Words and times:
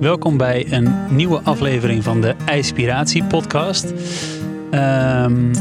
welkom 0.00 0.36
bij 0.36 0.72
een 0.72 0.94
nieuwe 1.10 1.40
aflevering 1.40 2.04
van 2.04 2.20
de 2.20 2.34
IJspiratie 2.44 3.24
podcast. 3.24 3.92
Ehm, 4.70 5.54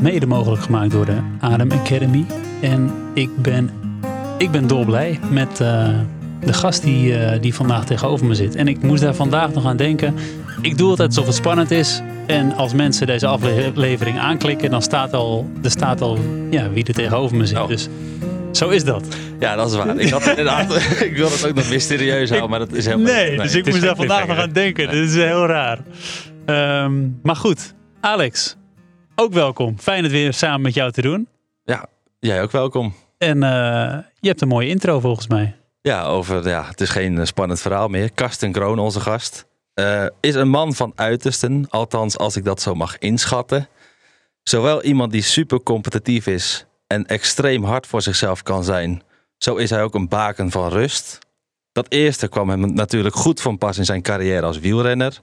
mede 0.00 0.26
mogelijk 0.26 0.62
gemaakt 0.62 0.90
door 0.90 1.04
de 1.04 1.18
Adem 1.40 1.72
Academy. 1.72 2.24
En 2.60 2.90
ik 3.14 3.42
ben, 3.42 3.70
ik 4.38 4.50
ben 4.50 4.66
dolblij 4.66 5.18
met 5.30 5.60
uh, 5.60 5.88
de 6.44 6.52
gast 6.52 6.82
die, 6.82 7.12
uh, 7.12 7.40
die 7.40 7.54
vandaag 7.54 7.84
tegenover 7.84 8.26
me 8.26 8.34
zit. 8.34 8.54
En 8.54 8.68
ik 8.68 8.82
moest 8.82 9.02
daar 9.02 9.14
vandaag 9.14 9.52
nog 9.52 9.64
aan 9.64 9.76
denken. 9.76 10.14
Ik 10.62 10.78
doe 10.78 10.88
altijd 10.88 11.08
alsof 11.08 11.26
het 11.26 11.34
spannend 11.34 11.70
is. 11.70 12.02
En 12.26 12.56
als 12.56 12.72
mensen 12.72 13.06
deze 13.06 13.26
aflevering 13.26 14.18
aanklikken, 14.18 14.70
dan 14.70 14.82
staat 14.82 15.12
al, 15.12 15.50
er 15.62 15.70
staat 15.70 16.00
al 16.00 16.18
ja, 16.50 16.70
wie 16.70 16.84
er 16.84 16.94
tegenover 16.94 17.36
me 17.36 17.46
zit. 17.46 17.58
Oh. 17.58 17.68
Dus 17.68 17.88
zo 18.52 18.68
is 18.68 18.84
dat. 18.84 19.04
Ja, 19.38 19.56
dat 19.56 19.70
is 19.70 19.76
waar. 19.76 19.98
Ik, 19.98 20.10
had 20.10 20.26
inderdaad, 20.26 20.74
ik 21.10 21.16
wil 21.16 21.30
het 21.30 21.46
ook 21.46 21.54
nog 21.54 21.68
mysterieus 21.68 22.28
houden, 22.28 22.50
maar 22.50 22.58
dat 22.58 22.72
is 22.72 22.84
helemaal 22.84 23.12
Nee, 23.12 23.36
dus 23.36 23.54
ik 23.54 23.56
het 23.56 23.66
is 23.66 23.72
moest 23.72 23.84
daar 23.84 23.96
vandaag 23.96 24.26
nog 24.26 24.38
aan 24.38 24.52
denken. 24.52 24.86
Nee. 24.86 25.00
Dit 25.00 25.08
is 25.08 25.14
heel 25.14 25.46
raar. 25.46 25.78
Ehm, 26.46 27.08
maar 27.22 27.36
goed, 27.36 27.74
Alex, 28.00 28.56
ook 29.14 29.32
welkom. 29.32 29.78
Fijn 29.78 30.02
het 30.02 30.12
weer 30.12 30.32
samen 30.32 30.60
met 30.60 30.74
jou 30.74 30.92
te 30.92 31.02
doen. 31.02 31.28
Ja, 31.64 31.86
jij 32.18 32.42
ook 32.42 32.50
welkom. 32.50 32.94
En 33.18 33.42
eh, 33.42 33.98
je 34.18 34.28
hebt 34.28 34.40
een 34.40 34.48
mooie 34.48 34.68
intro 34.68 35.00
volgens 35.00 35.26
mij. 35.26 35.56
Ja, 35.82 36.04
over, 36.04 36.48
ja, 36.48 36.64
het 36.64 36.80
is 36.80 36.88
geen 36.88 37.18
eh, 37.18 37.24
spannend 37.24 37.60
verhaal 37.60 37.88
meer. 37.88 38.12
Karsten 38.12 38.52
Kroon, 38.52 38.78
onze 38.78 39.00
gast, 39.00 39.46
eh, 39.74 40.06
is 40.20 40.34
een 40.34 40.48
man 40.48 40.74
van 40.74 40.92
uitersten. 40.94 41.66
Althans, 41.68 42.18
als 42.18 42.36
ik 42.36 42.44
dat 42.44 42.62
zo 42.62 42.74
mag 42.74 42.98
inschatten. 42.98 43.68
Zowel 44.42 44.82
iemand 44.82 45.12
die 45.12 45.22
super 45.22 45.62
competitief 45.62 46.26
is 46.26 46.66
en 46.92 47.06
extreem 47.06 47.64
hard 47.64 47.86
voor 47.86 48.02
zichzelf 48.02 48.42
kan 48.42 48.64
zijn. 48.64 49.02
Zo 49.36 49.56
is 49.56 49.70
hij 49.70 49.82
ook 49.82 49.94
een 49.94 50.08
baken 50.08 50.50
van 50.50 50.68
rust. 50.68 51.18
Dat 51.72 51.86
eerste 51.88 52.28
kwam 52.28 52.48
hem 52.48 52.74
natuurlijk 52.74 53.14
goed 53.14 53.40
van 53.40 53.58
pas 53.58 53.78
in 53.78 53.84
zijn 53.84 54.02
carrière 54.02 54.46
als 54.46 54.58
wielrenner. 54.58 55.20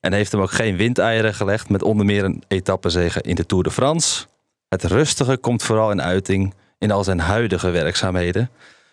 En 0.00 0.12
heeft 0.12 0.32
hem 0.32 0.40
ook 0.40 0.50
geen 0.50 0.76
windeieren 0.76 1.34
gelegd 1.34 1.68
met 1.68 1.82
onder 1.82 2.06
meer 2.06 2.24
een 2.24 2.42
etappezege 2.48 3.22
in 3.22 3.34
de 3.34 3.46
Tour 3.46 3.64
de 3.64 3.70
France. 3.70 4.26
Het 4.68 4.84
rustige 4.84 5.36
komt 5.36 5.62
vooral 5.62 5.90
in 5.90 6.02
uiting 6.02 6.54
in 6.78 6.90
al 6.90 7.04
zijn 7.04 7.20
huidige 7.20 7.70
werkzaamheden. 7.70 8.50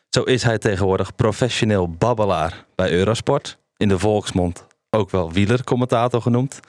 Zo 0.09 0.21
is 0.21 0.43
hij 0.43 0.57
tegenwoordig 0.57 1.15
professioneel 1.15 1.89
babbelaar 1.89 2.65
bij 2.75 2.91
Eurosport. 2.91 3.57
In 3.77 3.87
de 3.87 3.99
volksmond 3.99 4.65
ook 4.89 5.09
wel 5.09 5.31
wielercommentator 5.31 6.21
genoemd. 6.21 6.59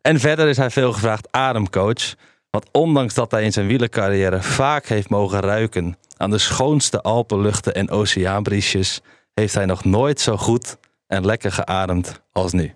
En 0.00 0.20
verder 0.20 0.48
is 0.48 0.56
hij 0.56 0.70
veelgevraagd 0.70 1.28
ademcoach. 1.30 2.14
Want 2.54 2.68
ondanks 2.72 3.14
dat 3.14 3.30
hij 3.30 3.44
in 3.44 3.52
zijn 3.52 3.66
wielercarrière 3.66 4.42
vaak 4.42 4.86
heeft 4.86 5.08
mogen 5.08 5.40
ruiken 5.40 5.96
aan 6.16 6.30
de 6.30 6.38
schoonste 6.38 7.02
Alpenluchten 7.02 7.74
en 7.74 7.90
oceaanbriesjes, 7.90 9.00
heeft 9.32 9.54
hij 9.54 9.64
nog 9.64 9.84
nooit 9.84 10.20
zo 10.20 10.36
goed 10.36 10.76
en 11.06 11.24
lekker 11.24 11.52
geademd 11.52 12.20
als 12.32 12.52
nu. 12.52 12.74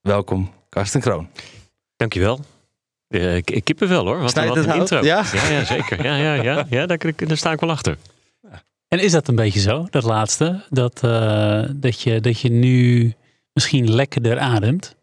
Welkom, 0.00 0.52
Karsten 0.68 1.00
Kroon. 1.00 1.28
Dankjewel. 1.96 2.40
Uh, 3.08 3.36
ik, 3.36 3.50
ik 3.50 3.64
kippenvel 3.64 4.04
hoor. 4.06 4.18
Wat, 4.18 4.32
wat 4.32 4.56
het 4.56 4.66
een 4.66 4.74
intro. 4.74 5.02
Ja? 5.02 5.24
ja, 5.32 5.48
ja, 5.48 5.64
zeker. 5.64 6.04
Ja, 6.04 6.16
ja, 6.16 6.34
ja, 6.34 6.66
ja 6.70 6.86
daar, 6.86 6.98
daar 7.16 7.36
sta 7.36 7.52
ik 7.52 7.60
wel 7.60 7.70
achter. 7.70 7.96
En 8.88 8.98
is 8.98 9.12
dat 9.12 9.28
een 9.28 9.36
beetje 9.36 9.60
zo, 9.60 9.86
dat 9.90 10.02
laatste? 10.02 10.64
Dat, 10.70 11.04
eh, 11.04 11.64
dat, 11.74 12.00
je, 12.00 12.20
dat 12.20 12.40
je 12.40 12.50
nu 12.50 13.14
misschien 13.52 13.94
lekkerder 13.94 14.38
ademt? 14.38 14.96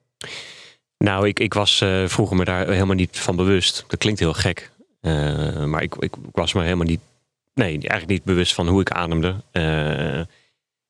Nou, 0.98 1.28
ik, 1.28 1.40
ik 1.40 1.54
was 1.54 1.82
uh, 1.82 2.08
vroeger 2.08 2.38
me 2.38 2.46
daar 2.46 2.68
helemaal 2.68 2.96
niet 2.96 3.20
van 3.20 3.36
bewust. 3.36 3.86
Dat 3.88 4.00
klinkt 4.00 4.20
heel 4.20 4.34
gek. 4.34 4.72
Uh, 5.02 5.64
maar 5.64 5.82
ik, 5.82 5.96
ik, 5.96 6.14
was 6.32 6.54
me 6.54 6.64
helemaal 6.64 6.86
niet, 6.86 7.02
nee, 7.54 7.72
eigenlijk 7.72 8.08
niet 8.08 8.24
bewust 8.24 8.54
van 8.54 8.68
hoe 8.68 8.82
ik 8.82 8.92
ademde. 8.92 9.36
Uh, 9.52 10.20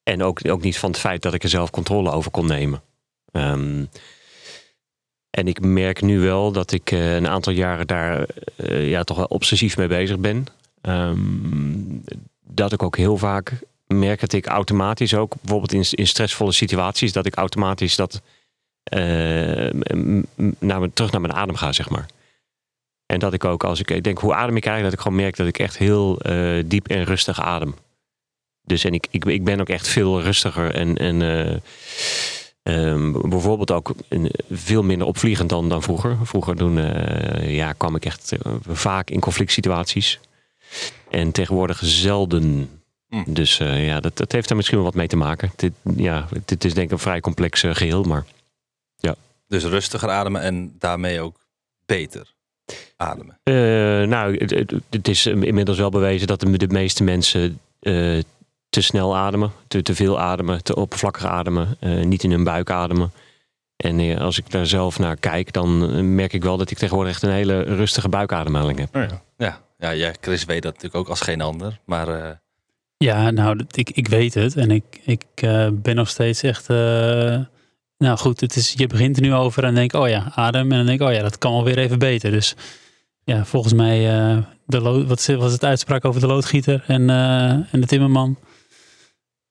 en 0.04 0.24
ook, 0.24 0.50
ook 0.50 0.62
niet 0.62 0.78
van 0.78 0.90
het 0.90 1.00
feit 1.00 1.22
dat 1.22 1.34
ik 1.34 1.44
er 1.44 1.50
zelf 1.50 1.70
controle 1.70 2.12
over 2.12 2.32
kon 2.32 2.46
nemen. 2.46 2.82
Um, 3.32 3.90
en 5.30 5.48
ik 5.48 5.62
merk 5.62 6.02
nu 6.02 6.20
wel 6.20 6.52
dat 6.52 6.72
ik 6.72 6.92
een 6.92 7.28
aantal 7.28 7.54
jaren 7.54 7.88
daar 7.88 8.28
ja, 8.68 9.04
toch 9.04 9.18
wel 9.18 9.26
obsessief 9.26 9.78
mee 9.78 9.88
bezig 9.88 10.20
ben. 10.20 10.46
Um, 10.82 12.04
dat 12.42 12.74
ik 12.74 12.84
ook 12.84 12.98
heel 12.98 13.18
vaak 13.18 13.54
merk 13.88 14.20
dat 14.20 14.34
ik 14.34 14.46
automatisch 14.46 15.14
ook, 15.14 15.36
bijvoorbeeld 15.42 15.74
in, 15.74 15.98
in 16.00 16.08
stressvolle 16.08 16.52
situaties, 16.52 17.14
dat 17.14 17.26
ik 17.26 17.36
automatisch 17.36 17.96
dat 17.96 18.22
naar 20.60 20.80
mijn, 20.80 20.94
terug 20.94 21.12
naar 21.12 21.22
mijn 21.22 21.34
adem 21.34 21.56
ga, 21.56 21.72
zeg 21.72 21.90
maar. 21.90 22.06
En 23.06 23.20
dat 23.20 23.34
ik 23.34 23.46
ook, 23.46 23.64
als 23.64 23.80
ik, 23.80 23.92
ik 23.92 24.04
denk, 24.04 24.18
hoe 24.18 24.34
adem 24.34 24.58
ik 24.58 24.66
eigenlijk, 24.66 24.84
dat 24.84 24.94
ik 24.94 25.00
gewoon 25.00 25.24
merk 25.24 25.36
dat 25.36 25.48
ik 25.48 25.60
echt 25.60 25.78
heel 25.78 26.20
uh, 26.30 26.64
diep 26.66 26.88
en 26.88 27.04
rustig 27.04 27.42
adem. 27.42 27.76
Dus 28.62 28.84
en 28.84 28.94
ik, 28.94 29.08
ik, 29.12 29.26
ik 29.26 29.44
ben 29.44 29.60
ook 29.60 29.70
echt 29.70 29.88
veel 29.88 30.22
rustiger 30.22 30.76
en, 30.76 30.98
en 30.98 31.22
uh, 31.22 32.88
um, 32.92 33.30
bijvoorbeeld 33.30 33.72
ook 33.72 33.94
veel 34.52 34.84
minder 34.84 35.08
opvliegend 35.08 35.50
dan, 35.50 35.70
dan 35.70 35.82
vroeger. 35.82 36.18
Vroeger 36.24 36.56
toen, 36.56 36.78
uh, 36.78 37.56
ja, 37.56 37.74
kwam 37.74 37.96
ik 37.96 38.06
echt 38.06 38.36
vaak 38.68 39.10
in 39.10 39.20
conflict 39.20 39.52
situaties. 39.52 40.20
En 41.10 41.32
tegenwoordig 41.32 41.80
zelden. 41.84 42.70
Hm. 43.10 43.34
Dus 43.34 43.58
ja, 43.58 44.00
dat, 44.00 44.18
dat 44.18 44.32
heeft 44.32 44.50
er 44.50 44.56
misschien 44.56 44.78
wel 44.78 44.86
wat 44.86 44.96
mee 44.96 45.08
te 45.08 45.16
maken. 45.16 45.52
Dit, 45.56 45.74
ja, 45.96 46.28
dit 46.46 46.64
is 46.64 46.74
denk 46.74 46.86
ik 46.86 46.92
een 46.92 47.00
vrij 47.00 47.20
complex 47.20 47.62
geheel, 47.62 48.04
maar. 48.04 48.26
Dus 49.48 49.64
rustiger 49.64 50.10
ademen 50.10 50.42
en 50.42 50.76
daarmee 50.80 51.22
ook 51.22 51.46
beter 51.86 52.34
ademen. 52.98 53.40
Uh, 53.44 53.56
nou, 54.08 54.38
het, 54.38 54.74
het, 54.90 55.08
is 55.08 55.26
inmiddels 55.26 55.78
wel 55.78 55.90
bewezen 55.90 56.28
dat 56.28 56.40
de, 56.40 56.58
de 56.58 56.68
meeste 56.68 57.04
mensen 57.04 57.60
uh, 57.82 58.22
te 58.70 58.82
snel 58.82 59.16
ademen, 59.16 59.52
te, 59.68 59.82
te 59.82 59.96
veel 59.96 60.20
ademen, 60.20 60.64
te 60.64 60.76
oppervlakkig 60.76 61.26
ademen, 61.26 61.78
uh, 61.82 62.04
niet 62.04 62.24
in 62.24 62.32
hun 62.32 62.44
buik 62.44 62.70
ademen. 62.70 63.12
En 63.76 64.00
uh, 64.00 64.20
als 64.20 64.38
ik 64.38 64.52
daar 64.52 64.66
zelf 64.66 65.00
naar 65.00 65.18
kijk, 65.18 65.54
dan 65.54 66.16
merk 66.16 66.34
ik 66.34 66.44
wel 66.44 66.58
dat 66.58 66.72
ik 66.72 66.78
tegenwoordig 66.78 67.14
echt 67.14 67.24
een 67.24 67.30
hele 67.30 67.62
rustige 67.62 68.10
buikademhaling 68.10 68.80
heb. 68.80 68.96
Oh 68.96 69.02
ja. 69.02 69.22
ja. 69.38 69.64
Ja, 69.78 69.90
ja, 69.90 70.14
Chris 70.22 70.46
weet 70.46 70.62
dat 70.62 70.74
natuurlijk 70.74 71.02
ook 71.04 71.10
als 71.10 71.22
geen 71.22 71.42
ander. 71.42 71.80
Maar 71.86 72.08
uh... 72.08 72.30
ja, 72.98 73.32
nou, 73.32 73.66
ik, 73.72 73.90
ik 73.90 74.08
weet 74.08 74.34
het. 74.34 74.56
En 74.56 74.72
ik, 74.72 74.84
ik 75.04 75.24
uh, 75.44 75.68
ben 75.74 75.96
nog 75.96 76.10
steeds 76.10 76.42
echt. 76.42 76.68
Uh, 77.98 78.08
nou 78.08 78.18
goed, 78.18 78.42
het 78.42 78.56
is, 78.56 78.74
je 78.78 78.88
begint 78.88 79.16
er 79.16 79.22
nu 79.22 79.34
over 79.34 79.64
en 79.64 79.76
denk 79.76 79.94
oh 79.94 80.10
ja, 80.10 80.32
adem. 80.36 80.72
En 80.72 80.78
dan 80.78 80.86
denk 80.86 81.02
ik, 81.02 81.08
oh 81.08 81.14
ja, 81.14 81.22
dat 81.22 81.38
kan 81.38 81.52
wel 81.52 81.64
weer 81.64 81.78
even 81.78 82.00
beter. 82.00 82.32
Dus 82.32 82.56
ja, 83.24 83.46
volgens 83.46 83.74
mij, 83.74 84.00
de 84.66 84.82
lood, 84.82 85.08
wat 85.08 85.26
was 85.26 85.52
het 85.52 85.64
uitspraak 85.64 86.06
over 86.06 86.22
de 86.22 86.28
loodgieter 86.28 86.84
en, 86.88 87.10
en 87.72 87.82
de 87.82 87.88
timmerman? 87.88 88.38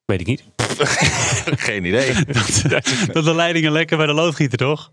Weet 0.04 0.20
ik 0.20 0.26
niet. 0.26 0.44
geen 1.68 1.84
idee. 1.84 2.14
dat, 2.68 2.94
dat 3.12 3.24
de 3.24 3.34
leidingen 3.34 3.72
lekker 3.72 3.96
bij 3.96 4.06
de 4.06 4.12
loodgieter, 4.12 4.58
toch? 4.58 4.90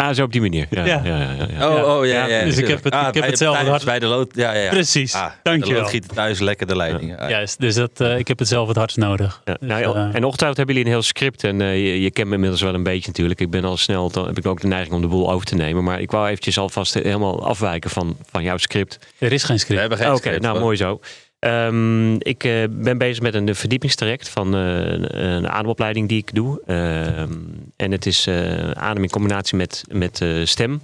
Ah, 0.00 0.14
zo 0.14 0.22
op 0.24 0.32
die 0.32 0.40
manier. 0.40 0.66
Ja, 0.70 0.84
Ja. 0.84 1.00
ja. 1.04 1.16
Ja, 1.16 1.34
ja, 1.38 1.46
ja. 1.58 1.68
Oh, 1.84 1.96
oh 1.98 2.06
ja, 2.06 2.26
ja. 2.26 2.44
dus 2.44 2.56
ik 2.56 2.66
heb 2.68 2.84
het- 2.84 2.92
Ah, 2.92 2.98
ik 3.00 3.04
heb 3.06 3.14
bij- 3.14 3.26
het 3.28 3.38
zelf 3.38 3.56
thuis 3.56 3.68
hard- 3.68 3.84
bij 3.84 3.98
de 3.98 4.06
lood. 4.06 4.34
Ja, 4.34 4.52
ja, 4.52 4.60
ja. 4.62 4.70
Precies, 4.70 5.14
Ah, 5.14 5.26
dankjewel. 5.42 5.74
De 5.74 5.80
loodgieter 5.80 6.10
thuis 6.14 6.38
lekker 6.38 6.66
de 6.66 6.76
leidingen. 6.76 7.18
Ah, 7.18 7.28
Juist, 7.30 7.60
dus 7.60 7.74
dat, 7.74 7.90
uh, 8.00 8.18
ik 8.18 8.28
heb 8.28 8.38
het 8.38 8.48
zelf 8.48 8.68
het 8.68 8.76
hardst 8.76 8.96
nodig. 8.96 9.40
Ja, 9.44 9.56
Dus, 9.60 9.68
nou, 9.68 9.82
uh, 9.82 10.14
en 10.14 10.24
ongetwijfeld 10.24 10.56
hebben 10.56 10.66
jullie 10.74 10.84
een 10.84 10.94
heel 10.96 11.02
script 11.02 11.44
en 11.44 11.60
uh, 11.60 11.74
je, 11.74 12.00
je 12.02 12.10
kent 12.10 12.28
me 12.28 12.34
inmiddels 12.34 12.62
wel 12.62 12.74
een 12.74 12.82
beetje 12.82 13.06
natuurlijk. 13.06 13.40
Ik 13.40 13.50
ben 13.50 13.64
al 13.64 13.76
snel, 13.76 14.10
dan 14.10 14.26
heb 14.26 14.38
ik 14.38 14.46
ook 14.46 14.60
de 14.60 14.66
neiging 14.66 14.94
om 14.94 15.00
de 15.00 15.06
boel 15.06 15.32
over 15.32 15.46
te 15.46 15.54
nemen. 15.54 15.84
Maar 15.84 16.00
ik 16.00 16.10
wou 16.10 16.28
eventjes 16.28 16.58
alvast 16.58 16.94
helemaal 16.94 17.46
afwijken 17.46 17.90
van, 17.90 18.16
van 18.30 18.42
jouw 18.42 18.56
script. 18.56 18.98
er 19.18 19.32
is 19.32 19.42
geen 19.44 19.56
We 19.56 19.62
script. 19.62 19.80
hebben 19.80 19.98
geen 19.98 20.08
Oké, 20.08 20.16
script, 20.16 20.40
nou 20.40 20.52
hoor. 20.54 20.62
mooi 20.64 20.76
zo. 20.76 21.00
Um, 21.40 22.14
ik 22.18 22.44
uh, 22.44 22.64
ben 22.70 22.98
bezig 22.98 23.22
met 23.22 23.34
een 23.34 23.54
verdiepingstraject 23.54 24.28
van 24.28 24.56
uh, 24.56 24.78
een, 25.00 25.48
ademopleiding 25.48 26.08
die 26.08 26.18
ik 26.18 26.34
doe. 26.34 26.60
Um, 26.66 27.72
en 27.76 27.90
het 27.92 28.06
is 28.06 28.26
uh, 28.26 28.70
adem 28.70 29.02
in 29.02 29.10
combinatie 29.10 29.56
met, 29.56 29.84
met 29.88 30.24
stem. 30.44 30.80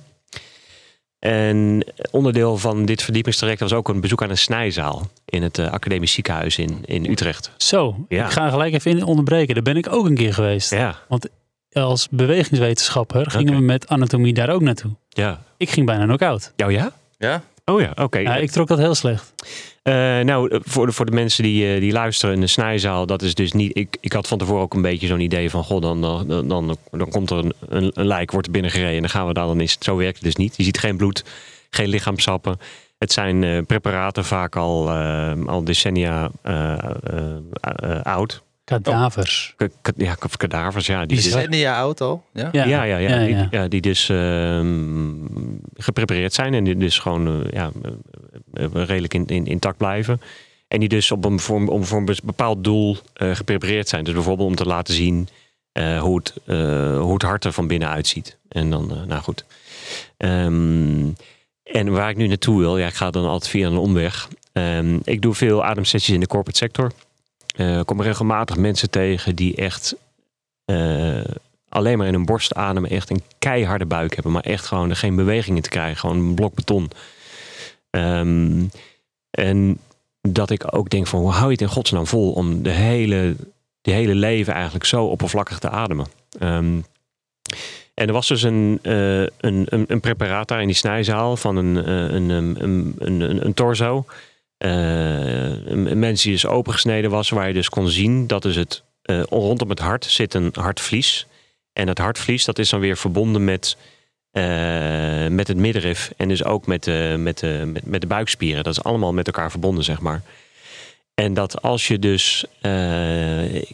En 1.19 1.84
onderdeel 2.11 2.56
van 2.56 2.84
dit 2.84 3.03
verdiepingstraject 3.03 3.61
was 3.61 3.72
ook 3.72 3.89
een 3.89 4.00
bezoek 4.00 4.22
aan 4.22 4.31
een 4.31 4.39
snijzaal 4.39 5.11
in 5.25 5.43
het 5.43 5.59
academisch 5.59 6.12
ziekenhuis 6.12 6.59
in, 6.59 6.79
in 6.85 7.11
Utrecht. 7.11 7.50
Zo, 7.56 8.05
Ja. 8.09 8.25
ik 8.25 8.31
ga 8.32 8.50
gelijk 8.50 8.75
even 8.75 8.91
in 8.91 9.05
onderbreken. 9.05 9.55
Daar 9.55 9.62
ben 9.62 9.76
ik 9.76 9.93
ook 9.93 10.06
een 10.06 10.14
keer 10.14 10.35
geweest. 10.35 10.70
Ja, 10.70 10.94
Als 11.73 12.09
bewegingswetenschapper 12.11 13.31
gingen 13.31 13.55
we 13.55 13.61
met 13.61 13.88
anatomie 13.88 14.35
daar 14.35 14.50
ook 14.50 14.61
naartoe. 14.62 14.91
ja. 15.09 15.43
Ik 15.56 15.70
ging 15.70 15.87
bijna 15.87 16.05
knock-out. 16.05 16.52
Jou 16.56 16.73
ja? 16.73 16.93
Ja? 17.19 17.43
Oh 17.64 17.81
ja, 17.81 17.93
oké. 17.94 18.19
Ja, 18.19 18.37
ik 18.37 18.50
trok 18.50 18.69
dat 18.69 18.79
heel 18.79 18.94
slecht. 18.94 19.32
Uh, 19.88 19.94
nou, 20.21 20.61
voor 20.65 20.87
de, 20.87 20.93
voor 20.93 21.06
de 21.06 21.12
mensen 21.12 21.43
die, 21.43 21.75
uh, 21.75 21.81
die 21.81 21.93
luisteren, 21.93 22.35
in 22.35 22.41
de 22.41 22.47
snijzaal, 22.47 23.06
dat 23.06 23.23
is 23.23 23.35
dus 23.35 23.53
niet. 23.53 23.77
Ik, 23.77 23.97
ik 24.00 24.12
had 24.12 24.29
van 24.29 24.38
tevoren 24.38 24.62
ook 24.62 24.75
een 24.75 24.83
beetje 24.83 25.06
zo'n 25.06 25.21
idee 25.21 25.50
van: 25.50 25.65
goh, 25.65 25.81
dan, 25.81 26.00
dan, 26.00 26.49
dan, 26.49 26.77
dan, 26.91 27.09
komt 27.09 27.31
er 27.31 27.38
een, 27.38 27.53
een, 27.94 28.06
lijk, 28.06 28.31
wordt 28.31 28.47
er 28.47 28.53
binnengereden 28.53 28.94
en 28.94 29.00
dan 29.00 29.11
gaan 29.11 29.27
we 29.27 29.33
daar. 29.33 29.47
Dan 29.47 29.61
is 29.61 29.77
zo 29.81 29.97
werkt 29.97 30.15
het 30.15 30.25
dus 30.25 30.37
niet. 30.37 30.56
Je 30.56 30.62
ziet 30.62 30.79
geen 30.79 30.97
bloed, 30.97 31.25
geen 31.71 31.88
lichaamsappen. 31.88 32.59
Het 32.99 33.12
zijn 33.12 33.67
preparaten 33.67 34.25
vaak 34.25 34.56
al, 34.56 34.91
al 35.47 35.65
decennia 35.65 36.31
oud. 38.03 38.43
Kadavers. 38.66 39.54
K- 39.56 39.90
ja, 39.96 40.14
k- 40.14 40.36
kadavers, 40.36 40.86
ja. 40.86 40.98
Die, 40.98 41.06
Die 41.06 41.30
zijn- 41.30 41.34
Decennia 41.50 41.78
oud 41.78 42.00
al? 42.00 42.24
Ja? 42.32 42.48
Ja. 42.52 42.64
ja, 42.64 42.82
ja, 42.82 42.96
ja, 42.96 43.08
Ja, 43.18 43.24
die, 43.26 43.34
ja. 43.36 43.48
ja, 43.50 43.68
die 43.68 43.80
dus 43.80 44.08
ehm, 44.08 45.14
geprepareerd 45.74 46.32
zijn 46.34 46.54
en 46.54 46.64
die 46.64 46.76
dus 46.76 46.98
gewoon 46.98 47.26
eh, 47.44 47.50
ja, 47.52 47.70
eh, 48.52 48.64
eh, 48.64 48.70
redelijk 48.72 49.14
in, 49.14 49.26
in, 49.26 49.46
intact 49.46 49.76
blijven. 49.76 50.20
En 50.68 50.80
die 50.80 50.88
dus 50.88 51.10
op 51.10 51.24
een, 51.24 51.40
voor, 51.40 51.66
om 51.66 51.84
voor 51.84 51.98
een 51.98 52.16
bepaald 52.24 52.64
doel 52.64 52.96
eh, 53.12 53.34
geprepareerd 53.34 53.88
zijn. 53.88 54.04
Dus 54.04 54.14
bijvoorbeeld 54.14 54.48
om 54.48 54.54
te 54.56 54.64
laten 54.66 54.94
zien 54.94 55.28
eh, 55.72 56.00
hoe, 56.00 56.16
het, 56.18 56.34
eh, 56.46 57.00
hoe 57.00 57.12
het 57.12 57.22
hart 57.22 57.44
er 57.44 57.52
van 57.52 57.66
binnen 57.66 57.88
uitziet. 57.88 58.38
En 58.48 58.70
dan, 58.70 59.04
nou 59.06 59.22
goed. 59.22 59.44
Ehm, 60.16 61.08
en 61.62 61.90
waar 61.92 62.10
ik 62.10 62.16
nu 62.16 62.26
naartoe 62.26 62.58
wil, 62.58 62.78
ja, 62.78 62.86
ik 62.86 62.94
ga 62.94 63.10
dan 63.10 63.26
altijd 63.26 63.50
via 63.50 63.66
een 63.66 63.76
omweg. 63.76 64.28
Ehm, 64.52 64.98
ik 65.04 65.22
doe 65.22 65.34
veel 65.34 65.64
ademsessies 65.64 66.14
in 66.14 66.20
de 66.20 66.26
corporate 66.26 66.58
sector. 66.58 66.92
Ik 67.56 67.87
kom 67.87 68.03
regelmatig 68.03 68.56
mensen 68.56 68.91
tegen 68.91 69.37
die 69.37 69.56
echt 69.56 69.97
eh, 70.64 71.25
alleen 71.69 71.99
maar 71.99 72.06
in 72.06 72.12
hun 72.12 72.25
borst 72.25 72.55
ademen. 72.55 72.91
Echt 72.91 73.11
een 73.11 73.23
keiharde 73.38 73.87
buik 73.87 74.14
hebben. 74.14 74.32
Maar 74.32 74.43
echt 74.43 74.67
gewoon 74.67 74.91
er 74.91 74.97
geen 74.97 75.17
beweging 75.17 75.56
in 75.56 75.62
te 75.62 75.69
krijgen. 75.69 75.97
Gewoon 75.97 76.17
een 76.17 76.35
blok 76.35 76.55
beton. 76.55 76.91
Ehm, 77.91 78.64
en 79.31 79.79
dat 80.20 80.50
ik 80.50 80.75
ook 80.76 80.91
denk 80.91 81.06
van 81.06 81.20
hoe 81.20 81.31
hou 81.31 81.44
je 81.44 81.53
het 81.53 81.61
in 81.61 81.69
godsnaam 81.69 82.06
vol 82.06 82.32
om 82.32 82.62
de 82.62 82.70
hele, 82.70 83.37
de 83.81 83.91
hele 83.91 84.14
leven 84.14 84.52
eigenlijk 84.52 84.85
zo 84.85 85.05
oppervlakkig 85.05 85.59
te 85.59 85.70
ademen. 85.70 86.06
Ehm, 86.38 86.81
en 87.94 88.06
er 88.06 88.12
was 88.12 88.29
dus 88.29 88.43
een, 88.43 88.79
eh, 88.82 89.20
een, 89.20 89.67
een, 89.69 89.87
in 90.49 90.67
die 90.67 90.73
snijzaal 90.73 91.37
van 91.37 91.56
een, 91.56 91.91
een, 92.14 92.31
een, 92.31 92.94
een, 92.99 93.47
een 93.47 93.55
torso. 93.55 94.05
Eh, 94.58 95.67
een, 95.67 95.91
een 95.91 95.99
mens 95.99 96.23
die 96.23 96.32
dus 96.32 96.47
opengesneden 96.47 97.11
was, 97.11 97.31
waar 97.31 97.49
je 97.49 97.55
dus 97.55 97.69
kon 97.69 97.88
zien 97.88 98.26
dat 98.26 98.43
dus 98.43 98.56
het 98.56 98.82
eh, 99.03 99.23
rondom 99.23 99.70
het 99.70 99.79
hart 99.79 100.05
zit 100.05 100.35
een 100.35 100.50
hartvlies. 100.53 101.26
En 101.73 101.87
dat 101.87 101.99
hartvlies 101.99 102.44
dat 102.44 102.58
is 102.58 102.69
dan 102.69 102.81
weer 102.81 102.97
verbonden 102.97 103.44
met, 103.44 103.76
eh, 104.31 105.26
met 105.26 105.49
het 105.49 105.56
middenrif 105.56 106.12
en 106.17 106.29
dus 106.29 106.44
ook 106.44 106.67
met 106.67 106.85
de, 106.85 107.14
met, 107.19 107.43
met, 107.43 107.87
met 107.87 108.00
de 108.00 108.06
buikspieren. 108.06 108.64
Dat 108.64 108.73
is 108.73 108.82
allemaal 108.82 109.12
met 109.12 109.26
elkaar 109.26 109.50
verbonden, 109.50 109.85
zeg 109.85 110.00
maar. 110.00 110.23
En 111.14 111.35
dat 111.35 111.62
als 111.62 111.88
je 111.88 111.99
dus, 111.99 112.44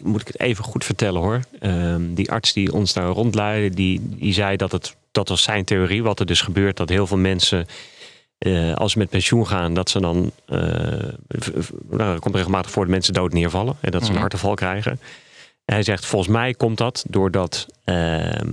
moet 0.03 0.21
ik 0.21 0.27
het 0.27 0.41
even 0.41 0.65
goed 0.65 0.85
vertellen 0.85 1.21
hoor. 1.21 1.41
Ehm, 1.61 2.15
die 2.15 2.31
arts 2.31 2.53
die 2.53 2.73
ons 2.73 2.93
daar 2.93 3.07
rondleidde, 3.07 3.77
die, 3.77 4.01
die 4.03 4.33
zei 4.33 4.57
dat 4.57 4.73
het, 4.73 4.97
dat 5.13 5.29
was 5.29 5.43
zijn 5.43 5.65
theorie. 5.65 6.03
Wat 6.03 6.21
er 6.21 6.27
dus 6.27 6.41
gebeurt, 6.41 6.77
dat 6.77 6.89
heel 6.89 7.07
veel 7.07 7.17
mensen, 7.17 7.67
eh, 8.43 8.75
als 8.75 8.93
ze 8.93 8.99
met 8.99 9.09
pensioen 9.09 9.47
gaan, 9.47 9.75
dat 9.75 9.91
ze 9.91 10.01
dan, 10.01 10.31
v- 11.29 11.71
nou, 11.91 12.13
er 12.15 12.19
komt 12.21 12.35
regelmatig 12.35 12.71
voor 12.71 12.83
dat 12.83 12.93
mensen 12.93 13.15
dood 13.15 13.33
neervallen. 13.33 13.77
En 13.81 13.91
dat 13.91 14.01
ze 14.01 14.07
een 14.07 14.13
Mhm. 14.13 14.21
hartaanval 14.21 14.55
krijgen. 14.55 14.91
En 15.65 15.75
hij 15.75 15.83
zegt, 15.83 16.05
volgens 16.07 16.31
mij 16.33 16.55
komt 16.55 16.79
dat 16.79 17.05
doordat 17.09 17.67
ehm, 17.85 18.49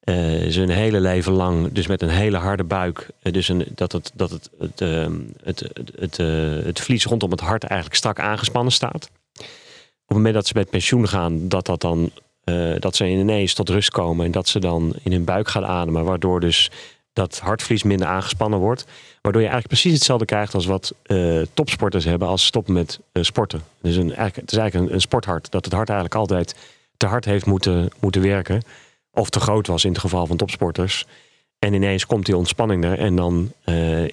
eh, 0.00 0.14
ze 0.50 0.60
een 0.60 0.68
hele 0.68 1.00
leven 1.00 1.32
lang, 1.32 1.72
dus 1.72 1.86
met 1.86 2.02
een 2.02 2.08
hele 2.08 2.36
harde 2.36 2.64
buik, 2.64 3.08
dus 3.22 3.48
een, 3.48 3.66
dat, 3.74 3.92
het, 3.92 4.10
dat 4.14 4.30
het, 4.30 4.50
het, 4.58 4.80
ehm, 4.80 5.12
het, 5.42 5.68
het, 5.98 6.16
het, 6.66 6.80
vlies 6.80 7.04
rondom 7.04 7.30
het 7.30 7.40
hart 7.40 7.64
eigenlijk 7.64 7.98
strak 7.98 8.20
aangespannen 8.20 8.72
staat. 8.72 9.10
Op 9.32 10.08
het 10.08 10.16
moment 10.16 10.34
dat 10.34 10.46
ze 10.46 10.52
met 10.56 10.70
pensioen 10.70 11.08
gaan, 11.08 11.48
dat, 11.48 11.66
dat, 11.66 11.80
dan, 11.80 12.10
dat 12.78 12.96
ze 12.96 13.06
ineens 13.08 13.54
tot 13.54 13.68
rust 13.68 13.90
komen 13.90 14.26
en 14.26 14.32
dat 14.32 14.48
ze 14.48 14.58
dan 14.58 14.94
in 15.02 15.12
hun 15.12 15.24
buik 15.24 15.48
gaan 15.48 15.66
ademen, 15.66 16.04
waardoor 16.04 16.40
dus 16.40 16.70
dat 17.12 17.38
hartvlies 17.38 17.82
minder 17.82 18.06
aangespannen 18.06 18.58
wordt. 18.58 18.84
Waardoor 19.20 19.42
je 19.42 19.48
eigenlijk 19.48 19.80
precies 19.80 19.98
hetzelfde 19.98 20.24
krijgt 20.24 20.54
als 20.54 20.66
wat 20.66 20.94
eh, 21.02 21.40
topsporters 21.54 22.04
hebben 22.04 22.28
als 22.28 22.44
stoppen 22.44 22.74
met 22.74 23.00
eh, 23.12 23.22
sporten. 23.22 23.62
Dus 23.82 23.96
een, 23.96 24.06
eigenlijk, 24.06 24.36
het 24.36 24.52
is 24.52 24.58
eigenlijk 24.58 24.88
een, 24.88 24.94
een 24.94 25.00
sporthart, 25.00 25.50
dat 25.50 25.64
het 25.64 25.74
hart 25.74 25.88
eigenlijk 25.88 26.18
altijd 26.18 26.54
te 26.96 27.06
hard 27.06 27.24
heeft 27.24 27.46
moeten, 27.46 27.90
moeten 28.00 28.22
werken 28.22 28.62
of 29.10 29.30
te 29.30 29.40
groot 29.40 29.66
was 29.66 29.84
in 29.84 29.90
het 29.90 30.00
geval 30.00 30.26
van 30.26 30.36
topsporters. 30.36 31.06
En 31.58 31.74
ineens 31.74 32.06
komt 32.06 32.26
die 32.26 32.36
ontspanning 32.36 32.84
er. 32.84 32.98
En 32.98 33.16
dan 33.16 33.52
eh, 33.64 34.04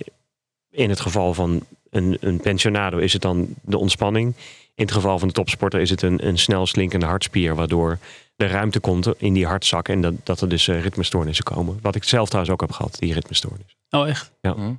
in 0.69 0.89
het 0.89 0.99
geval 0.99 1.33
van 1.33 1.65
een, 1.89 2.17
een 2.19 2.39
pensionado 2.39 2.97
is 2.97 3.13
het 3.13 3.21
dan 3.21 3.47
de 3.61 3.77
ontspanning. 3.77 4.35
In 4.75 4.85
het 4.85 4.91
geval 4.91 5.19
van 5.19 5.27
de 5.27 5.33
topsporter 5.33 5.79
is 5.79 5.89
het 5.89 6.01
een, 6.01 6.27
een 6.27 6.37
snel 6.37 6.65
slinkende 6.65 7.05
hartspier. 7.05 7.55
Waardoor 7.55 7.97
er 8.39 8.49
ruimte 8.49 8.79
komt 8.79 9.07
in 9.17 9.33
die 9.33 9.45
hartzak. 9.45 9.87
En 9.87 10.01
dat, 10.01 10.13
dat 10.23 10.41
er 10.41 10.49
dus 10.49 10.67
eh, 10.67 10.81
ritmestoornissen 10.81 11.45
komen. 11.45 11.79
Wat 11.81 11.95
ik 11.95 12.03
zelf 12.03 12.27
trouwens 12.27 12.53
ook 12.53 12.61
heb 12.61 12.71
gehad, 12.71 12.95
die 12.99 13.13
ritmestoornis. 13.13 13.75
Oh, 13.89 14.07
echt? 14.07 14.31
Mhm. 14.41 14.73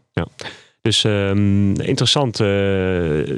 Dus 0.83 1.05
ehm, 1.05 1.73
interessant. 1.81 2.41
eh, 2.41 2.47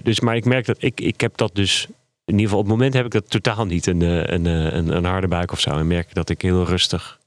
dus, 0.02 0.20
maar 0.20 0.36
ik 0.36 0.44
merk 0.44 0.66
dat 0.66 0.76
ik, 0.82 1.00
ik 1.00 1.20
heb 1.20 1.36
dat 1.36 1.54
dus. 1.54 1.86
In 2.24 2.38
ieder 2.38 2.44
geval 2.44 2.58
op 2.58 2.64
het 2.64 2.74
moment 2.74 2.94
heb 2.94 3.04
ik 3.04 3.10
dat 3.10 3.30
totaal 3.30 3.66
niet. 3.66 3.86
Een, 3.86 4.02
eh, 4.02 4.26
een, 4.26 4.44
een, 4.44 4.96
een 4.96 5.04
harde 5.04 5.28
buik 5.28 5.52
of 5.52 5.60
zo. 5.60 5.70
En 5.70 5.86
merk 5.86 6.14
dat 6.14 6.28
ik 6.28 6.42
heel 6.42 6.64
rustig 6.64 7.18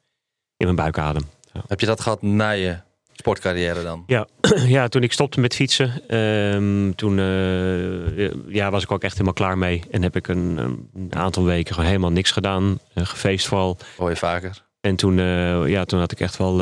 in 0.57 0.65
mijn 0.65 0.75
buik 0.75 0.97
adem. 0.97 1.23
Heb 1.67 1.79
je 1.79 1.85
dat 1.85 2.01
gehad 2.01 2.21
na 2.21 2.49
je 2.49 2.77
sportcarrière 3.15 3.83
dan? 3.83 4.03
ja, 4.77 4.87
toen 4.87 5.03
ik 5.03 5.11
stopte 5.11 5.39
met 5.39 5.55
fietsen, 5.55 6.01
ehm, 6.07 6.91
toen 6.95 7.19
eh, 7.19 8.53
ja, 8.53 8.71
was 8.71 8.83
ik 8.83 8.91
ook 8.91 9.03
echt 9.03 9.13
helemaal 9.13 9.33
klaar 9.33 9.57
mee. 9.57 9.83
En 9.91 10.01
heb 10.01 10.15
ik 10.15 10.27
een, 10.27 10.57
een 10.93 11.15
aantal 11.15 11.43
weken 11.43 11.73
gewoon 11.73 11.89
helemaal 11.89 12.11
niks 12.11 12.31
gedaan. 12.31 12.79
eh, 12.93 13.05
gefeest 13.05 13.47
vooral. 13.47 13.77
Hoor 13.97 14.09
je 14.09 14.15
vaker? 14.15 14.63
En 14.81 14.95
toen, 14.95 15.19
eh, 15.19 15.67
ja, 15.67 15.85
toen 15.85 15.99
had 15.99 16.11
ik 16.11 16.19
echt 16.19 16.37
wel... 16.37 16.59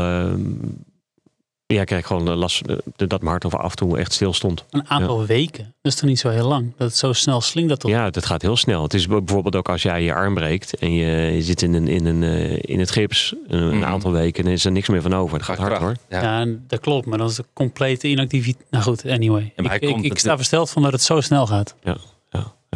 ja, 1.74 1.84
kreeg 1.84 2.00
ik 2.00 2.06
gewoon 2.06 2.28
eh, 2.30 2.36
last 2.36 2.62
dat 2.96 3.20
mijn 3.20 3.26
hart 3.32 3.46
over 3.46 3.60
af 3.60 3.70
en 3.70 3.76
toe 3.78 3.98
echt 3.98 4.14
stil 4.14 4.34
stond. 4.34 4.66
Een 4.70 4.90
aantal 4.90 5.26
weken. 5.26 5.64
Dat 5.82 5.92
is 5.94 6.00
toch 6.00 6.10
niet 6.10 6.20
zo 6.20 6.30
heel 6.30 6.48
lang? 6.48 6.74
Dat 6.78 6.88
het 6.88 6.98
zo 6.98 7.14
snel 7.14 7.42
slinkt 7.42 7.70
dat 7.70 7.80
toch? 7.80 7.92
Ja, 7.92 8.10
dat 8.10 8.26
gaat 8.26 8.42
heel 8.42 8.58
snel. 8.58 8.84
Het 8.84 8.94
is 8.94 9.08
bijvoorbeeld 9.08 9.56
ook 9.56 9.70
als 9.70 9.82
jij 9.82 10.04
je 10.04 10.14
arm 10.14 10.34
breekt 10.34 10.74
en 10.78 10.94
je, 10.94 11.06
je 11.36 11.42
zit 11.42 11.62
in, 11.62 11.74
een, 11.74 11.88
in, 11.88 12.06
een, 12.06 12.24
eh, 12.24 12.58
in 12.62 12.80
het 12.80 12.92
gips 12.92 13.36
een, 13.48 13.62
een 13.62 13.78
Mhm. 13.78 13.84
aantal 13.84 14.12
weken 14.12 14.46
en 14.46 14.52
is 14.52 14.66
er 14.66 14.72
niks 14.72 14.88
meer 14.90 15.02
van 15.02 15.14
over. 15.14 15.36
Het 15.38 15.46
gaat 15.46 15.58
hard 15.58 15.78
hoor. 15.78 15.96
Ja. 16.10 16.46
Dat 16.68 16.80
klopt. 16.80 17.06
Maar 17.06 17.18
dan 17.18 17.28
is 17.28 17.38
het 17.38 17.48
complete 17.54 18.08
inactiviteit. 18.08 18.66
Nou 18.72 18.84
goed, 18.84 19.06
anyway. 19.06 19.54
ik, 19.56 19.82
ik, 19.82 19.98
ik 20.02 20.18
sta 20.18 20.36
versteld 20.36 20.70
van 20.70 20.82
dat 20.82 20.92
het 20.92 21.02
zo 21.02 21.22
snel 21.22 21.48
gaat. 21.48 21.76
Ja, 21.84 21.98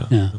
ja. 0.09 0.31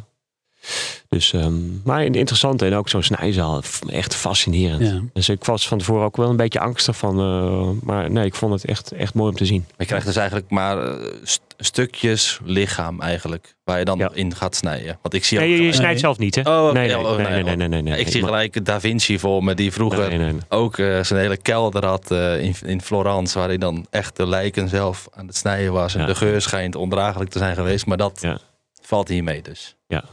Dus, 1.09 1.33
ehm, 1.33 1.55
maar 1.85 2.05
interessant 2.05 2.63
en 2.63 2.75
ook 2.75 2.89
zo'n 2.89 3.03
snijzaal. 3.03 3.63
Echt 3.91 4.15
fascinerend. 4.15 4.83
Ja. 4.87 5.01
Dus 5.13 5.29
ik 5.29 5.45
was 5.45 5.69
van 5.69 5.79
tevoren 5.79 6.05
ook 6.05 6.17
wel 6.17 6.29
een 6.31 6.37
beetje 6.37 6.61
angstig 6.61 6.97
van. 6.97 7.19
eh, 7.21 7.69
maar 7.87 8.11
nee, 8.11 8.25
ik 8.27 8.35
vond 8.35 8.53
het 8.53 8.65
echt, 8.65 8.93
echt 8.93 9.15
mooi 9.15 9.31
om 9.31 9.37
te 9.37 9.45
zien. 9.47 9.67
Je 9.79 9.85
krijgt 9.87 10.07
dus 10.07 10.17
eigenlijk 10.17 10.51
maar 10.51 10.79
eh, 10.85 11.05
st- 11.23 11.41
stukjes 11.59 12.39
lichaam 12.45 13.01
eigenlijk. 13.01 13.55
Waar 13.65 13.79
je 13.79 13.85
dan 13.85 13.99
Ja. 13.99 14.11
in 14.15 14.35
gaat 14.35 14.57
snijden. 14.57 14.99
Want 15.03 15.15
ik 15.15 15.25
zie 15.25 15.39
ook 15.39 15.45
Nee, 15.45 15.63
je, 15.63 15.73
snijdt 15.73 16.01
zelf 16.01 16.19
niet, 16.19 16.35
hè? 16.35 16.41
Oh, 16.41 16.65
oké. 16.65 16.73
nee, 16.79 16.87
nee, 16.87 16.99
Oh, 16.99 17.17
nee, 17.17 17.27
nee, 17.27 17.43
nee, 17.43 17.43
nee, 17.43 17.57
nee, 17.57 17.69
nee, 17.69 17.83
nee. 17.83 18.01
ik 18.01 18.09
zie 18.09 18.21
Maar- 18.21 18.31
gelijk 18.31 18.65
Da 18.65 18.81
Vinci 18.81 19.19
voor 19.19 19.45
me. 19.45 19.55
Die 19.55 19.73
vroeger 19.73 20.09
Nee, 20.09 20.19
nee, 20.19 20.33
nee. 20.33 20.41
ook 20.49 20.79
eh, 20.79 21.03
zijn 21.03 21.21
hele 21.21 21.37
kelder 21.37 21.87
had 21.87 22.11
eh, 22.11 22.43
in, 22.43 22.55
in 22.65 22.81
Florence. 22.83 23.39
Waar 23.39 23.49
hij 23.49 23.59
dan 23.59 23.87
echt 23.91 24.17
de 24.17 24.27
lijken 24.27 24.69
zelf 24.69 25.09
aan 25.15 25.27
het 25.27 25.37
snijden 25.37 25.73
was. 25.73 25.95
En 25.95 26.01
Ja. 26.01 26.07
de 26.07 26.15
geur 26.15 26.41
schijnt 26.41 26.75
ondraaglijk 26.75 27.31
te 27.31 27.39
zijn 27.39 27.55
geweest. 27.55 27.87
Maar 27.87 27.97
dat 27.97 28.19
Ja. 28.23 28.39
valt 28.83 29.09
hier 29.09 29.25
mee 29.25 29.43
dus. 29.43 29.77
Ja, 29.87 30.05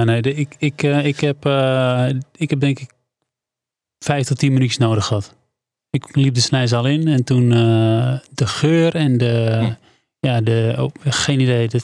nee, 0.00 0.22
de, 0.22 0.34
ik, 0.34 0.54
ik, 0.58 0.82
eh, 0.82 1.04
ik, 1.04 1.20
heb, 1.20 1.46
eh, 1.46 2.08
ik 2.36 2.50
heb 2.50 2.60
denk 2.60 2.78
ik 2.80 2.90
vijf 3.98 4.26
tot 4.26 4.38
tien 4.38 4.52
minuutjes 4.52 4.78
nodig 4.78 5.06
gehad. 5.06 5.34
Ik 5.90 6.16
liep 6.16 6.34
de 6.34 6.40
snijzaal 6.40 6.86
in 6.86 7.08
en 7.08 7.24
toen 7.24 7.52
eh, 7.52 8.18
de 8.30 8.46
geur 8.46 8.94
en 8.94 9.18
de, 9.18 9.58
Hm. 9.60 9.72
ja, 10.26 10.40
de, 10.40 10.74
oh, 10.78 10.90
geen 11.04 11.40
idee, 11.40 11.68
de, 11.68 11.80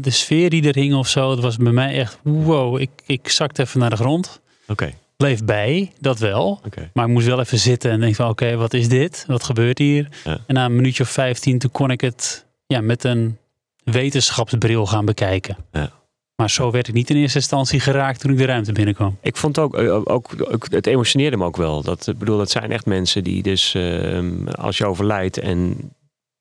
de 0.00 0.10
sfeer 0.10 0.50
die 0.50 0.68
er 0.68 0.74
hing 0.74 0.94
of 0.94 1.08
zo, 1.08 1.28
dat 1.34 1.44
was 1.44 1.56
bij 1.56 1.72
mij 1.72 1.98
echt, 1.98 2.18
wow, 2.22 2.80
ik, 2.80 2.90
ik 3.06 3.28
zakte 3.28 3.62
even 3.62 3.80
naar 3.80 3.90
de 3.90 3.96
grond. 3.96 4.40
Oké, 4.66 4.92
Bleef 5.16 5.44
bij, 5.44 5.92
dat 6.00 6.18
wel. 6.18 6.60
oké. 6.64 6.90
Maar 6.94 7.06
ik 7.06 7.12
moest 7.12 7.26
wel 7.26 7.40
even 7.40 7.58
zitten 7.58 7.90
en 7.90 8.00
denk 8.00 8.14
van, 8.14 8.28
oké, 8.28 8.56
wat 8.56 8.74
is 8.74 8.88
dit? 8.88 9.24
Wat 9.26 9.44
gebeurt 9.44 9.78
hier? 9.78 10.08
Ja. 10.24 10.38
En 10.46 10.54
na 10.54 10.64
een 10.64 10.76
minuutje 10.76 11.02
of 11.02 11.08
vijftien, 11.08 11.58
toen 11.58 11.70
kon 11.70 11.90
ik 11.90 12.00
het 12.00 12.44
ja, 12.66 12.80
met 12.80 13.04
een 13.04 13.38
wetenschapsbril 13.84 14.86
gaan 14.86 15.04
bekijken. 15.04 15.56
Ja. 15.72 15.92
Maar 16.36 16.50
zo 16.50 16.70
werd 16.70 16.88
ik 16.88 16.94
niet 16.94 17.10
in 17.10 17.16
eerste 17.16 17.38
instantie 17.38 17.80
geraakt 17.80 18.20
toen 18.20 18.30
ik 18.30 18.36
de 18.36 18.44
ruimte 18.44 18.72
binnenkwam. 18.72 19.18
Ik 19.20 19.36
vond 19.36 19.58
ook, 19.58 19.76
eh, 19.76 19.94
ook, 19.94 20.34
ook, 20.38 20.66
het 20.70 20.86
emotioneerde 20.86 21.36
me 21.36 21.44
ook 21.44 21.56
wel. 21.56 21.82
Dat, 21.82 22.12
bedoel, 22.18 22.38
dat 22.38 22.50
zijn 22.50 22.72
echt 22.72 22.86
mensen 22.86 23.24
die 23.24 23.42
dus, 23.42 23.74
ehm, 23.74 24.48
als 24.48 24.78
je 24.78 24.86
overlijdt 24.86 25.38
en 25.38 25.90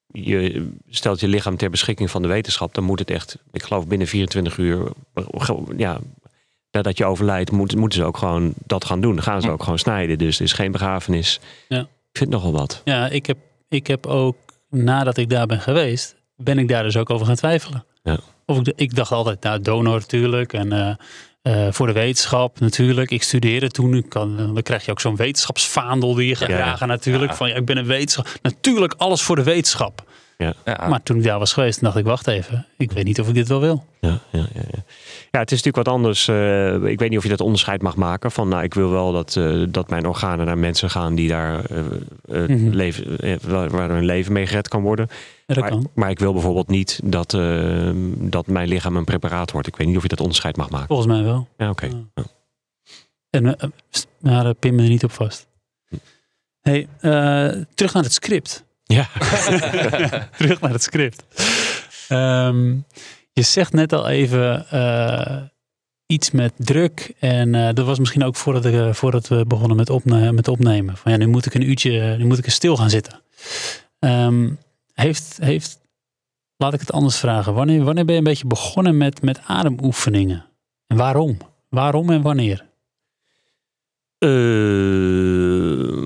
je 0.07 0.69
stelt 0.89 1.19
je 1.19 1.27
lichaam 1.27 1.57
ter 1.57 1.69
beschikking 1.69 2.11
van 2.11 2.21
de 2.21 2.27
wetenschap, 2.27 2.73
dan 2.73 2.83
moet 2.83 2.99
het 2.99 3.09
echt, 3.09 3.37
ik 3.51 3.63
geloof 3.63 3.87
binnen 3.87 4.07
24 4.07 4.57
uur, 4.57 4.91
ja, 5.77 5.99
nadat 6.75 6.97
je 6.97 7.05
overlijdt, 7.05 7.51
moet, 7.51 7.75
moeten 7.75 7.99
ze 7.99 8.05
ook 8.05 8.17
gewoon 8.17 8.53
dat 8.65 8.85
gaan 8.85 9.01
doen. 9.01 9.13
Dan 9.13 9.23
gaan 9.23 9.41
ze 9.41 9.49
ook 9.49 9.63
gewoon 9.63 9.79
snijden. 9.79 10.17
Dus 10.17 10.37
er 10.37 10.43
is 10.43 10.53
geen 10.53 10.71
begrafenis. 10.71 11.39
Ja. 11.67 11.79
Ik 11.81 12.17
vind 12.17 12.29
nogal 12.29 12.51
wat. 12.51 12.81
Ja, 12.83 13.09
ik 13.09 13.25
heb, 13.25 13.37
ik 13.69 13.87
heb 13.87 14.05
ook, 14.05 14.37
nadat 14.69 15.17
ik 15.17 15.29
daar 15.29 15.45
ben 15.45 15.61
geweest, 15.61 16.15
ben 16.35 16.59
ik 16.59 16.67
daar 16.67 16.83
dus 16.83 16.97
ook 16.97 17.09
over 17.09 17.25
gaan 17.25 17.35
twijfelen. 17.35 17.85
Ja. 18.03 18.19
Of 18.45 18.59
ik, 18.59 18.73
ik 18.75 18.95
dacht 18.95 19.11
altijd, 19.11 19.41
nou, 19.41 19.61
donor 19.61 19.99
natuurlijk. 19.99 20.53
En 20.53 20.71
eh, 20.71 20.95
eh, 21.41 21.73
voor 21.73 21.87
de 21.87 21.93
wetenschap 21.93 22.59
natuurlijk. 22.59 23.11
Ik 23.11 23.23
studeerde 23.23 23.69
toen. 23.69 23.93
Ik 23.93 24.09
kan, 24.09 24.37
dan 24.37 24.61
krijg 24.61 24.85
je 24.85 24.91
ook 24.91 25.01
zo'n 25.01 25.15
wetenschapsvaandel 25.15 26.13
die 26.13 26.27
je 26.27 26.35
gaat 26.35 26.49
ja. 26.49 26.55
dragen 26.55 26.87
natuurlijk. 26.87 27.31
Ja. 27.31 27.37
Van 27.37 27.49
ja, 27.49 27.55
ik 27.55 27.65
ben 27.65 27.77
een 27.77 27.85
wetenschap. 27.85 28.27
Natuurlijk 28.41 28.93
alles 28.97 29.21
voor 29.21 29.35
de 29.35 29.43
wetenschap. 29.43 30.03
Ja, 30.37 30.53
Maar 30.65 31.03
toen 31.03 31.17
ik 31.17 31.23
daar 31.23 31.39
was 31.39 31.53
geweest, 31.53 31.81
dacht 31.81 31.95
ik, 31.97 32.05
wacht 32.05 32.27
even. 32.27 32.65
Ik 32.77 32.91
weet 32.91 33.03
niet 33.03 33.19
of 33.19 33.27
ik 33.27 33.33
dit 33.33 33.47
wel 33.47 33.59
wil. 33.59 33.85
Ja, 33.99 34.09
ja, 34.31 34.39
ja, 34.53 34.61
ja. 34.71 34.83
ja, 35.31 35.39
het 35.39 35.51
is 35.51 35.63
natuurlijk 35.63 35.75
wat 35.75 35.87
anders. 35.87 36.27
eh, 36.27 36.73
ik 36.83 36.99
weet 36.99 37.09
niet 37.09 37.17
of 37.17 37.23
je 37.23 37.29
dat 37.29 37.41
onderscheid 37.41 37.81
mag 37.81 37.95
maken. 37.95 38.31
Van, 38.31 38.47
nou, 38.49 38.63
ik 38.63 38.73
wil 38.73 38.89
wel 38.89 39.11
dat, 39.11 39.35
eh, 39.35 39.63
dat 39.69 39.89
mijn 39.89 40.05
organen 40.07 40.45
naar 40.45 40.57
mensen 40.57 40.89
gaan 40.89 41.15
die 41.15 41.27
daar 41.29 41.65
eh, 41.65 41.83
Mhm. 42.47 42.69
leven, 42.69 43.39
waar 43.71 43.89
hun 43.89 44.05
leven 44.05 44.33
mee 44.33 44.47
gered 44.47 44.67
kan 44.67 44.81
worden. 44.81 45.07
Ja, 45.45 45.53
dat 45.53 45.57
Maar, 45.57 45.69
kan. 45.69 45.89
maar 45.95 46.09
ik 46.09 46.19
wil 46.19 46.33
bijvoorbeeld 46.33 46.67
niet 46.67 46.99
dat, 47.03 47.31
dat 48.17 48.47
mijn 48.47 48.67
lichaam 48.67 48.95
een 48.95 49.03
preparaat 49.05 49.51
wordt. 49.51 49.67
Ik 49.67 49.75
weet 49.75 49.87
niet 49.87 49.95
of 49.97 50.01
je 50.03 50.07
dat 50.09 50.19
onderscheid 50.19 50.57
mag 50.57 50.69
maken. 50.69 50.87
Volgens 50.87 51.07
mij 51.07 51.23
wel. 51.23 51.47
Ja, 51.57 51.69
oké. 51.69 51.85
Ja. 51.85 52.03
Ja. 52.13 52.23
En 53.29 53.57
daar 54.19 54.53
pin 54.53 54.75
me 54.75 54.83
er 54.83 54.89
niet 54.89 55.03
op 55.03 55.11
vast. 55.11 55.47
Hey, 56.61 56.87
uh, 57.01 57.63
terug 57.73 57.93
naar 57.93 58.03
het 58.03 58.13
script. 58.13 58.63
Ja. 58.85 59.07
terug 60.37 60.61
naar 60.61 60.71
het 60.71 60.83
script. 60.83 61.23
Um, 62.09 62.85
je 63.33 63.41
zegt 63.41 63.73
net 63.73 63.93
al 63.93 64.07
even 64.07 64.65
uh, 64.73 65.41
iets 66.05 66.31
met 66.31 66.53
druk. 66.57 67.13
En 67.19 67.53
uh, 67.53 67.69
dat 67.73 67.85
was 67.85 67.99
misschien 67.99 68.23
ook 68.23 68.35
voordat, 68.35 68.65
ik, 68.65 68.95
voordat 68.95 69.27
we 69.27 69.45
begonnen 69.47 69.77
met, 69.77 69.89
opne 69.89 70.31
met 70.31 70.47
opnemen. 70.47 70.97
Van 70.97 71.11
ja, 71.11 71.17
nu 71.17 71.27
moet 71.27 71.45
ik 71.45 71.53
een 71.53 71.69
uurtje, 71.69 72.17
nu 72.17 72.25
moet 72.25 72.37
ik 72.37 72.45
er 72.45 72.51
stil 72.51 72.77
gaan 72.77 72.89
zitten. 72.89 73.21
Um, 73.99 74.57
heeft, 74.93 75.37
heeft, 75.41 75.79
laat 76.57 76.73
ik 76.73 76.79
het 76.79 76.91
anders 76.91 77.17
vragen. 77.17 77.53
Wanneer, 77.53 77.83
wanneer 77.83 78.05
ben 78.05 78.13
je 78.13 78.19
een 78.19 78.27
beetje 78.27 78.47
begonnen 78.47 78.97
met, 78.97 79.21
met 79.21 79.41
ademoefeningen? 79.45 80.45
En 80.87 80.97
waarom? 80.97 81.37
Waarom 81.69 82.09
en 82.09 82.21
wanneer? 82.21 82.65
Uh, 84.19 86.04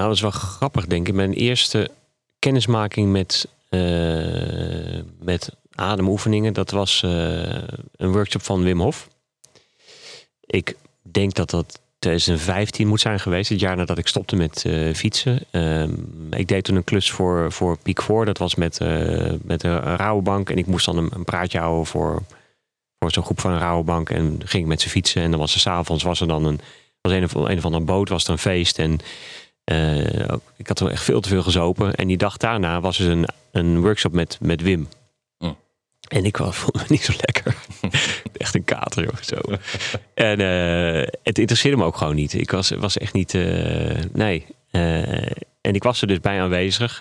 nou, 0.00 0.12
dat 0.12 0.22
is 0.22 0.40
wel 0.40 0.50
grappig, 0.50 0.86
denk 0.86 1.08
ik. 1.08 1.14
Mijn 1.14 1.32
eerste 1.32 1.90
kennismaking 2.38 3.12
met, 3.12 3.48
uh, 3.70 5.00
met 5.18 5.56
ademoefeningen, 5.74 6.52
dat 6.52 6.70
was 6.70 7.02
uh, 7.04 7.10
een 7.96 8.12
workshop 8.12 8.42
van 8.42 8.62
Wim 8.62 8.80
Hof. 8.80 9.08
Ik 10.40 10.76
denk 11.02 11.34
dat 11.34 11.50
dat 11.50 11.80
2015 11.98 12.88
moet 12.88 13.00
zijn 13.00 13.20
geweest, 13.20 13.48
het 13.48 13.60
jaar 13.60 13.76
nadat 13.76 13.98
ik 13.98 14.06
stopte 14.06 14.36
met 14.36 14.64
uh, 14.66 14.94
fietsen. 14.94 15.40
Um, 15.50 16.28
ik 16.30 16.48
deed 16.48 16.64
toen 16.64 16.76
een 16.76 16.84
klus 16.84 17.10
voor, 17.10 17.52
voor 17.52 17.78
Peak 17.78 18.02
4, 18.02 18.24
dat 18.24 18.38
was 18.38 18.54
met, 18.54 18.78
met 19.42 19.62
een 19.62 19.96
Rouwbank. 19.96 20.50
En 20.50 20.58
ik 20.58 20.66
moest 20.66 20.86
dan 20.86 20.96
een, 20.96 21.10
een 21.12 21.24
praatje 21.24 21.58
houden 21.58 21.86
voor, 21.86 22.22
voor 22.98 23.10
zo'n 23.10 23.24
groep 23.24 23.40
van 23.40 23.52
een 23.52 23.58
Rouwbank. 23.58 24.10
En 24.10 24.40
ging 24.44 24.62
ik 24.62 24.68
met 24.68 24.80
ze 24.80 24.88
fietsen. 24.88 25.22
En 25.22 25.30
dan 25.30 25.40
was 25.40 25.54
er 25.54 25.60
s'avonds 25.60 26.02
was 26.02 26.20
er 26.20 26.28
dan 26.28 26.44
een, 26.44 26.60
was 27.00 27.12
een, 27.12 27.24
of, 27.24 27.34
een 27.34 27.58
of 27.58 27.64
andere 27.64 27.84
boot, 27.84 28.08
was 28.08 28.24
er 28.24 28.30
een 28.30 28.38
feest. 28.38 28.78
En 28.78 29.00
uh, 29.70 30.32
ik 30.56 30.68
had 30.68 30.80
er 30.80 30.90
echt 30.90 31.04
veel 31.04 31.20
te 31.20 31.28
veel 31.28 31.42
gezopen. 31.42 31.94
En 31.94 32.06
die 32.06 32.16
dag 32.16 32.36
daarna 32.36 32.80
was 32.80 32.98
er 32.98 33.10
een, 33.10 33.28
een 33.52 33.80
workshop 33.80 34.12
met, 34.12 34.38
met 34.40 34.62
Wim. 34.62 34.88
Mm. 35.38 35.56
En 36.08 36.24
ik 36.24 36.36
was, 36.36 36.56
vond 36.62 36.74
me 36.74 36.84
niet 36.88 37.02
zo 37.02 37.12
lekker. 37.20 37.54
echt 38.36 38.54
een 38.54 38.64
kater, 38.64 39.04
joh. 39.04 39.16
Zo. 39.20 39.36
en 40.14 40.40
uh, 40.40 41.06
het 41.22 41.38
interesseerde 41.38 41.76
me 41.76 41.84
ook 41.84 41.96
gewoon 41.96 42.14
niet. 42.14 42.32
Ik 42.32 42.50
was, 42.50 42.70
was 42.70 42.98
echt 42.98 43.12
niet... 43.12 43.34
Uh, 43.34 43.98
nee. 44.12 44.46
en 45.60 45.74
ik 45.74 45.82
was 45.82 46.00
er 46.00 46.06
dus 46.06 46.20
bij 46.20 46.40
aanwezig. 46.40 47.00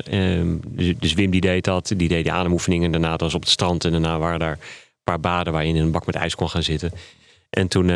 Dus, 0.67 0.93
dus, 0.99 1.13
Wim 1.13 1.31
die 1.31 1.41
deed 1.41 1.63
dat. 1.63 1.93
Die 1.95 2.07
deed 2.07 2.25
de 2.25 2.31
ademoefeningen. 2.31 2.91
Daarna 2.91 3.15
was 3.15 3.33
op 3.33 3.41
het 3.41 3.49
strand. 3.49 3.85
En 3.85 3.91
daarna 3.91 4.17
waren 4.17 4.39
daar 4.39 4.51
een 4.51 5.03
paar 5.03 5.19
baden 5.19 5.53
waar 5.53 5.65
je 5.65 5.73
in 5.73 5.81
een 5.81 5.91
bak 5.91 6.05
met 6.05 6.15
ijs 6.15 6.35
kon 6.35 6.49
gaan 6.49 6.63
zitten. 6.63 6.91
En 7.49 7.67
toen, 7.67 7.87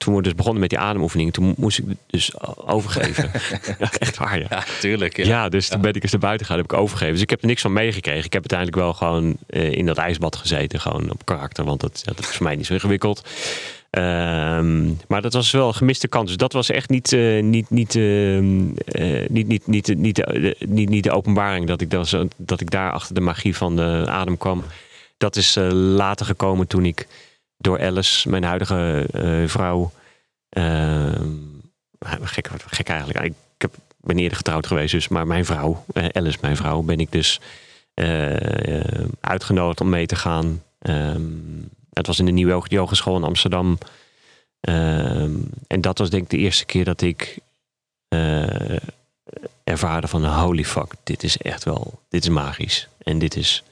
toen 0.00 0.14
we 0.14 0.22
dus 0.22 0.34
begonnen 0.34 0.60
met 0.60 0.70
die 0.70 0.78
ademoefeningen, 0.78 1.32
toen 1.32 1.54
moest 1.56 1.78
ik 1.78 1.84
dus 2.06 2.40
overgeven. 2.66 3.30
ja, 3.78 3.90
echt 3.98 4.16
waar, 4.16 4.38
ja. 4.38 4.46
Ja, 4.50 4.64
tuurlijk. 4.80 5.16
Ja, 5.16 5.24
ja 5.24 5.48
dus 5.48 5.68
toen 5.68 5.80
ben 5.80 5.94
ik 5.94 6.02
eens 6.02 6.12
naar 6.12 6.20
buiten 6.20 6.46
gegaan, 6.46 6.62
heb 6.62 6.72
ik 6.72 6.78
overgegeven. 6.78 7.14
Dus 7.14 7.22
ik 7.22 7.30
heb 7.30 7.40
er 7.40 7.46
niks 7.46 7.62
van 7.62 7.72
meegekregen. 7.72 8.24
Ik 8.24 8.32
heb 8.32 8.50
uiteindelijk 8.50 8.78
wel 8.78 8.94
gewoon 8.94 9.36
uh, 9.48 9.72
in 9.72 9.86
dat 9.86 9.96
ijsbad 9.96 10.36
gezeten, 10.36 10.80
gewoon 10.80 11.10
op 11.10 11.24
karakter, 11.24 11.64
want 11.64 11.80
dat, 11.80 12.02
dat 12.04 12.18
is 12.18 12.26
voor 12.26 12.46
mij 12.46 12.56
niet 12.56 12.66
zo 12.66 12.72
ingewikkeld. 12.72 13.28
Um, 13.90 14.98
maar 15.08 15.22
dat 15.22 15.32
was 15.32 15.50
wel 15.50 15.68
een 15.68 15.74
gemiste 15.74 16.08
kans. 16.08 16.26
Dus 16.26 16.36
dat 16.36 16.52
was 16.52 16.70
echt 16.70 16.88
niet, 16.88 17.12
uh, 17.12 17.42
niet, 17.42 17.70
niet, 17.70 17.94
uh, 17.94 18.40
niet, 19.28 19.46
niet, 19.46 19.66
niet, 19.66 19.94
niet, 19.96 20.24
niet, 20.58 20.88
niet 20.88 21.04
de 21.04 21.10
openbaring 21.10 21.66
dat 21.66 21.80
ik, 21.80 21.90
dat, 21.90 22.16
dat 22.36 22.60
ik 22.60 22.70
daar 22.70 22.92
achter 22.92 23.14
de 23.14 23.20
magie 23.20 23.56
van 23.56 23.76
de 23.76 24.04
adem 24.06 24.38
kwam. 24.38 24.64
Dat 25.18 25.36
is 25.36 25.54
later 25.72 26.26
gekomen 26.26 26.66
toen 26.66 26.84
ik 26.84 27.06
door 27.60 27.80
Alice, 27.80 28.28
mijn 28.28 28.44
huidige 28.44 29.06
uh, 29.14 29.48
vrouw. 29.48 29.92
Uh, 30.58 31.20
gek, 32.20 32.50
gek 32.66 32.88
eigenlijk. 32.88 33.34
Ik 33.58 33.68
ben 34.00 34.18
eerder 34.18 34.36
getrouwd 34.36 34.66
geweest, 34.66 34.92
dus, 34.92 35.08
maar 35.08 35.26
mijn 35.26 35.44
vrouw, 35.44 35.84
uh, 35.94 36.08
Alice, 36.12 36.38
mijn 36.40 36.56
vrouw, 36.56 36.82
ben 36.82 37.00
ik 37.00 37.12
dus 37.12 37.40
uitgenodigd 39.20 39.80
om 39.80 39.88
mee 39.88 40.06
te 40.06 40.16
gaan. 40.16 40.62
Het 41.92 42.06
was 42.06 42.18
in 42.18 42.24
de 42.24 42.32
nieuwe 42.32 42.62
yogeschool 42.68 43.16
in 43.16 43.24
Amsterdam. 43.24 43.78
Um, 44.60 45.50
en 45.66 45.80
dat 45.80 45.98
was 45.98 46.10
denk 46.10 46.22
ik 46.22 46.30
de 46.30 46.36
eerste 46.36 46.64
keer 46.64 46.84
dat 46.84 47.00
ik 47.00 47.38
ervaarde 49.64 50.08
van 50.08 50.24
holy 50.24 50.64
fuck, 50.64 50.92
dit 51.02 51.22
is 51.22 51.36
echt 51.36 51.64
wel, 51.64 52.00
dit 52.08 52.22
is 52.22 52.28
magisch. 52.28 52.88
En 52.98 53.18
dit 53.18 53.36
is 53.36 53.62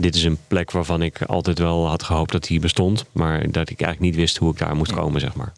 dit 0.00 0.14
is 0.14 0.24
een 0.24 0.38
plek 0.48 0.70
waarvan 0.70 1.02
ik 1.02 1.22
altijd 1.22 1.58
wel 1.58 1.88
had 1.88 2.02
gehoopt 2.02 2.32
dat 2.32 2.44
die 2.44 2.60
bestond. 2.60 3.04
Maar 3.12 3.50
dat 3.50 3.70
ik 3.70 3.80
eigenlijk 3.80 4.00
niet 4.00 4.20
wist 4.20 4.36
hoe 4.36 4.52
ik 4.52 4.58
daar 4.58 4.76
moest 4.76 4.92
komen, 4.92 5.20
zeg 5.20 5.34
maar. 5.34 5.52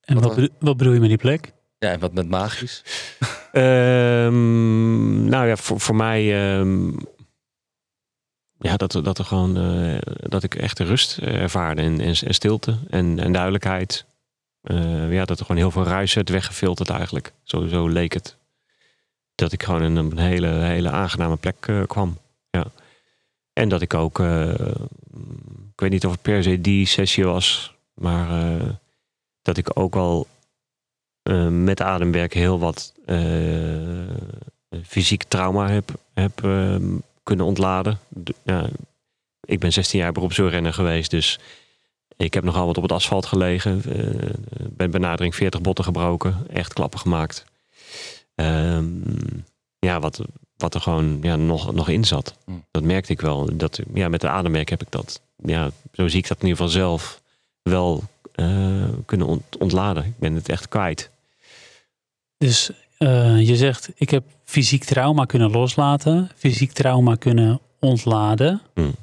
En 0.00 0.14
wat, 0.14 0.24
wat, 0.24 0.34
bedoel, 0.34 0.50
wat 0.58 0.76
bedoel 0.76 0.92
je 0.92 1.00
met 1.00 1.08
die 1.08 1.18
plek? 1.18 1.52
Ja, 1.78 1.90
en 1.90 2.00
wat 2.00 2.12
met 2.12 2.28
magisch? 2.28 2.82
um, 3.52 5.24
nou 5.24 5.46
ja, 5.46 5.56
voor, 5.56 5.80
voor 5.80 5.96
mij... 5.96 6.54
Um, 6.58 6.96
ja, 8.58 8.76
dat, 8.76 8.92
dat 8.92 9.18
er 9.18 9.24
gewoon... 9.24 9.58
Uh, 9.58 9.98
dat 10.04 10.42
ik 10.42 10.54
echt 10.54 10.78
rust 10.78 11.18
ervaarde 11.18 11.82
en, 11.82 12.00
en, 12.00 12.14
en 12.14 12.34
stilte 12.34 12.78
en, 12.90 13.18
en 13.18 13.32
duidelijkheid. 13.32 14.04
Uh, 14.62 15.12
ja, 15.12 15.24
dat 15.24 15.38
er 15.38 15.46
gewoon 15.46 15.60
heel 15.60 15.70
veel 15.70 15.84
ruis 15.84 16.14
werd 16.14 16.28
weggefilterd 16.28 16.90
eigenlijk. 16.90 17.32
Zo, 17.42 17.66
zo 17.66 17.88
leek 17.88 18.12
het. 18.12 18.36
Dat 19.34 19.52
ik 19.52 19.62
gewoon 19.62 19.82
in 19.82 19.96
een 19.96 20.18
hele, 20.18 20.48
hele 20.48 20.90
aangename 20.90 21.36
plek 21.36 21.66
uh, 21.66 21.82
kwam. 21.86 22.18
En 23.56 23.68
dat 23.68 23.82
ik 23.82 23.94
ook, 23.94 24.18
uh, 24.18 24.50
ik 25.72 25.80
weet 25.80 25.90
niet 25.90 26.06
of 26.06 26.12
het 26.12 26.22
per 26.22 26.42
se 26.42 26.60
die 26.60 26.86
sessie 26.86 27.24
was, 27.24 27.74
maar 27.94 28.42
uh, 28.42 28.68
dat 29.42 29.56
ik 29.56 29.78
ook 29.78 29.94
wel 29.94 30.26
uh, 31.22 31.48
met 31.48 31.80
ademwerk 31.80 32.34
heel 32.34 32.58
wat 32.58 32.94
fysiek 34.84 35.22
trauma 35.22 35.68
heb, 35.68 35.90
heb 36.14 36.32
kunnen 37.22 37.46
ontladen. 37.46 37.98
Ik 39.40 39.58
ben 39.58 39.72
16 39.72 39.98
jaar 39.98 40.12
beroepswielrenner 40.12 40.72
geweest, 40.72 41.10
dus 41.10 41.38
ik 42.16 42.34
heb 42.34 42.44
nogal 42.44 42.66
wat 42.66 42.76
op 42.76 42.82
het 42.82 42.92
asfalt 42.92 43.26
gelegen. 43.26 43.82
ben 44.70 44.90
benadering 44.90 45.34
40 45.34 45.60
botten 45.60 45.84
gebroken, 45.84 46.46
echt 46.50 46.72
klappen 46.72 46.98
gemaakt. 46.98 47.44
Um, 48.34 49.44
ja, 49.78 50.00
wat, 50.00 50.20
wat 50.56 50.74
er 50.74 50.80
gewoon 50.80 51.18
ja, 51.22 51.36
nog, 51.36 51.72
nog 51.72 51.88
in 51.88 52.04
zat. 52.04 52.36
Mm. 52.44 52.64
Dat 52.70 52.82
merkte 52.82 53.12
ik 53.12 53.20
wel. 53.20 53.56
Dat, 53.56 53.80
ja, 53.94 54.08
met 54.08 54.20
de 54.20 54.28
ademwerk 54.28 54.68
heb 54.68 54.82
ik 54.82 54.90
dat, 54.90 55.20
ja, 55.36 55.70
zo 55.92 56.08
zie 56.08 56.18
ik 56.18 56.28
dat 56.28 56.36
in 56.40 56.48
ieder 56.48 56.56
geval 56.56 56.80
zelf 56.80 57.20
wel 57.62 58.02
uh, 58.36 58.84
kunnen 59.04 59.26
ont 59.26 59.58
ontladen. 59.58 60.04
Ik 60.04 60.18
ben 60.18 60.34
het 60.34 60.48
echt 60.48 60.68
kwijt. 60.68 61.10
Dus 62.38 62.70
uh, 62.98 63.46
je 63.46 63.56
zegt, 63.56 63.90
ik 63.94 64.10
heb 64.10 64.24
fysiek 64.44 64.84
trauma 64.84 65.24
kunnen 65.24 65.50
loslaten, 65.50 66.30
fysiek 66.36 66.72
trauma 66.72 67.14
kunnen 67.14 67.60
ontladen. 67.80 68.60
Mm. 68.74 68.94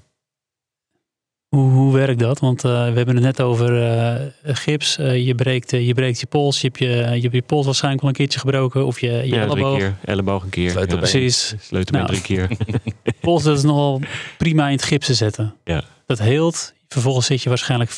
Hoe, 1.53 1.71
hoe 1.71 1.93
werkt 1.93 2.19
dat? 2.19 2.39
Want 2.39 2.63
uh, 2.63 2.71
we 2.71 2.95
hebben 2.95 3.15
het 3.15 3.23
net 3.23 3.41
over 3.41 3.81
uh, 3.81 4.55
gips. 4.55 4.97
Uh, 4.97 5.25
je, 5.25 5.35
breekt, 5.35 5.71
je 5.71 5.93
breekt 5.93 6.19
je 6.19 6.25
pols. 6.25 6.61
Je 6.61 6.67
hebt 6.67 6.79
je, 6.79 6.87
je, 6.87 7.21
hebt 7.21 7.33
je 7.33 7.41
pols 7.41 7.65
waarschijnlijk 7.65 8.03
al 8.03 8.09
een 8.09 8.15
keertje 8.15 8.39
gebroken. 8.39 8.85
Of 8.85 8.99
je, 8.99 9.11
je 9.11 9.27
ja, 9.27 9.41
elleboog. 9.41 9.77
Drie 9.77 9.89
keer. 9.89 9.97
Elleboog 10.05 10.43
een 10.43 10.49
keer. 10.49 10.69
Sleutelbeen. 10.69 11.05
Ja. 11.05 11.11
Precies. 11.11 11.55
Sleutelbeen 11.59 12.01
Nou. 12.05 12.21
drie 12.21 12.21
keer. 12.21 12.57
Pols 13.21 13.43
dat 13.43 13.57
is 13.57 13.63
nogal 13.63 14.01
prima 14.37 14.65
in 14.65 14.75
het 14.75 14.83
gipsen 14.83 15.15
zetten. 15.15 15.55
Ja. 15.63 15.83
Dat 16.05 16.19
heelt. 16.19 16.73
Vervolgens 16.87 17.25
zit 17.25 17.41
je 17.41 17.49
waarschijnlijk 17.49 17.91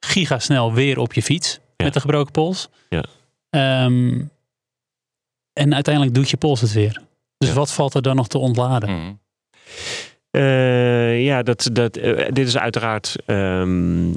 gigasnel 0.00 0.72
weer 0.72 0.98
op 0.98 1.12
je 1.12 1.22
fiets. 1.22 1.58
Ja. 1.76 1.84
Met 1.84 1.94
de 1.94 2.00
gebroken 2.00 2.32
pols. 2.32 2.68
Ja. 2.88 3.04
Um, 3.84 4.30
en 5.52 5.74
uiteindelijk 5.74 6.14
doet 6.14 6.30
je 6.30 6.36
pols 6.36 6.60
het 6.60 6.72
weer. 6.72 7.02
Dus 7.38 7.48
Ja. 7.48 7.54
wat 7.54 7.72
valt 7.72 7.94
er 7.94 8.02
dan 8.02 8.16
nog 8.16 8.28
te 8.28 8.38
ontladen? 8.38 8.90
Mm. 8.90 9.18
Uh, 10.36 11.24
ja, 11.24 11.42
dat, 11.42 11.68
dat, 11.72 11.96
uh, 11.96 12.26
dit 12.30 12.46
is 12.46 12.56
uiteraard 12.56 13.16
um, 13.26 14.14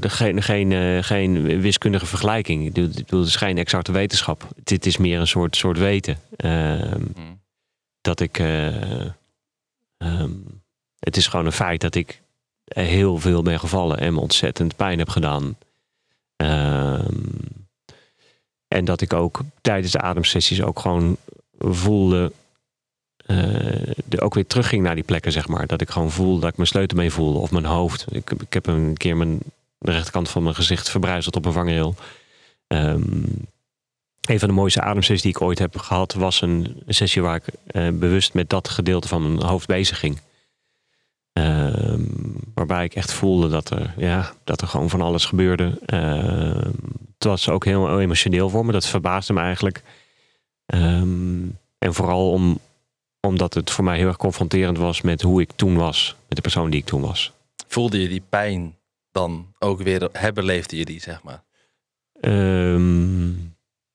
geen, 0.00 0.42
geen, 0.42 0.70
uh, 0.70 1.02
geen 1.02 1.60
wiskundige 1.60 2.06
vergelijking. 2.06 2.66
Ik 2.66 2.72
bedoel, 2.72 2.90
ik 2.90 2.96
bedoel, 2.96 3.20
het 3.20 3.28
is 3.28 3.36
geen 3.36 3.58
exacte 3.58 3.92
wetenschap. 3.92 4.48
Dit 4.64 4.86
is 4.86 4.96
meer 4.96 5.20
een 5.20 5.26
soort, 5.26 5.56
soort 5.56 5.78
weten. 5.78 6.18
Um, 6.36 7.12
Mm. 7.16 7.40
dat 8.00 8.20
ik. 8.20 8.38
Um, 9.98 10.62
het 10.98 11.16
is 11.16 11.26
gewoon 11.26 11.46
een 11.46 11.52
feit 11.52 11.80
dat 11.80 11.94
ik 11.94 12.20
heel 12.64 13.18
veel 13.18 13.42
ben 13.42 13.58
gevallen 13.58 13.98
en 13.98 14.14
me 14.14 14.20
ontzettend 14.20 14.76
pijn 14.76 14.98
heb 14.98 15.08
gedaan. 15.08 15.56
en 18.68 18.84
dat 18.84 19.00
ik 19.00 19.12
ook 19.12 19.40
tijdens 19.60 19.92
de 19.92 20.00
ademsessies 20.00 20.62
ook 20.62 20.78
gewoon 20.78 21.16
voelde 21.58 22.32
uh, 23.26 23.92
de, 24.04 24.20
ook 24.20 24.34
weer 24.34 24.46
terugging 24.46 24.82
naar 24.82 24.94
die 24.94 25.04
plekken, 25.04 25.32
zeg 25.32 25.48
maar. 25.48 25.66
Dat 25.66 25.80
ik 25.80 25.90
gewoon 25.90 26.10
voelde 26.10 26.40
dat 26.40 26.50
ik 26.50 26.56
mijn 26.56 26.68
sleutelbeen 26.68 27.10
voelde 27.10 27.38
of 27.38 27.50
mijn 27.50 27.64
hoofd. 27.64 28.06
Ik, 28.10 28.30
ik 28.30 28.52
heb 28.52 28.66
een 28.66 28.96
keer 28.96 29.16
mijn, 29.16 29.38
de 29.78 29.90
rechterkant 29.90 30.28
van 30.28 30.42
mijn 30.42 30.54
gezicht 30.54 30.90
verbrijzeld 30.90 31.36
op 31.36 31.44
een 31.44 31.52
vangrail. 31.52 31.94
Um, 32.66 33.46
een 34.20 34.38
van 34.38 34.48
de 34.48 34.54
mooiste 34.54 34.80
ademsessies 34.80 35.22
die 35.22 35.30
ik 35.30 35.40
ooit 35.40 35.58
heb 35.58 35.78
gehad 35.78 36.14
was 36.14 36.40
een 36.40 36.82
sessie 36.86 37.22
waar 37.22 37.36
ik 37.36 37.44
uh, 37.72 37.88
bewust 37.98 38.34
met 38.34 38.50
dat 38.50 38.68
gedeelte 38.68 39.08
van 39.08 39.22
mijn 39.22 39.48
hoofd 39.48 39.66
bezig 39.66 39.98
ging. 39.98 40.20
Um, 41.32 42.34
waarbij 42.54 42.84
ik 42.84 42.94
echt 42.94 43.12
voelde 43.12 43.48
dat 43.48 43.70
er, 43.70 43.94
ja, 43.96 44.32
dat 44.44 44.60
er 44.60 44.68
gewoon 44.68 44.90
van 44.90 45.00
alles 45.00 45.24
gebeurde. 45.24 45.78
Uh, 45.86 46.72
het 47.14 47.24
was 47.24 47.48
ook 47.48 47.64
heel 47.64 48.00
emotioneel 48.00 48.48
voor 48.48 48.66
me. 48.66 48.72
Dat 48.72 48.86
verbaasde 48.86 49.32
me 49.32 49.40
eigenlijk. 49.40 49.82
Ehm, 50.66 51.46
en 51.78 51.94
vooral 51.94 52.30
om, 52.30 52.58
omdat 53.24 53.54
het 53.54 53.70
voor 53.70 53.84
mij 53.84 53.96
heel 53.96 54.06
erg 54.06 54.16
confronterend 54.16 54.78
was 54.78 55.00
met 55.00 55.22
hoe 55.22 55.40
ik 55.40 55.50
toen 55.56 55.76
was. 55.76 56.16
Met 56.28 56.36
de 56.36 56.42
persoon 56.42 56.70
die 56.70 56.80
ik 56.80 56.86
toen 56.86 57.00
was. 57.00 57.32
Voelde 57.68 58.00
je 58.02 58.08
die 58.08 58.22
pijn 58.28 58.76
dan 59.12 59.54
ook 59.58 59.82
weer, 59.82 60.08
herbeleefde 60.12 60.76
je 60.76 60.84
die, 60.84 61.00
zeg 61.00 61.22
maar? 61.22 61.42
Ehm, 62.20 63.32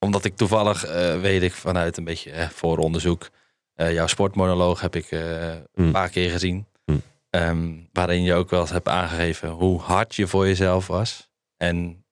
Omdat 0.01 0.25
ik 0.25 0.35
toevallig, 0.35 0.85
eh, 0.85 1.19
weet 1.21 1.41
ik 1.41 1.53
vanuit 1.53 1.97
een 1.97 2.03
beetje 2.03 2.31
eh, 2.31 2.49
vooronderzoek, 2.49 3.29
uh, 3.75 3.93
jouw 3.93 4.07
sportmonoloog 4.07 4.81
heb 4.81 4.95
ik 4.95 5.11
een 5.11 5.63
Mm. 5.73 5.91
paar 5.91 6.09
keer 6.09 6.29
gezien. 6.29 6.65
Mm. 6.85 7.01
Ehm, 7.29 7.69
waarin 7.93 8.23
je 8.23 8.33
ook 8.33 8.49
wel 8.49 8.59
eens 8.61 8.69
hebt 8.69 8.87
aangegeven 8.87 9.49
hoe 9.49 9.79
hard 9.79 10.15
je 10.15 10.27
voor 10.27 10.47
jezelf 10.47 10.87
was. 10.87 11.29
En 11.57 12.05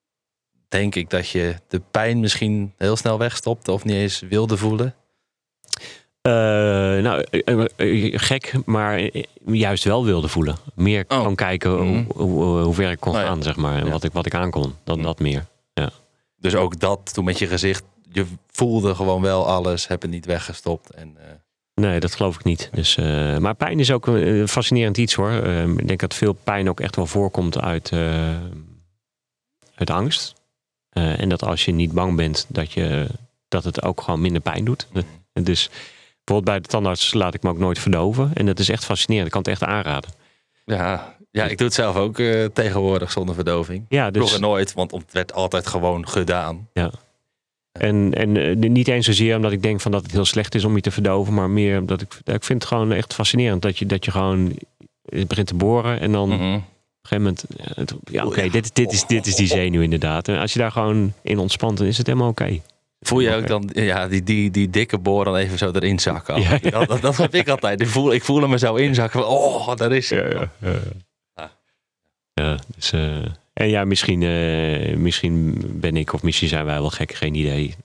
denk 0.68 0.96
ik 0.96 1.10
dat 1.10 1.30
je 1.30 1.56
de 1.68 1.82
pijn 1.92 2.20
misschien 2.20 2.74
heel 2.78 2.96
snel 2.96 3.18
wegstopte 3.18 3.72
of 3.72 3.84
niet 3.84 3.96
eens 3.96 4.20
wilde 4.20 4.58
voelen. 4.58 4.96
Eh, 6.28 7.04
nou, 7.04 7.24
eh, 7.30 7.66
eh, 7.76 8.14
gek, 8.20 8.54
maar 8.66 9.10
juist 9.46 9.84
wel 9.84 10.06
wilde 10.06 10.28
voelen. 10.28 10.56
Meer 10.76 11.06
Oh. 11.08 11.22
kan 11.24 11.36
kijken 11.36 11.72
Mhm. 11.72 12.04
hoe, 12.16 12.28
hoe, 12.28 12.44
hoe 12.64 12.74
ver 12.74 12.92
ik 12.92 13.00
kon 13.00 13.12
Nou 13.12 13.24
ja. 13.24 13.30
gaan, 13.32 13.44
zeg 13.44 13.56
maar. 13.56 13.78
En 13.78 13.86
Ja. 13.86 13.92
wat, 13.92 14.04
ik, 14.04 14.14
wat 14.14 14.26
ik 14.26 14.34
aankon. 14.36 14.74
Dan 14.84 14.98
Mhm. 14.98 15.06
dat 15.06 15.20
meer. 15.20 15.46
Dus 16.40 16.56
ook 16.56 16.80
dat 16.80 17.14
toen 17.14 17.26
met 17.26 17.40
je 17.40 17.48
gezicht, 17.48 17.84
je 18.12 18.26
voelde 18.48 18.96
gewoon 18.96 19.22
wel 19.22 19.48
alles, 19.48 19.88
heb 19.88 20.02
het 20.02 20.12
niet 20.12 20.26
weggestopt. 20.26 20.90
En, 20.90 21.18
Nee, 21.74 22.00
dat 22.00 22.16
geloof 22.16 22.36
ik 22.36 22.44
niet. 22.44 22.70
Dus, 22.74 22.96
maar 23.40 23.56
pijn 23.56 23.80
is 23.80 23.92
ook 23.92 24.08
een 24.08 24.48
fascinerend 24.48 24.98
iets 24.98 25.14
hoor. 25.14 25.30
Eh, 25.32 25.64
ik 25.68 25.88
denk 25.88 26.00
dat 26.00 26.14
veel 26.14 26.34
pijn 26.34 26.70
ook 26.70 26.80
echt 26.80 26.96
wel 26.96 27.06
voorkomt 27.06 27.60
uit, 27.60 27.92
uit 29.76 29.90
angst. 29.90 30.34
En 30.90 31.30
dat 31.30 31.44
als 31.44 31.66
je 31.66 31.72
niet 31.72 31.92
bang 31.92 32.16
bent, 32.16 32.46
dat, 32.48 32.72
je, 32.72 33.08
dat 33.48 33.64
het 33.64 33.82
ook 33.84 34.02
gewoon 34.02 34.22
minder 34.22 34.42
pijn 34.42 34.66
doet. 34.66 34.88
En 35.34 35.44
Dus 35.44 35.70
bijvoorbeeld 36.28 36.44
bij 36.46 36.60
de 36.60 36.68
tandarts 36.68 37.14
laat 37.14 37.34
ik 37.34 37.44
me 37.44 37.50
ook 37.50 37.58
nooit 37.58 37.80
verdoven. 37.80 38.32
En 38.34 38.46
dat 38.46 38.60
is 38.60 38.70
echt 38.70 38.86
fascinerend. 38.86 39.26
Ik 39.28 39.32
kan 39.32 39.42
het 39.42 39.52
echt 39.52 39.64
aanraden. 39.64 40.10
ja, 40.66 41.16
ja, 41.32 41.46
ik 41.46 41.58
doe 41.58 41.68
het 41.68 41.76
zelf 41.76 41.96
ook 41.96 42.20
eh, 42.20 42.46
tegenwoordig 42.46 43.12
zonder 43.12 43.36
verdoving. 43.36 43.86
Ja, 43.90 44.12
dus, 44.12 44.22
Vroeger 44.22 44.40
nooit, 44.48 44.74
want 44.74 44.92
het 44.92 45.12
werd 45.12 45.34
altijd 45.34 45.68
gewoon 45.68 46.08
gedaan. 46.08 46.68
en, 47.72 48.14
en 48.14 48.38
eh, 48.38 48.70
niet 48.70 48.88
eens 48.88 49.06
zozeer 49.06 49.36
omdat 49.36 49.52
ik 49.52 49.64
denk 49.64 49.82
van 49.82 49.92
dat 49.92 50.04
het 50.04 50.12
heel 50.12 50.26
slecht 50.26 50.56
is 50.56 50.64
om 50.64 50.76
je 50.76 50.82
te 50.82 50.92
verdoven. 50.92 51.34
Maar 51.34 51.50
meer 51.50 51.80
omdat 51.80 52.02
ik, 52.02 52.14
ik 52.24 52.44
vind 52.44 52.62
het 52.62 52.66
gewoon 52.66 52.92
echt 52.92 53.14
fascinerend. 53.14 53.62
Dat 53.62 53.78
je, 53.78 53.86
dat 53.86 54.06
je 54.06 54.12
gewoon 54.12 54.60
het 55.06 55.28
begint 55.28 55.48
te 55.48 55.56
boren 55.56 56.00
en 56.00 56.12
dan... 56.12 56.30
Mhm. 56.30 56.54
op 56.54 57.14
een 57.14 57.20
gegeven 57.20 57.24
moment, 57.24 57.46
ja, 57.58 57.98
ja 58.12 58.26
oké, 58.26 58.40
Oh, 58.40 58.46
ja. 58.46 58.52
dit, 58.52 58.76
dit, 58.76 58.92
is, 58.92 59.06
dit 59.06 59.28
is 59.28 59.36
die 59.36 59.48
zenuw 59.48 59.82
inderdaad. 59.82 60.28
En 60.28 60.40
als 60.40 60.54
je 60.54 60.60
daar 60.60 60.72
gewoon 60.72 61.14
in 61.22 61.40
ontspant, 61.40 61.78
dan 61.78 61.88
is 61.88 61.98
het 61.98 62.08
helemaal 62.08 62.30
oké. 62.30 62.60
Voel 63.00 63.20
je 63.20 63.36
ook 63.36 63.48
dan 63.48 63.70
ja, 63.74 64.08
die, 64.08 64.24
die, 64.24 64.52
die 64.52 64.70
dikke 64.70 64.98
boor 64.98 65.26
dan 65.26 65.36
even 65.36 65.58
zo 65.58 65.72
erin 65.72 66.00
zakken? 66.00 66.42
Ja, 66.42 66.58
ja. 66.62 66.70
Dat, 66.70 66.88
dat, 66.88 67.02
dat 67.02 67.18
heb 67.18 67.34
ik 67.34 67.48
altijd. 67.48 67.82
Ik 67.82 67.88
voel, 67.88 68.14
ik 68.14 68.24
voel 68.24 68.42
hem 68.42 68.52
er 68.52 68.60
zo 68.60 68.76
inzakken. 68.76 69.20
van, 69.22 69.30
Oh, 69.30 69.76
daar 69.76 69.92
is 69.92 70.10
hij. 70.10 70.20
ja, 70.30 70.50
ja. 70.60 70.80
Ja. 71.36 71.52
Ja, 72.34 72.58
dus, 72.76 72.92
eh, 72.92 73.16
en 73.54 73.70
ja, 73.70 73.86
misschien, 73.86 74.24
eh, 74.24 74.96
misschien 74.96 75.62
ben 75.66 75.96
ik 75.98 76.14
of 76.14 76.24
misschien 76.24 76.48
zijn 76.50 76.66
wij 76.66 76.80
wel 76.80 76.90
gek, 76.90 77.14
geen 77.14 77.34
idee. 77.34 77.76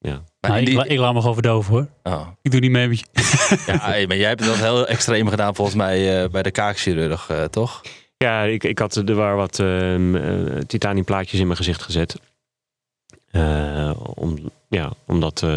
Maar 0.00 0.20
Nou, 0.40 0.54
in 0.54 0.60
ik, 0.60 0.66
die- 0.66 0.76
la- 0.76 0.84
ik 0.84 0.98
laat 0.98 1.12
me 1.14 1.18
gewoon 1.18 1.34
verdoven 1.34 1.72
hoor. 1.72 1.86
oh. 2.02 2.26
Ik 2.42 2.50
doe 2.50 2.60
niet 2.60 2.70
mee 2.70 2.88
met 2.88 2.98
je. 2.98 3.06
ja, 3.72 3.78
hey, 3.78 4.06
maar 4.06 4.16
jij 4.16 4.28
hebt 4.28 4.44
dat 4.44 4.56
heel 4.56 4.86
extreem 4.86 5.28
gedaan 5.28 5.54
volgens 5.54 5.76
mij 5.76 6.22
eh, 6.22 6.30
bij 6.30 6.42
de 6.42 6.50
kaakchirurg, 6.50 7.28
eh, 7.30 7.44
toch? 7.44 7.80
Ja, 8.16 8.42
ik, 8.42 8.64
ik 8.64 8.78
had 8.78 8.94
er 8.96 9.14
waren 9.14 9.36
wat 9.36 9.58
ehm 9.58 10.16
eh, 10.16 10.58
titaniumplaatjes 10.66 11.40
in 11.40 11.46
mijn 11.46 11.58
gezicht 11.58 11.82
gezet. 11.82 12.16
Eh, 13.32 13.90
om, 14.14 14.38
ja, 14.68 14.92
omdat 15.06 15.42
eh, 15.42 15.50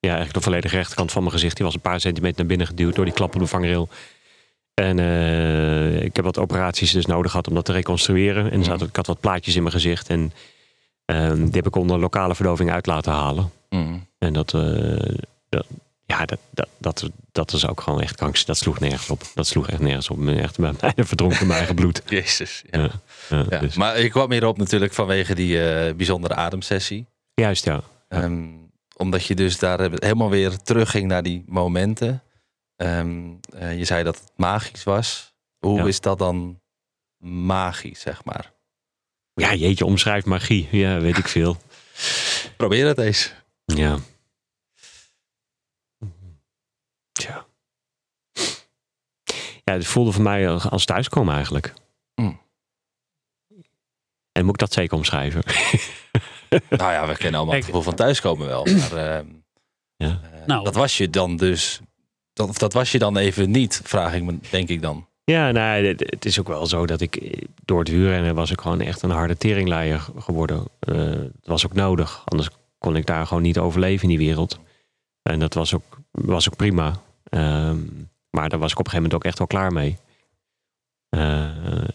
ja, 0.00 0.14
eigenlijk 0.14 0.34
de 0.34 0.40
volledige 0.40 0.76
rechterkant 0.76 1.12
van 1.12 1.22
mijn 1.22 1.34
gezicht 1.34 1.56
die 1.56 1.64
was 1.64 1.74
een 1.74 1.80
paar 1.80 2.00
centimeter 2.00 2.38
naar 2.38 2.46
binnen 2.46 2.66
geduwd 2.66 2.94
door 2.94 3.04
die 3.04 3.14
klap 3.14 3.34
op 3.34 3.40
de 3.40 3.46
vangrail. 3.46 3.88
En 4.74 4.98
eh, 4.98 6.02
ik 6.02 6.16
heb 6.16 6.24
wat 6.24 6.38
operaties 6.38 6.92
dus 6.92 7.06
nodig 7.06 7.30
gehad 7.30 7.48
om 7.48 7.54
dat 7.54 7.64
te 7.64 7.72
reconstrueren. 7.72 8.50
En 8.50 8.64
zaten, 8.64 8.86
ik 8.88 8.96
had 8.96 9.06
wat 9.06 9.20
plaatjes 9.20 9.54
in 9.56 9.62
mijn 9.62 9.74
gezicht. 9.74 10.08
En 10.08 10.32
ehm, 11.04 11.36
die 11.44 11.52
heb 11.54 11.66
ik 11.66 11.76
onder 11.76 11.98
lokale 11.98 12.34
verdoving 12.34 12.70
uit 12.70 12.86
laten 12.86 13.12
halen. 13.12 13.50
Mm. 13.68 14.06
En 14.18 14.32
dat, 14.32 14.50
dat- 15.48 15.66
ja, 16.06 16.24
dat, 16.24 16.38
dat, 16.50 16.68
dat, 16.78 17.10
dat 17.32 17.52
is 17.52 17.66
ook 17.68 17.80
gewoon 17.80 18.00
echt 18.00 18.16
kanker. 18.16 18.42
Dat 18.46 18.56
sloeg 18.56 18.80
nergens 18.80 19.10
op. 19.10 19.22
Dat 19.34 19.46
sloeg 19.46 19.68
echt 19.68 19.80
nergens 19.80 20.10
op. 20.10 20.18
Ik 20.18 20.24
ben 20.24 20.38
Echt 20.38 20.58
bij 20.58 20.72
mij 20.80 20.92
verdronken 21.04 21.40
in 21.40 21.46
mijn 21.46 21.58
eigen 21.58 21.74
bloed. 21.76 22.02
Jezus. 22.08 22.62
Ja. 22.70 22.90
Ja. 23.28 23.42
Dus- 23.58 23.76
Maar 23.76 23.96
ik 23.96 24.10
kwam 24.10 24.32
hierop 24.32 24.58
natuurlijk 24.58 24.92
vanwege 24.92 25.34
die 25.34 25.70
eh, 25.70 25.94
bijzondere 25.94 26.34
ademsessie. 26.34 27.06
Juist, 27.34 27.64
ja. 27.64 27.82
Ehm, 28.08 28.48
omdat 28.96 29.24
je 29.26 29.34
dus 29.34 29.58
daar 29.58 29.80
helemaal 29.80 30.30
weer 30.30 30.56
terugging 30.62 31.06
naar 31.06 31.22
die 31.22 31.44
momenten. 31.46 32.22
Ehm, 32.76 33.30
eh, 33.56 33.78
je 33.78 33.84
zei 33.84 34.04
dat 34.04 34.18
het 34.20 34.32
magisch 34.36 34.84
was. 34.84 35.34
Hoe 35.58 35.78
Ja. 35.78 35.86
is 35.86 36.00
dat 36.00 36.18
dan 36.18 36.60
magisch, 37.24 38.00
zeg 38.00 38.24
maar? 38.24 38.52
Ja, 39.34 39.54
jeetje, 39.54 39.84
omschrijf 39.84 40.24
magie. 40.24 40.68
Ja, 40.70 41.00
weet 41.00 41.18
ik 41.18 41.28
veel. 41.28 41.56
Probeer 42.56 42.86
het 42.86 42.98
eens. 42.98 43.32
Ja. 43.64 43.98
Tja. 47.12 47.46
Ja, 49.64 49.72
het 49.72 49.86
voelde 49.86 50.12
voor 50.12 50.22
mij 50.22 50.48
als 50.50 50.84
thuiskomen 50.84 51.34
eigenlijk. 51.34 51.74
En 54.38 54.44
moet 54.44 54.54
ik 54.54 54.60
dat 54.60 54.72
zeker 54.72 54.96
omschrijven? 54.96 55.42
Nou 56.68 56.92
ja, 56.92 57.06
we 57.06 57.16
kennen 57.16 57.40
allemaal 57.40 57.56
het 57.56 57.64
gevoel 57.64 57.82
van 57.82 57.94
thuiskomen 57.94 58.46
wel. 58.46 58.64
Maar 58.64 58.92
ehm, 59.16 59.26
Ja. 59.96 60.20
eh, 60.32 60.46
Nou. 60.46 60.64
dat 60.64 60.74
was 60.74 60.96
je 60.96 61.10
dan 61.10 61.36
dus... 61.36 61.80
Dat, 62.32 62.48
of 62.48 62.58
dat 62.58 62.72
was 62.72 62.92
je 62.92 62.98
dan 62.98 63.16
even 63.16 63.50
niet, 63.50 63.80
vraag 63.84 64.14
ik 64.14 64.22
me, 64.22 64.38
denk 64.50 64.68
ik 64.68 64.82
dan. 64.82 65.06
Ja, 65.24 65.50
nou, 65.50 65.84
het, 65.86 66.00
het 66.10 66.24
is 66.24 66.38
ook 66.40 66.48
wel 66.48 66.66
zo 66.66 66.86
dat 66.86 67.00
ik 67.00 67.16
eh, 67.16 67.42
door 67.64 67.78
het 67.78 67.88
wielrennen 67.88 68.34
was 68.34 68.50
ik 68.50 68.60
gewoon 68.60 68.80
echt 68.80 69.02
een 69.02 69.10
harde 69.10 69.36
teringleier 69.36 70.06
geworden. 70.18 70.64
Eh, 70.78 70.96
het 71.10 71.30
was 71.46 71.66
ook 71.66 71.74
nodig, 71.74 72.22
anders 72.24 72.48
kon 72.78 72.96
ik 72.96 73.06
daar 73.06 73.26
gewoon 73.26 73.42
niet 73.42 73.58
overleven 73.58 74.02
in 74.02 74.16
die 74.16 74.26
wereld. 74.26 74.58
En 75.22 75.38
dat 75.38 75.54
was 75.54 75.74
ook, 75.74 75.98
was 76.10 76.48
ook 76.48 76.56
prima. 76.56 77.00
Ehm, 77.28 77.78
maar 78.30 78.48
daar 78.48 78.58
was 78.58 78.72
ik 78.72 78.78
op 78.78 78.84
een 78.84 78.90
gegeven 78.90 79.02
moment 79.02 79.14
ook 79.14 79.24
echt 79.24 79.38
wel 79.38 79.46
klaar 79.46 79.72
mee. 79.72 79.96
Eh, 81.08 81.40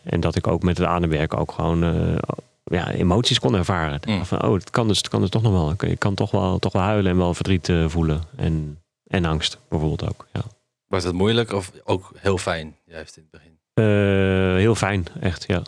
en 0.04 0.19
dat 0.19 0.36
ik 0.36 0.47
ook 0.47 0.63
met 0.63 0.78
het 0.78 0.88
ademwerk 0.88 1.34
ook 1.34 1.52
gewoon 1.52 1.84
eh, 1.84 2.15
ja, 2.63 2.91
emoties 2.91 3.39
kon 3.39 3.56
ervaren. 3.56 3.99
Mm. 4.08 4.26
Van, 4.26 4.43
oh, 4.43 4.54
het 4.54 4.69
kan 4.69 4.88
dus, 4.88 4.97
het 4.97 5.08
kan 5.10 5.21
dus 5.21 5.30
toch 5.30 5.41
nog 5.41 5.52
wel. 5.52 5.71
Ik- 5.71 5.82
Ik 5.84 5.99
kan 5.99 6.13
toch 6.15 6.32
wel, 6.32 6.60
toch 6.60 6.73
wel 6.73 6.82
huilen 6.82 7.12
en 7.12 7.17
wel 7.17 7.34
verdriet 7.34 7.69
eh, 7.69 7.88
voelen. 7.88 8.21
En, 8.36 8.80
en 9.08 9.26
angst 9.26 9.60
bijvoorbeeld 9.69 10.10
ook. 10.10 10.28
Ja. 10.34 10.41
Was 10.88 11.04
het 11.04 11.13
moeilijk 11.13 11.52
of 11.52 11.71
ook 11.84 12.12
heel 12.15 12.38
fijn, 12.38 12.76
juist 12.86 13.17
in 13.17 13.23
het 13.23 13.32
begin? 13.32 13.52
Eh, 13.73 14.56
heel 14.56 14.76
fijn, 14.76 15.06
echt. 15.19 15.43
Ja. 15.47 15.62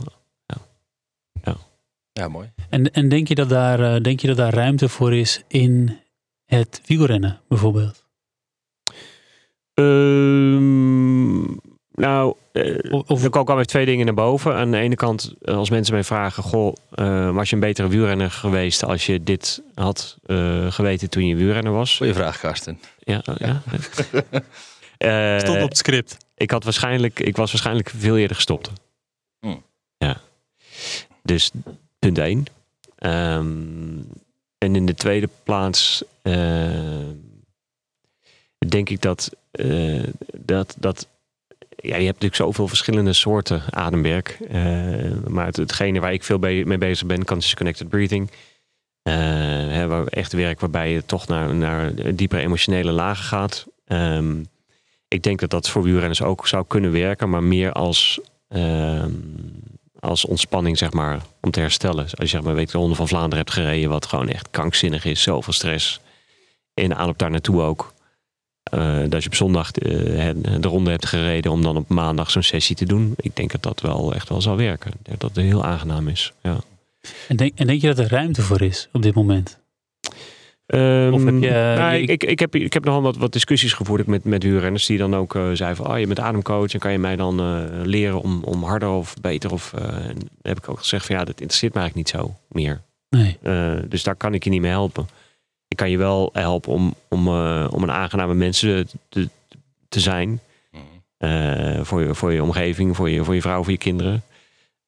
Ja, 2.20 2.28
mooi. 2.28 2.52
En, 2.70 2.92
en 2.92 3.10
denk, 3.10 3.28
je 3.28 3.36
dat 3.36 3.50
daar, 3.50 3.80
eh, 3.96 4.02
denk 4.02 4.20
je 4.20 4.28
dat 4.28 4.38
daar 4.38 4.54
ruimte 4.54 4.90
voor 4.90 5.14
is 5.16 5.44
in 5.48 6.00
het 6.46 6.82
wielrennen 6.86 7.42
bijvoorbeeld? 7.48 8.06
Ehm, 9.74 11.44
nou, 11.96 12.36
eh, 12.52 12.94
Of, 12.94 13.10
of 13.10 13.24
er 13.24 13.30
komen 13.30 13.54
even 13.54 13.68
twee 13.68 13.86
dingen 13.86 14.06
naar 14.06 14.16
boven. 14.16 14.56
Aan 14.56 14.72
de 14.72 14.78
ene 14.78 14.96
kant, 14.96 15.34
eh, 15.42 15.56
als 15.56 15.70
mensen 15.70 15.94
mij 15.94 16.04
vragen: 16.04 16.44
Goh, 16.44 16.76
eh, 16.92 17.32
was 17.32 17.50
je 17.50 17.56
een 17.56 17.62
betere 17.62 17.88
wielrenner 17.88 18.32
geweest 18.32 18.84
als 18.84 19.06
je 19.06 19.24
dit 19.24 19.62
had 19.74 20.18
eh, 20.26 20.72
geweten 20.72 21.10
toen 21.10 21.28
je 21.28 21.36
wielrenner 21.36 21.72
was? 21.72 21.98
Goeie 21.98 22.14
vraag, 22.14 22.40
Karsten. 22.40 22.80
Ja, 23.00 23.24
ja. 23.38 23.62
Eh, 24.98 25.40
stond 25.40 25.62
op 25.62 25.70
het 25.70 25.78
script. 25.78 26.18
ik, 26.36 26.52
had 26.52 26.64
waarschijnlijk, 26.64 27.20
ik 27.20 27.36
was 27.36 27.52
waarschijnlijk 27.52 27.90
veel 27.98 28.18
eerder 28.18 28.36
gestopt. 28.36 28.72
Hmm. 29.40 29.64
Ja. 29.98 30.18
Dus 31.24 31.52
punt 32.00 32.18
één. 32.18 32.46
Ehm, 32.98 34.00
en 34.58 34.76
in 34.76 34.86
de 34.86 34.94
tweede 34.94 35.30
plaats 35.44 36.04
denk 38.70 38.90
ik 38.90 39.02
dat, 39.02 39.32
eh, 39.52 40.04
dat, 40.34 40.76
dat 40.80 41.08
ja, 41.88 41.96
je 41.96 42.06
hebt 42.06 42.22
natuurlijk 42.22 42.36
zoveel 42.36 42.68
verschillende 42.68 43.14
soorten 43.14 43.64
ademwerk. 43.70 44.38
Eh, 44.50 44.64
maar 45.28 45.46
het, 45.46 45.56
hetgene 45.56 46.00
waar 46.00 46.14
ik 46.14 46.24
veel 46.24 46.40
mee 46.40 46.78
bezig 46.78 47.08
ben, 47.08 47.26
conscious 47.26 47.56
connected 47.56 47.90
breathing. 47.90 48.32
Eh, 49.02 49.14
hè, 49.14 50.06
echt 50.06 50.34
werk 50.34 50.60
waarbij 50.60 50.92
je 50.92 51.06
toch 51.06 51.28
naar, 51.28 51.56
naar 51.56 51.92
diepere 52.16 52.42
emotionele 52.42 52.92
lagen 52.92 53.24
gaat. 53.24 53.66
Ehm, 53.86 54.44
ik 55.08 55.24
denk 55.24 55.40
dat 55.40 55.50
dat 55.50 55.70
voor 55.70 55.84
wielrenners 55.84 56.22
ook 56.22 56.48
zou 56.48 56.66
kunnen 56.68 56.92
werken, 56.92 57.30
maar 57.30 57.44
meer 57.44 57.72
als, 57.72 58.20
ehm, 58.48 59.12
als 60.00 60.26
ontspanning, 60.26 60.78
zeg 60.78 60.92
maar, 60.92 61.20
om 61.42 61.52
te 61.52 61.60
herstellen. 61.60 62.04
Als 62.04 62.12
je 62.18 62.28
zeg 62.28 62.42
maar, 62.42 62.56
weet, 62.56 62.72
de 62.72 62.78
Ronde 62.78 62.96
van 62.96 63.08
Vlaanderen 63.08 63.38
hebt 63.38 63.54
gereden, 63.54 63.90
wat 63.90 64.06
gewoon 64.06 64.30
echt 64.30 64.50
krankzinnig 64.50 65.06
is, 65.06 65.22
zoveel 65.22 65.54
stress. 65.54 66.00
En 66.74 66.96
aan 66.96 67.10
op 67.10 67.18
daar 67.18 67.32
naartoe 67.32 67.62
ook. 67.62 67.94
Eh, 68.72 68.98
dat 69.10 69.22
je 69.24 69.30
op 69.30 69.36
zondag 69.36 69.72
de, 69.72 70.58
de 70.60 70.68
ronde 70.68 70.92
hebt 70.92 71.06
gereden 71.06 71.52
om 71.52 71.62
dan 71.62 71.78
op 71.78 71.90
maandag 71.90 72.32
zo'n 72.32 72.44
sessie 72.44 72.76
te 72.76 72.86
doen. 72.86 73.14
Ik 73.18 73.36
denk 73.36 73.52
dat 73.52 73.64
dat 73.64 73.82
wel 73.82 74.14
echt 74.14 74.30
wel 74.30 74.42
zal 74.42 74.58
werken. 74.58 74.92
Ik 75.04 75.20
dat 75.20 75.36
het 75.36 75.46
heel 75.46 75.64
aangenaam 75.66 76.08
is. 76.08 76.34
Ja. 76.42 76.58
En, 77.28 77.36
denk, 77.36 77.52
en 77.56 77.68
denk 77.68 77.82
je 77.82 77.88
dat 77.88 78.00
er 78.00 78.10
ruimte 78.10 78.42
voor 78.42 78.62
is 78.62 78.90
op 78.92 79.02
dit 79.02 79.14
moment? 79.16 79.60
Um, 80.68 81.14
Of 81.14 81.24
heb 81.26 81.34
je- 81.42 81.50
nou, 81.78 81.94
je- 81.96 82.02
ik, 82.08 82.24
ik, 82.24 82.40
heb, 82.40 82.56
ik 82.56 82.74
heb 82.74 82.84
nogal 82.86 83.02
wat, 83.02 83.18
wat 83.18 83.32
discussies 83.34 83.74
gevoerd 83.74 84.08
met, 84.08 84.24
met 84.24 84.44
huurrenners 84.44 84.86
die 84.86 84.98
dan 84.98 85.16
ook 85.16 85.36
eh, 85.36 85.50
zeiden 85.54 85.78
van, 85.84 85.92
oh, 85.94 86.00
je 86.00 86.08
bent 86.08 86.20
ademcoach 86.20 86.74
en 86.74 86.80
kan 86.80 86.92
je 86.92 86.98
mij 87.00 87.16
dan 87.16 87.40
eh, 87.40 87.64
leren 87.84 88.22
om, 88.22 88.44
om 88.44 88.64
harder 88.64 88.90
of 88.90 89.14
beter 89.22 89.52
of, 89.52 89.74
eh, 89.74 90.06
en 90.06 90.18
heb 90.42 90.58
ik 90.58 90.70
ook 90.70 90.80
gezegd 90.80 91.06
van, 91.06 91.16
ja, 91.16 91.24
dat 91.24 91.40
interesseert 91.40 91.74
me 91.74 91.80
eigenlijk 91.80 92.14
niet 92.14 92.22
zo 92.22 92.36
meer. 92.50 92.82
Nee. 93.10 93.38
Eh, 93.42 93.74
dus 93.90 94.04
daar 94.04 94.16
kan 94.16 94.34
ik 94.34 94.44
je 94.44 94.50
niet 94.50 94.62
mee 94.62 94.72
helpen. 94.72 95.08
Ik 95.76 95.82
kan 95.82 95.90
je 95.90 95.98
wel 95.98 96.30
helpen 96.34 96.74
om, 96.74 96.94
om, 97.10 97.28
eh, 97.28 97.68
om 97.72 97.84
een 97.84 97.92
aangename 97.92 98.34
mensen 98.34 98.88
te, 99.10 99.30
te 99.90 100.00
zijn. 100.00 100.40
eh, 101.18 101.80
voor, 101.84 102.02
je, 102.02 102.16
voor 102.16 102.34
je 102.34 102.44
omgeving, 102.44 102.96
voor 102.96 103.10
je, 103.10 103.24
voor 103.24 103.36
je 103.36 103.42
vrouw, 103.42 103.64
voor 103.64 103.72
je 103.72 103.78
kinderen. 103.78 104.24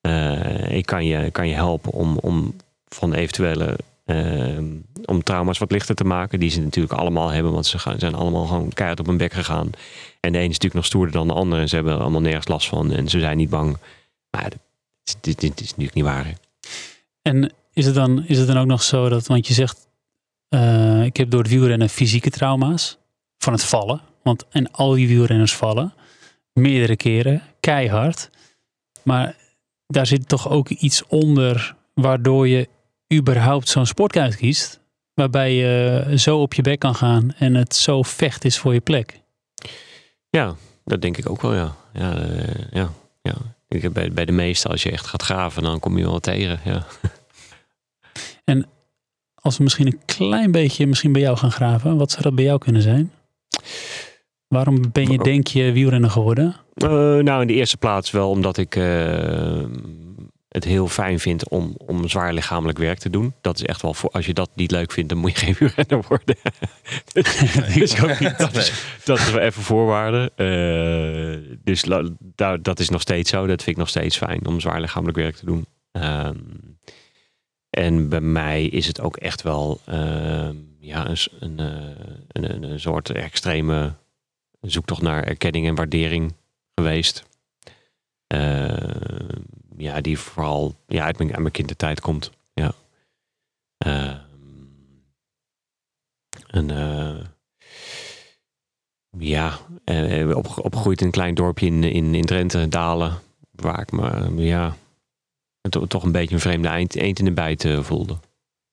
Eh, 0.01 0.71
ik 0.71 0.85
kan 0.85 1.05
je, 1.05 1.31
kan 1.31 1.47
je 1.47 1.53
helpen 1.53 1.91
om, 1.91 2.17
om 2.17 2.55
van 2.87 3.13
eventuele 3.13 3.77
eh, 4.05 4.57
om 5.05 5.23
trauma's 5.23 5.57
wat 5.57 5.71
lichter 5.71 5.95
te 5.95 6.03
maken. 6.03 6.39
Die 6.39 6.49
ze 6.49 6.61
natuurlijk 6.61 6.99
allemaal 6.99 7.29
hebben, 7.29 7.51
want 7.51 7.65
ze 7.65 7.79
gaan, 7.79 7.99
zijn 7.99 8.15
allemaal 8.15 8.45
gewoon 8.45 8.69
keihard 8.73 8.99
op 8.99 9.05
hun 9.05 9.17
bek 9.17 9.33
gegaan. 9.33 9.69
En 10.19 10.31
de 10.31 10.37
een 10.37 10.43
is 10.43 10.59
natuurlijk 10.59 10.73
nog 10.73 10.85
stoerder 10.85 11.11
dan 11.13 11.27
de 11.27 11.33
ander. 11.33 11.59
En 11.59 11.69
ze 11.69 11.75
hebben 11.75 11.93
er 11.93 11.99
allemaal 11.99 12.21
nergens 12.21 12.47
last 12.47 12.67
van. 12.67 12.91
En 12.91 13.09
ze 13.09 13.19
zijn 13.19 13.37
niet 13.37 13.49
bang. 13.49 13.77
Maar 14.29 14.49
dit, 15.03 15.17
dit, 15.21 15.39
dit 15.39 15.59
is 15.59 15.69
natuurlijk 15.69 15.93
niet 15.93 16.05
waar. 16.05 16.25
hè. 16.25 16.31
En 17.21 17.53
is 17.73 17.85
het, 17.85 17.95
dan, 17.95 18.23
is 18.25 18.37
het 18.37 18.47
dan 18.47 18.57
ook 18.57 18.65
nog 18.65 18.83
zo 18.83 19.09
dat, 19.09 19.27
want 19.27 19.47
je 19.47 19.53
zegt, 19.53 19.86
eh, 20.49 21.03
ik 21.03 21.17
heb 21.17 21.29
door 21.29 21.41
het 21.41 21.51
wielrennen 21.51 21.89
fysieke 21.89 22.29
trauma's 22.29 22.97
van 23.37 23.53
het 23.53 23.63
vallen. 23.63 24.01
Want 24.23 24.45
en 24.49 24.71
al 24.71 24.91
die 24.91 25.07
wielrenners 25.07 25.55
vallen, 25.55 25.93
meerdere 26.53 26.95
keren, 26.95 27.41
keihard. 27.59 28.29
Maar 29.03 29.35
daar 29.87 30.05
zit 30.05 30.27
toch 30.27 30.49
ook 30.49 30.69
iets 30.69 31.05
onder 31.07 31.75
waardoor 31.93 32.47
je 32.47 32.69
überhaupt 33.13 33.69
zo'n 33.69 33.85
sport 33.85 34.17
uitkiest. 34.17 34.79
Waarbij 35.13 35.53
je 35.53 36.13
zo 36.17 36.41
op 36.41 36.53
je 36.53 36.61
bek 36.61 36.79
kan 36.79 36.95
gaan 36.95 37.33
en 37.37 37.55
het 37.55 37.75
zo 37.75 38.03
vecht 38.03 38.45
is 38.45 38.57
voor 38.57 38.73
je 38.73 38.79
plek. 38.79 39.21
Ja, 40.29 40.55
dat 40.83 41.01
denk 41.01 41.17
ik 41.17 41.29
ook 41.29 41.41
wel, 41.41 41.53
ja. 41.53 41.75
Ja, 41.93 42.17
eh, 42.17 42.71
ja, 42.71 42.91
ja. 43.21 43.35
Ik 43.67 43.81
heb 43.81 43.93
bij, 43.93 44.11
bij 44.11 44.25
de 44.25 44.31
meeste, 44.31 44.67
als 44.67 44.83
je 44.83 44.91
echt 44.91 45.05
gaat 45.05 45.21
graven, 45.21 45.63
dan 45.63 45.79
kom 45.79 45.97
je 45.97 46.03
wel 46.03 46.19
tegen. 46.19 46.59
Ja. 46.63 46.85
Als 49.47 49.57
we 49.57 49.63
misschien 49.63 49.85
een 49.85 49.99
klein 50.05 50.51
beetje 50.51 50.87
misschien 50.87 51.11
bij 51.11 51.21
jou 51.21 51.37
gaan 51.37 51.51
graven, 51.51 51.97
wat 51.97 52.11
zou 52.11 52.23
dat 52.23 52.35
bij 52.35 52.43
jou 52.43 52.57
kunnen 52.59 52.81
zijn? 52.81 53.11
Waarom 54.47 54.91
ben 54.91 55.11
je, 55.11 55.17
denk 55.17 55.47
je, 55.47 55.71
wielrenner 55.71 56.09
geworden? 56.09 56.55
Eh, 56.73 56.89
nou, 57.17 57.41
in 57.41 57.47
de 57.47 57.53
eerste 57.53 57.77
plaats 57.77 58.11
wel 58.11 58.29
omdat 58.29 58.57
ik 58.57 58.75
eh, 58.75 59.63
het 60.47 60.63
heel 60.63 60.87
fijn 60.87 61.19
vind 61.19 61.49
om, 61.49 61.75
om 61.85 62.09
zwaar 62.09 62.33
lichamelijk 62.33 62.77
werk 62.77 62.97
te 62.99 63.09
doen. 63.09 63.33
Dat 63.41 63.55
is 63.55 63.63
echt 63.63 63.81
wel 63.81 63.93
voor, 63.93 64.09
als 64.09 64.25
je 64.25 64.33
dat 64.33 64.49
niet 64.55 64.71
leuk 64.71 64.91
vindt, 64.91 65.09
dan 65.09 65.17
moet 65.17 65.39
je 65.39 65.39
geen 65.45 65.55
wielrenner 65.59 66.05
worden. 66.07 66.35
ik 67.83 68.03
ook 68.03 68.19
niet. 68.19 68.37
dat, 68.37 68.55
is, 68.55 68.83
dat 69.03 69.17
is 69.17 69.31
wel 69.31 69.41
even 69.41 69.61
voorwaarde. 69.63 70.31
Eh, 70.35 71.57
dus 71.63 71.83
daar- 72.35 72.61
dat 72.61 72.79
is 72.79 72.89
nog 72.89 73.01
steeds 73.01 73.29
zo. 73.29 73.47
Dat 73.47 73.63
vind 73.63 73.75
ik 73.75 73.77
nog 73.77 73.89
steeds 73.89 74.17
fijn 74.17 74.47
om 74.47 74.59
zwaar 74.59 74.81
lichamelijk 74.81 75.17
werk 75.17 75.35
te 75.35 75.45
doen. 75.45 75.65
En 77.77 78.09
bij 78.09 78.21
mij 78.21 78.65
is 78.65 78.87
het 78.87 79.01
ook 79.01 79.17
echt 79.17 79.41
wel 79.41 79.79
ehm, 79.85 80.55
ja, 80.79 81.07
een, 81.39 81.59
eh, 81.59 81.65
een, 82.27 82.53
een, 82.53 82.63
een 82.63 82.79
soort 82.79 83.09
extreme 83.09 83.93
zoektocht 84.61 85.01
naar 85.01 85.23
erkenning 85.23 85.67
en 85.67 85.75
waardering 85.75 86.33
geweest. 86.75 87.23
Ehm, 88.27 89.41
ja, 89.77 90.01
die 90.01 90.19
vooral 90.19 90.75
ja, 90.87 91.05
uit, 91.05 91.17
mijn, 91.17 91.29
uit 91.29 91.39
mijn 91.39 91.51
kindertijd 91.51 91.99
komt. 91.99 92.31
Ja. 92.53 92.73
Ehm, 93.77 94.17
en 96.47 96.71
eh, 96.71 97.25
ja, 99.17 99.57
eh, 99.83 100.35
op, 100.35 100.57
opgegroeid 100.57 100.99
in 100.99 101.05
een 101.05 101.11
klein 101.11 101.35
dorpje 101.35 101.65
in, 101.65 101.83
in, 101.83 102.15
in 102.15 102.25
Drenthe, 102.25 102.67
Dalen, 102.67 103.19
waar 103.51 103.81
ik 103.81 103.91
me 103.91 104.09
eh, 104.09 104.71
ja, 105.73 105.79
to- 105.79 105.85
toch 105.85 106.03
een 106.03 106.11
beetje 106.11 106.35
een 106.35 106.41
vreemde 106.41 106.67
eind, 106.67 106.95
eend 106.95 107.19
in 107.19 107.25
de 107.25 107.31
bijt 107.31 107.65
eh, 107.65 107.83
voelde. 107.83 108.17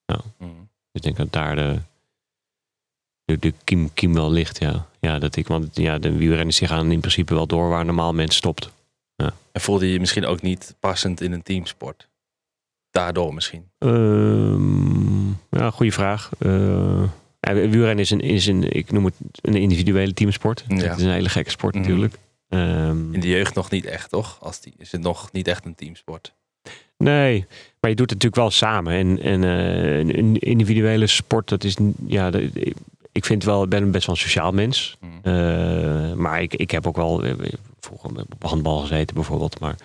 Dus 0.06 1.02
ik 1.02 1.02
denk 1.02 1.16
dat 1.16 1.32
daar 1.32 1.56
de, 1.56 1.78
de, 3.24 3.38
de 3.38 3.54
kiem, 3.64 3.92
kiem 3.94 4.14
wel 4.14 4.30
ligt, 4.30 4.58
ja. 4.58 4.86
Ja, 5.00 5.18
dat 5.18 5.36
ik, 5.36 5.46
want 5.46 5.76
ja, 5.76 5.98
de 5.98 6.12
wielrenners 6.12 6.58
die 6.58 6.68
gaan 6.68 6.90
in 6.92 7.00
principe 7.00 7.34
wel 7.34 7.46
door 7.46 7.68
waar 7.68 7.84
normaal 7.84 8.12
mensen 8.14 8.36
stopt. 8.38 8.70
En 9.52 9.60
voelde 9.60 9.86
je 9.86 9.92
je 9.92 10.00
misschien 10.00 10.26
ook 10.26 10.42
niet 10.42 10.74
passend 10.80 11.20
in 11.20 11.32
een 11.32 11.42
teamsport? 11.42 12.08
Daardoor 12.90 13.34
misschien. 13.34 13.70
Ehm, 13.78 15.28
ja, 15.28 15.70
goede 15.70 15.92
vraag. 15.92 16.30
Eh, 16.38 17.02
ja, 17.40 17.54
wielrennen 17.54 17.98
is 17.98 18.10
een, 18.10 18.20
is 18.20 18.46
een, 18.46 18.72
ik 18.76 18.90
noem 18.92 19.04
het 19.04 19.14
een 19.40 19.54
individuele 19.54 20.12
teamsport. 20.14 20.64
Ja. 20.68 20.74
Het 20.76 20.98
is 20.98 21.04
een 21.04 21.10
hele 21.10 21.28
gekke 21.28 21.50
sport 21.50 21.74
Mhm. 21.74 21.82
natuurlijk. 21.82 22.18
Ehm, 22.48 23.14
In 23.14 23.20
de 23.20 23.28
jeugd 23.28 23.54
nog 23.54 23.70
niet 23.70 23.84
echt, 23.84 24.10
toch? 24.10 24.36
Als 24.40 24.60
die, 24.60 24.74
is 24.78 24.92
het 24.92 25.00
nog 25.00 25.32
niet 25.32 25.48
echt 25.48 25.64
een 25.64 25.74
teamsport? 25.74 26.34
Nee, 26.96 27.46
maar 27.80 27.90
je 27.90 27.96
doet 27.96 28.10
het 28.10 28.22
natuurlijk 28.22 28.34
wel 28.36 28.50
samen. 28.50 28.92
En, 28.92 29.20
en 29.20 29.44
eh, 29.44 29.98
een- 29.98 30.38
individuele 30.38 31.06
sport, 31.06 31.48
dat 31.48 31.64
is, 31.64 31.76
ja, 32.06 32.30
dat, 32.30 32.42
ik 33.12 33.24
vind 33.24 33.44
wel, 33.44 33.62
ik 33.62 33.68
ben 33.68 33.90
best 33.90 34.06
wel 34.06 34.14
een 34.14 34.20
sociaal 34.20 34.52
mens. 34.52 34.96
Mhm. 35.00 35.12
Eh, 35.22 36.12
maar 36.12 36.42
ik, 36.42 36.54
ik 36.54 36.70
heb 36.70 36.86
ook 36.86 36.96
wel 36.96 37.24
eh, 37.24 37.52
vroeger 37.80 38.10
op 38.20 38.42
handbal 38.42 38.78
gezeten 38.80 39.14
bijvoorbeeld. 39.14 39.60
Maar 39.60 39.76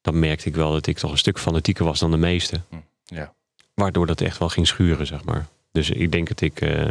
dan 0.00 0.18
merkte 0.18 0.48
ik 0.48 0.54
wel 0.54 0.72
dat 0.72 0.86
ik 0.86 0.98
toch 0.98 1.10
een 1.10 1.18
stuk 1.18 1.38
fanatieker 1.38 1.84
was 1.84 1.98
dan 1.98 2.10
de 2.10 2.16
meesten. 2.16 2.64
Hm, 2.68 2.76
ja. 3.04 3.34
Waardoor 3.74 4.06
dat 4.06 4.20
echt 4.20 4.38
wel 4.38 4.48
ging 4.48 4.66
schuren, 4.66 5.06
zeg 5.06 5.24
maar. 5.24 5.46
Dus 5.72 5.90
ik 5.90 6.12
denk 6.12 6.28
dat 6.28 6.40
ik... 6.40 6.60
eh, 6.60 6.88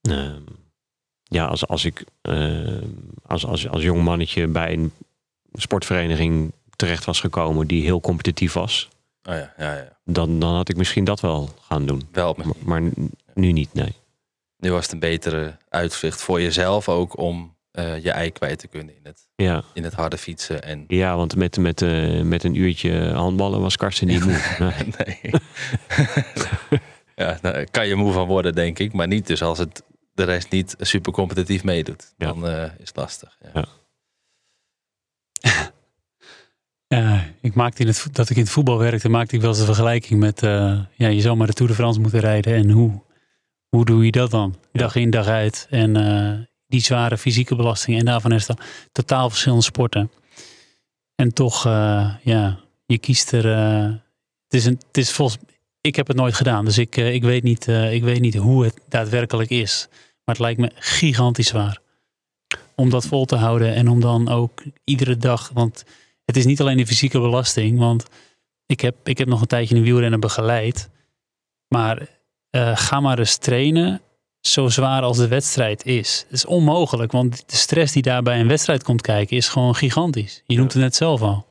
ehm, 0.00 0.42
ja, 1.24 1.46
als, 1.46 1.66
als 1.66 1.84
ik 1.84 2.04
eh, 2.20 2.78
als, 3.26 3.46
als, 3.46 3.68
als 3.68 3.82
jong 3.82 4.02
mannetje 4.02 4.46
bij 4.46 4.72
een 4.72 4.92
sportvereniging 5.52 6.52
terecht 6.78 7.04
was 7.04 7.20
gekomen 7.20 7.66
die 7.66 7.82
heel 7.82 8.00
competitief 8.00 8.52
was, 8.52 8.88
Oh 9.28 9.34
ja, 9.34 9.52
ja, 9.56 9.74
ja. 9.74 9.98
dan, 10.04 10.38
dan 10.38 10.54
had 10.54 10.68
ik 10.68 10.76
misschien 10.76 11.04
dat 11.04 11.20
wel 11.20 11.48
gaan 11.60 11.86
doen. 11.86 12.08
Wel, 12.12 12.34
Maar, 12.36 12.46
maar 12.64 12.92
nu 13.34 13.52
niet, 13.52 13.74
nee. 13.74 13.94
nu 14.56 14.70
was 14.70 14.82
het 14.82 14.92
een 14.92 14.98
betere 14.98 15.56
uitzicht 15.68 16.22
voor 16.22 16.40
jezelf 16.40 16.88
ook 16.88 17.18
om 17.18 17.56
eh, 17.70 18.02
je 18.02 18.10
ei 18.10 18.30
kwijt 18.30 18.58
te 18.58 18.66
kunnen 18.66 18.94
in 18.96 19.00
het, 19.02 19.28
Ja, 19.36 19.64
in 19.74 19.84
het 19.84 19.94
harde 19.94 20.18
fietsen. 20.18 20.62
En 20.62 20.84
ja 20.88 21.16
want 21.16 21.36
met, 21.36 21.56
met, 21.56 21.82
eh, 21.82 22.20
met 22.22 22.44
een 22.44 22.54
uurtje 22.54 23.10
handballen 23.12 23.60
was 23.60 23.76
Karsten 23.76 24.06
niet 24.06 24.24
moe. 24.24 24.40
Nee. 24.58 24.94
nee. 24.98 25.32
ja, 27.42 27.64
kan 27.70 27.86
je 27.88 27.94
moe 27.94 28.12
van 28.12 28.26
worden, 28.26 28.54
denk 28.54 28.78
ik. 28.78 28.92
Maar 28.92 29.06
niet 29.06 29.26
dus 29.26 29.42
als 29.42 29.58
het 29.58 29.82
de 30.14 30.24
rest 30.24 30.50
niet 30.50 30.74
super 30.78 31.12
competitief 31.12 31.64
meedoet. 31.64 32.14
Ja. 32.16 32.26
Dan 32.26 32.48
eh, 32.48 32.62
is 32.62 32.88
het 32.88 32.96
lastig. 32.96 33.38
Ja. 33.52 33.66
Ja. 35.40 35.70
Ja, 36.88 37.24
ik 37.40 37.54
maakte 37.54 37.82
in 37.82 37.88
het, 37.88 38.08
dat 38.12 38.30
ik 38.30 38.36
in 38.36 38.42
het 38.42 38.52
voetbal 38.52 38.78
werkte, 38.78 39.08
maakte 39.08 39.34
ik 39.34 39.40
wel 39.40 39.50
eens 39.50 39.58
de 39.58 39.64
vergelijking 39.64 40.20
met, 40.20 40.42
eh, 40.42 40.80
ja, 40.96 41.08
je 41.08 41.20
zou 41.20 41.36
maar 41.36 41.46
de 41.46 41.52
Tour 41.52 41.70
de 41.70 41.76
France 41.76 42.00
moeten 42.00 42.20
rijden. 42.20 42.54
En 42.54 42.70
hoe, 42.70 43.02
hoe 43.68 43.84
doe 43.84 44.04
je 44.04 44.10
dat 44.10 44.30
dan? 44.30 44.56
Dag 44.72 44.94
in, 44.94 45.10
dag 45.10 45.26
uit. 45.26 45.66
En 45.70 45.96
eh, 45.96 46.38
die 46.66 46.80
zware 46.80 47.18
fysieke 47.18 47.56
belasting. 47.56 47.98
En 47.98 48.04
daarvan 48.04 48.32
is 48.32 48.46
het 48.46 48.60
totaal 48.92 49.28
verschillende 49.28 49.64
sporten. 49.64 50.10
En 51.14 51.32
toch, 51.32 51.66
eh, 51.66 52.14
ja, 52.22 52.58
je 52.86 52.98
kiest 52.98 53.32
er, 53.32 53.46
het 54.44 54.54
is 54.54 54.64
een, 54.64 54.80
het 54.86 54.96
is 54.96 55.12
volgens, 55.12 55.38
ik 55.80 55.96
heb 55.96 56.06
het 56.06 56.16
nooit 56.16 56.34
gedaan. 56.34 56.64
Dus 56.64 56.78
ik, 56.78 56.96
ik, 56.96 57.22
weet 57.22 57.42
niet, 57.42 57.66
ik 57.66 58.02
weet 58.02 58.20
niet 58.20 58.36
hoe 58.36 58.64
het 58.64 58.80
daadwerkelijk 58.88 59.50
is. 59.50 59.86
Maar 60.24 60.34
het 60.34 60.38
lijkt 60.38 60.60
me 60.60 60.70
gigantisch 60.74 61.48
zwaar. 61.48 61.80
Om 62.74 62.90
dat 62.90 63.06
vol 63.06 63.24
te 63.24 63.36
houden 63.36 63.74
en 63.74 63.88
om 63.88 64.00
dan 64.00 64.28
ook 64.28 64.62
iedere 64.84 65.16
dag, 65.16 65.50
want 65.54 65.84
het 66.28 66.36
is 66.36 66.46
niet 66.46 66.60
alleen 66.60 66.76
de 66.76 66.86
fysieke 66.86 67.20
belasting, 67.20 67.78
want 67.78 68.04
ik 68.66 68.80
heb, 68.80 68.96
ik 69.04 69.18
heb 69.18 69.28
nog 69.28 69.40
een 69.40 69.46
tijdje 69.46 69.76
een 69.76 69.82
wielrennen 69.82 70.20
begeleid. 70.20 70.90
Maar 71.68 72.08
eh, 72.50 72.76
ga 72.76 73.00
maar 73.00 73.18
eens 73.18 73.36
trainen 73.36 74.00
zo 74.40 74.68
zwaar 74.68 75.02
als 75.02 75.16
de 75.16 75.28
wedstrijd 75.28 75.86
is. 75.86 76.24
Het 76.24 76.32
is 76.32 76.46
onmogelijk, 76.46 77.12
want 77.12 77.50
de 77.50 77.56
stress 77.56 77.92
die 77.92 78.02
daar 78.02 78.22
bij 78.22 78.40
een 78.40 78.48
wedstrijd 78.48 78.82
komt 78.82 79.00
kijken 79.00 79.36
is 79.36 79.48
gewoon 79.48 79.74
gigantisch. 79.74 80.42
Je 80.46 80.56
noemt 80.56 80.72
het 80.72 80.82
net 80.82 80.94
zelf 80.94 81.22
al. 81.22 81.46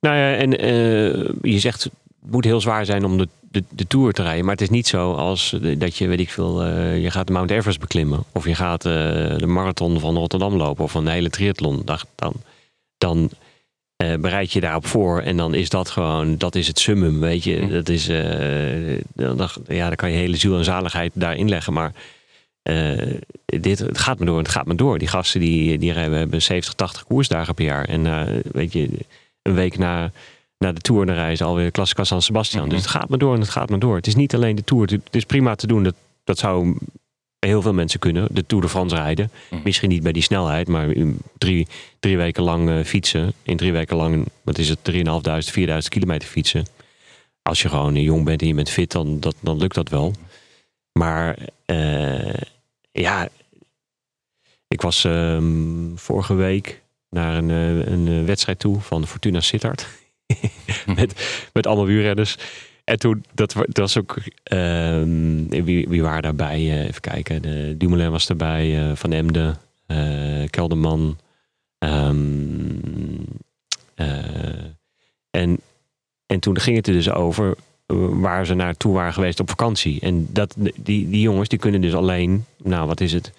Nou 0.00 0.16
ja, 0.16 0.34
en 0.34 0.58
eh, 0.58 1.30
je 1.42 1.58
zegt 1.58 1.82
het 1.82 1.92
moet 2.20 2.44
heel 2.44 2.60
zwaar 2.60 2.84
zijn 2.84 3.04
om 3.04 3.18
de, 3.18 3.28
de, 3.50 3.64
de 3.70 3.86
Tour 3.86 4.12
te 4.12 4.22
rijden. 4.22 4.44
Maar 4.44 4.54
het 4.54 4.62
is 4.62 4.70
niet 4.70 4.86
zo 4.86 5.14
als 5.14 5.56
dat 5.78 5.96
je, 5.96 6.08
weet 6.08 6.20
ik 6.20 6.30
veel, 6.30 6.62
eh, 6.62 7.02
je 7.02 7.10
gaat 7.10 7.26
de 7.26 7.32
Mount 7.32 7.50
Everest 7.50 7.80
beklimmen. 7.80 8.24
Of 8.32 8.46
je 8.46 8.54
gaat 8.54 8.82
de 8.82 9.46
marathon 9.46 10.00
van 10.00 10.16
Rotterdam 10.16 10.56
lopen 10.56 10.84
of 10.84 10.94
een 10.94 11.06
hele 11.06 11.30
triathlon. 11.30 11.82
Dan, 11.84 12.32
dan, 12.98 13.30
eh, 14.02 14.18
bereid 14.18 14.52
je 14.52 14.60
daarop 14.60 14.86
voor 14.86 15.20
en 15.20 15.36
dan 15.36 15.54
is 15.54 15.68
dat 15.68 15.90
gewoon, 15.90 16.38
dat 16.38 16.54
is 16.54 16.66
het 16.66 16.78
summum, 16.78 17.20
weet 17.20 17.44
je. 17.44 17.58
Hm. 17.58 17.70
Dat 17.70 17.88
is, 17.88 18.08
eh, 18.08 19.00
dan, 19.14 19.48
ja, 19.66 19.86
dan 19.86 19.96
kan 19.96 20.10
je 20.10 20.16
hele 20.16 20.36
ziel 20.36 20.58
en 20.58 20.64
zaligheid 20.64 21.12
daarin 21.14 21.48
leggen. 21.48 21.72
Maar 21.72 21.92
eh, 22.62 23.16
dit, 23.44 23.78
het 23.78 23.98
gaat 23.98 24.18
maar 24.18 24.26
door 24.26 24.36
en 24.36 24.42
het 24.42 24.52
gaat 24.52 24.66
maar 24.66 24.76
door. 24.76 24.98
Die 24.98 25.08
gasten 25.08 25.40
die, 25.40 25.78
die 25.78 25.92
hebben, 25.92 26.18
hebben 26.18 26.42
70, 26.42 26.74
80 26.74 27.04
koersdagen 27.04 27.54
per 27.54 27.64
jaar. 27.64 27.84
En 27.84 28.42
weet 28.52 28.72
je, 28.72 28.88
een 29.42 29.54
week 29.54 29.78
na, 29.78 30.10
na 30.58 30.72
de 30.72 30.80
Tour 30.80 31.06
dan 31.06 31.14
reizen 31.14 31.46
alweer 31.46 31.70
Klassica 31.70 32.04
San 32.04 32.22
Sebastian. 32.22 32.62
Mhm. 32.62 32.72
Dus 32.74 32.80
het 32.82 32.90
gaat 32.90 33.08
maar 33.08 33.18
door 33.18 33.34
en 33.34 33.40
het 33.40 33.50
gaat 33.50 33.70
maar 33.70 33.78
door. 33.78 33.96
Het 33.96 34.06
is 34.06 34.14
niet 34.14 34.34
alleen 34.34 34.56
de 34.56 34.64
Tour. 34.64 34.86
Het 34.86 35.14
is 35.14 35.24
prima 35.24 35.54
te 35.54 35.66
doen. 35.66 35.82
Dat, 35.82 35.94
dat 36.24 36.38
zou 36.38 36.76
heel 37.46 37.62
veel 37.62 37.72
mensen 37.72 38.00
kunnen. 38.00 38.28
De 38.30 38.46
Tour 38.46 38.62
de 38.62 38.68
France 38.68 38.94
rijden. 38.94 39.30
Mhm. 39.50 39.62
Misschien 39.64 39.88
niet 39.88 40.02
bij 40.02 40.12
die 40.12 40.22
snelheid, 40.22 40.68
maar 40.68 40.88
drie, 41.38 41.66
drie 42.00 42.16
weken 42.16 42.42
lang 42.42 42.68
eh, 42.68 42.84
fietsen. 42.84 43.32
In 43.42 43.56
drie 43.56 43.72
weken 43.72 43.96
lang, 43.96 44.26
wat 44.42 44.58
is 44.58 44.68
het, 44.68 44.78
3.500, 44.92 45.52
4.000 45.58 45.88
kilometer 45.88 46.28
fietsen. 46.28 46.66
Als 47.42 47.62
je 47.62 47.68
gewoon 47.68 47.94
jong 47.94 48.24
bent 48.24 48.40
en 48.40 48.46
je 48.46 48.54
bent 48.54 48.70
fit, 48.70 48.92
dan, 48.92 49.20
dat, 49.20 49.34
dan 49.40 49.56
lukt 49.58 49.74
dat 49.74 49.88
wel. 49.88 50.12
Maar 50.92 51.38
eh, 51.64 52.34
ja, 52.92 53.28
ik 54.68 54.80
was 54.80 55.04
ehm, 55.04 55.94
vorige 55.94 56.34
week 56.34 56.82
naar 57.10 57.36
een, 57.36 57.50
eh, 57.50 57.92
een 57.92 58.26
wedstrijd 58.26 58.58
toe 58.58 58.80
van 58.80 59.06
Fortuna 59.06 59.40
Sittard. 59.40 59.88
met, 60.96 61.42
met 61.52 61.66
allemaal 61.66 61.86
wielrenners. 61.86 62.36
En 62.92 62.98
toen, 62.98 63.24
dat, 63.34 63.52
dat 63.52 63.76
was 63.76 63.98
ook, 63.98 64.16
ehm, 64.42 65.64
wie, 65.64 65.88
wie 65.88 66.02
waren 66.02 66.22
daarbij? 66.22 66.58
Eh, 66.58 66.84
even 66.84 67.00
kijken, 67.00 67.42
de 67.42 67.74
Dumoulin 67.78 68.10
was 68.10 68.28
erbij, 68.28 68.90
eh, 68.90 68.96
Van 68.96 69.12
Emden, 69.12 69.58
eh, 69.86 70.48
Kelderman. 70.50 71.18
ehm, 71.78 73.22
eh, 73.94 74.64
en, 75.30 75.60
en 76.26 76.40
toen 76.40 76.60
ging 76.60 76.76
het 76.76 76.86
er 76.86 76.92
dus 76.92 77.10
over 77.10 77.56
waar 78.20 78.46
ze 78.46 78.54
naartoe 78.54 78.94
waren 78.94 79.12
geweest 79.12 79.40
op 79.40 79.48
vakantie. 79.48 80.00
En 80.00 80.28
dat, 80.32 80.54
die, 80.58 81.08
die 81.08 81.20
jongens 81.20 81.48
die 81.48 81.58
kunnen 81.58 81.80
dus 81.80 81.94
alleen, 81.94 82.44
nou 82.56 82.86
wat 82.86 83.00
is 83.00 83.12
het, 83.12 83.32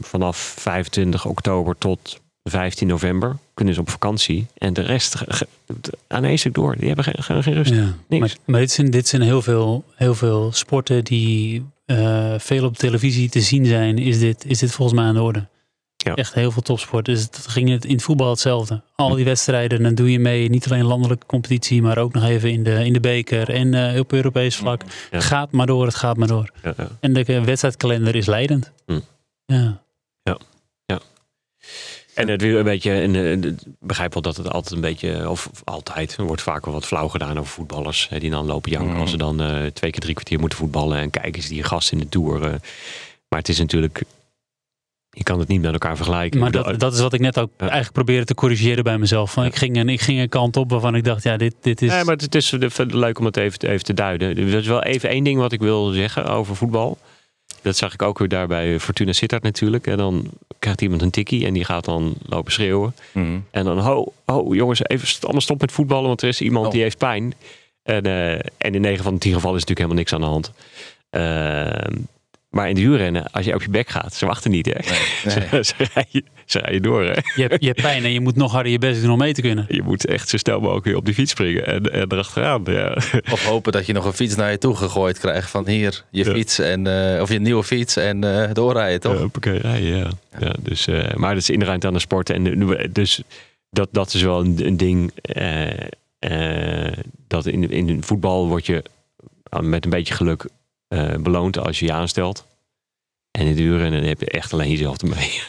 vanaf 0.00 0.36
25 0.36 1.26
oktober 1.26 1.78
tot 1.78 2.20
15 2.44 2.86
november 2.86 3.36
kunnen 3.54 3.74
ze 3.74 3.80
op 3.80 3.90
vakantie. 3.90 4.46
En 4.54 4.72
de 4.72 4.80
rest 4.80 5.14
aan 6.06 6.24
één 6.24 6.38
stuk 6.38 6.54
door. 6.54 6.76
Die 6.76 6.86
hebben 6.86 7.04
geen, 7.04 7.22
geen, 7.22 7.42
geen 7.42 7.54
rust. 7.54 7.74
Ja. 7.74 7.94
Niks. 8.08 8.20
Maar, 8.20 8.36
maar 8.44 8.60
dit, 8.60 8.70
zijn, 8.70 8.90
dit 8.90 9.08
zijn 9.08 9.22
heel 9.22 9.42
veel, 9.42 9.84
heel 9.94 10.14
veel 10.14 10.52
sporten 10.52 11.04
die 11.04 11.64
eh, 11.86 12.34
veel 12.38 12.64
op 12.64 12.76
televisie 12.76 13.28
te 13.28 13.40
zien 13.40 13.66
zijn. 13.66 13.98
Is 13.98 14.18
dit, 14.18 14.44
is 14.46 14.58
dit 14.58 14.72
volgens 14.72 14.98
mij 14.98 15.08
aan 15.08 15.14
de 15.14 15.22
orde? 15.22 15.46
Ja. 15.96 16.14
Echt 16.14 16.34
heel 16.34 16.50
veel 16.50 16.62
topsport. 16.62 17.04
Dus 17.04 17.22
het 17.22 17.46
ging 17.48 17.70
het 17.70 17.84
in 17.84 17.94
het 17.94 18.02
voetbal 18.02 18.30
hetzelfde. 18.30 18.82
Al 18.96 19.14
die 19.14 19.24
wedstrijden, 19.24 19.82
dan 19.82 19.94
doe 19.94 20.12
je 20.12 20.18
mee. 20.18 20.48
Niet 20.48 20.70
alleen 20.70 20.84
landelijke 20.84 21.26
competitie, 21.26 21.82
maar 21.82 21.98
ook 21.98 22.12
nog 22.12 22.24
even 22.24 22.50
in 22.50 22.64
de, 22.64 22.84
in 22.84 22.92
de 22.92 23.00
beker. 23.00 23.50
En 23.50 23.74
eh, 23.74 23.98
op 23.98 24.12
Europees 24.12 24.56
vlak. 24.56 24.82
Ja. 25.10 25.20
Gaat 25.20 25.52
maar 25.52 25.66
door, 25.66 25.86
het 25.86 25.94
gaat 25.94 26.16
maar 26.16 26.28
door. 26.28 26.50
Ja, 26.62 26.74
ja. 26.76 26.88
En 27.00 27.12
de 27.12 27.24
eh, 27.24 27.42
wedstrijdkalender 27.44 28.16
is 28.16 28.26
leidend. 28.26 28.72
Hm. 28.86 29.00
Ja. 29.46 29.80
En 32.20 32.28
het 32.28 32.40
weer 32.42 32.56
een 32.58 32.64
beetje, 32.64 32.92
en, 32.92 33.14
eh, 33.14 33.32
ik 33.32 33.54
begrijp 33.80 34.12
wel 34.12 34.22
dat 34.22 34.36
het 34.36 34.50
altijd 34.50 34.74
een 34.74 34.80
beetje, 34.80 35.28
of 35.30 35.50
altijd, 35.64 36.16
er 36.16 36.24
wordt 36.24 36.42
vaak 36.42 36.64
wel 36.64 36.74
wat 36.74 36.86
flauw 36.86 37.08
gedaan 37.08 37.38
over 37.38 37.52
voetballers. 37.52 38.06
Hè, 38.10 38.18
die 38.18 38.30
dan 38.30 38.46
lopen 38.46 38.70
janken 38.70 38.90
Mhm. 38.92 39.00
als 39.00 39.10
ze 39.10 39.16
dan 39.16 39.40
eh, 39.40 39.66
twee 39.66 39.90
keer 39.90 40.00
drie 40.00 40.14
kwartier 40.14 40.38
moeten 40.40 40.58
voetballen. 40.58 40.98
En 40.98 41.10
kijken 41.10 41.34
eens 41.34 41.48
die 41.48 41.62
gast 41.62 41.92
in 41.92 41.98
de 41.98 42.08
Tour. 42.08 42.42
eh. 42.44 42.50
maar 43.28 43.38
het 43.38 43.48
is 43.48 43.58
natuurlijk, 43.58 44.02
je 45.10 45.22
kan 45.22 45.38
het 45.38 45.48
niet 45.48 45.60
met 45.60 45.72
elkaar 45.72 45.96
vergelijken. 45.96 46.40
Maar 46.40 46.50
dat, 46.50 46.80
dat 46.80 46.92
is 46.94 47.00
wat 47.00 47.12
ik 47.12 47.20
net 47.20 47.38
ook 47.38 47.50
Ja. 47.56 47.60
eigenlijk 47.62 47.92
probeerde 47.92 48.24
te 48.24 48.34
corrigeren 48.34 48.84
bij 48.84 48.98
mezelf. 48.98 49.32
Van, 49.32 49.44
ik, 49.44 49.56
ging 49.56 49.76
een, 49.76 49.88
ik 49.88 50.00
ging 50.00 50.20
een 50.20 50.28
kant 50.28 50.56
op 50.56 50.70
waarvan 50.70 50.94
ik 50.94 51.04
dacht, 51.04 51.22
ja, 51.22 51.36
dit, 51.36 51.54
dit 51.60 51.82
is... 51.82 51.90
Nee, 51.90 52.04
maar 52.04 52.16
het 52.16 52.34
is 52.34 52.54
leuk 52.76 53.18
om 53.18 53.24
het 53.24 53.36
even, 53.36 53.68
even 53.68 53.84
te 53.84 53.94
duiden. 53.94 54.28
Er 54.28 54.54
is 54.54 54.66
wel 54.66 54.82
even 54.82 55.08
één 55.08 55.24
ding 55.24 55.38
wat 55.38 55.52
ik 55.52 55.60
wil 55.60 55.86
zeggen 55.90 56.24
over 56.26 56.56
voetbal. 56.56 56.98
Dat 57.62 57.76
zag 57.76 57.92
ik 57.92 58.02
ook 58.02 58.18
weer 58.18 58.28
daar 58.28 58.46
bij 58.46 58.80
Fortuna 58.80 59.12
Sittard 59.12 59.42
natuurlijk. 59.42 59.86
En 59.86 59.96
dan 59.96 60.30
krijgt 60.58 60.80
iemand 60.82 61.02
een 61.02 61.10
tikkie 61.10 61.46
en 61.46 61.52
die 61.52 61.64
gaat 61.64 61.84
dan 61.84 62.14
lopen 62.26 62.52
schreeuwen. 62.52 62.94
Mhm. 63.12 63.38
En 63.50 63.64
dan, 63.64 63.78
ho, 63.78 64.12
ho 64.24 64.54
jongens, 64.54 64.84
even 64.84 65.22
allemaal 65.22 65.40
stop 65.40 65.60
met 65.60 65.72
voetballen, 65.72 66.06
want 66.06 66.22
er 66.22 66.28
is 66.28 66.40
iemand 66.40 66.66
Oh. 66.66 66.72
die 66.72 66.82
heeft 66.82 66.98
pijn. 66.98 67.34
En, 67.82 68.02
eh, 68.02 68.32
en 68.32 68.74
in 68.74 68.80
9 68.80 69.04
van 69.04 69.14
de 69.14 69.20
10 69.20 69.32
gevallen 69.32 69.56
is 69.56 69.64
natuurlijk 69.64 69.96
helemaal 69.96 69.96
niks 69.96 70.12
aan 70.12 70.20
de 70.20 70.26
hand. 70.26 70.52
Ehm, 71.10 71.96
maar 72.50 72.68
in 72.68 72.74
de 72.74 72.80
huurrennen, 72.80 73.30
als 73.32 73.44
je 73.44 73.54
op 73.54 73.62
je 73.62 73.70
bek 73.70 73.88
gaat, 73.88 74.14
ze 74.14 74.26
wachten 74.26 74.50
niet, 74.50 74.66
hè? 74.66 74.72
Nee. 75.24 75.46
Ze, 75.50 75.64
ze, 75.64 75.74
rijden, 75.94 76.24
ze 76.46 76.58
rijden 76.58 76.82
door, 76.82 77.02
hè? 77.04 77.12
Je 77.34 77.42
hebt, 77.42 77.56
je 77.60 77.66
hebt 77.66 77.80
pijn 77.82 78.04
en 78.04 78.12
je 78.12 78.20
moet 78.20 78.36
nog 78.36 78.52
harder 78.52 78.72
je 78.72 78.78
best 78.78 79.00
doen 79.02 79.10
om 79.10 79.18
mee 79.18 79.32
te 79.32 79.40
kunnen. 79.40 79.64
Je 79.68 79.82
moet 79.82 80.06
echt 80.06 80.28
zo 80.28 80.36
snel 80.36 80.60
mogelijk 80.60 80.84
weer 80.84 80.96
op 80.96 81.04
die 81.04 81.14
fiets 81.14 81.30
springen 81.30 81.66
en, 81.66 81.92
en 81.92 82.12
erachteraan. 82.12 82.62
Ja. 82.64 82.96
Of 83.32 83.44
hopen 83.44 83.72
dat 83.72 83.86
je 83.86 83.92
nog 83.92 84.04
een 84.04 84.12
fiets 84.12 84.36
naar 84.36 84.50
je 84.50 84.58
toe 84.58 84.76
gegooid 84.76 85.18
krijgt 85.18 85.50
van 85.50 85.68
hier, 85.68 86.04
je 86.10 86.24
Ja. 86.24 86.32
fiets 86.32 86.58
en 86.58 86.86
eh, 87.14 87.20
of 87.22 87.32
je 87.32 87.38
nieuwe 87.40 87.64
fiets 87.64 87.96
en 87.96 88.24
eh, 88.44 88.52
doorrijden 88.52 89.00
toch? 89.00 89.18
Hoppakee, 89.18 89.58
rijden, 89.58 89.96
ja. 89.96 90.10
ja 90.38 90.54
dus, 90.58 90.86
eh, 90.86 91.14
maar 91.14 91.32
dat 91.34 91.42
is 91.42 91.50
inherent 91.50 91.84
aan 91.84 91.92
de 91.92 91.98
sport. 91.98 92.30
En 92.30 92.88
dus 92.92 93.22
dat, 93.70 93.88
dat 93.92 94.14
is 94.14 94.22
wel 94.22 94.40
een, 94.40 94.66
een 94.66 94.76
ding. 94.76 95.12
eh, 95.22 95.70
eh, 96.18 96.92
dat 97.26 97.46
in, 97.46 97.70
in 97.70 98.02
voetbal 98.02 98.48
word 98.48 98.66
je 98.66 98.82
met 99.60 99.84
een 99.84 99.90
beetje 99.90 100.14
geluk 100.14 100.44
eh, 100.90 101.14
beloond 101.20 101.58
als 101.58 101.78
je 101.78 101.86
je 101.86 101.92
aanstelt. 101.92 102.46
En 103.30 103.46
in 103.46 103.54
de 103.56 103.62
uren 103.62 103.90
dan 103.92 104.02
heb 104.02 104.20
je 104.20 104.26
echt 104.30 104.52
alleen 104.52 104.70
jezelf 104.70 104.98
ermee. 105.02 105.40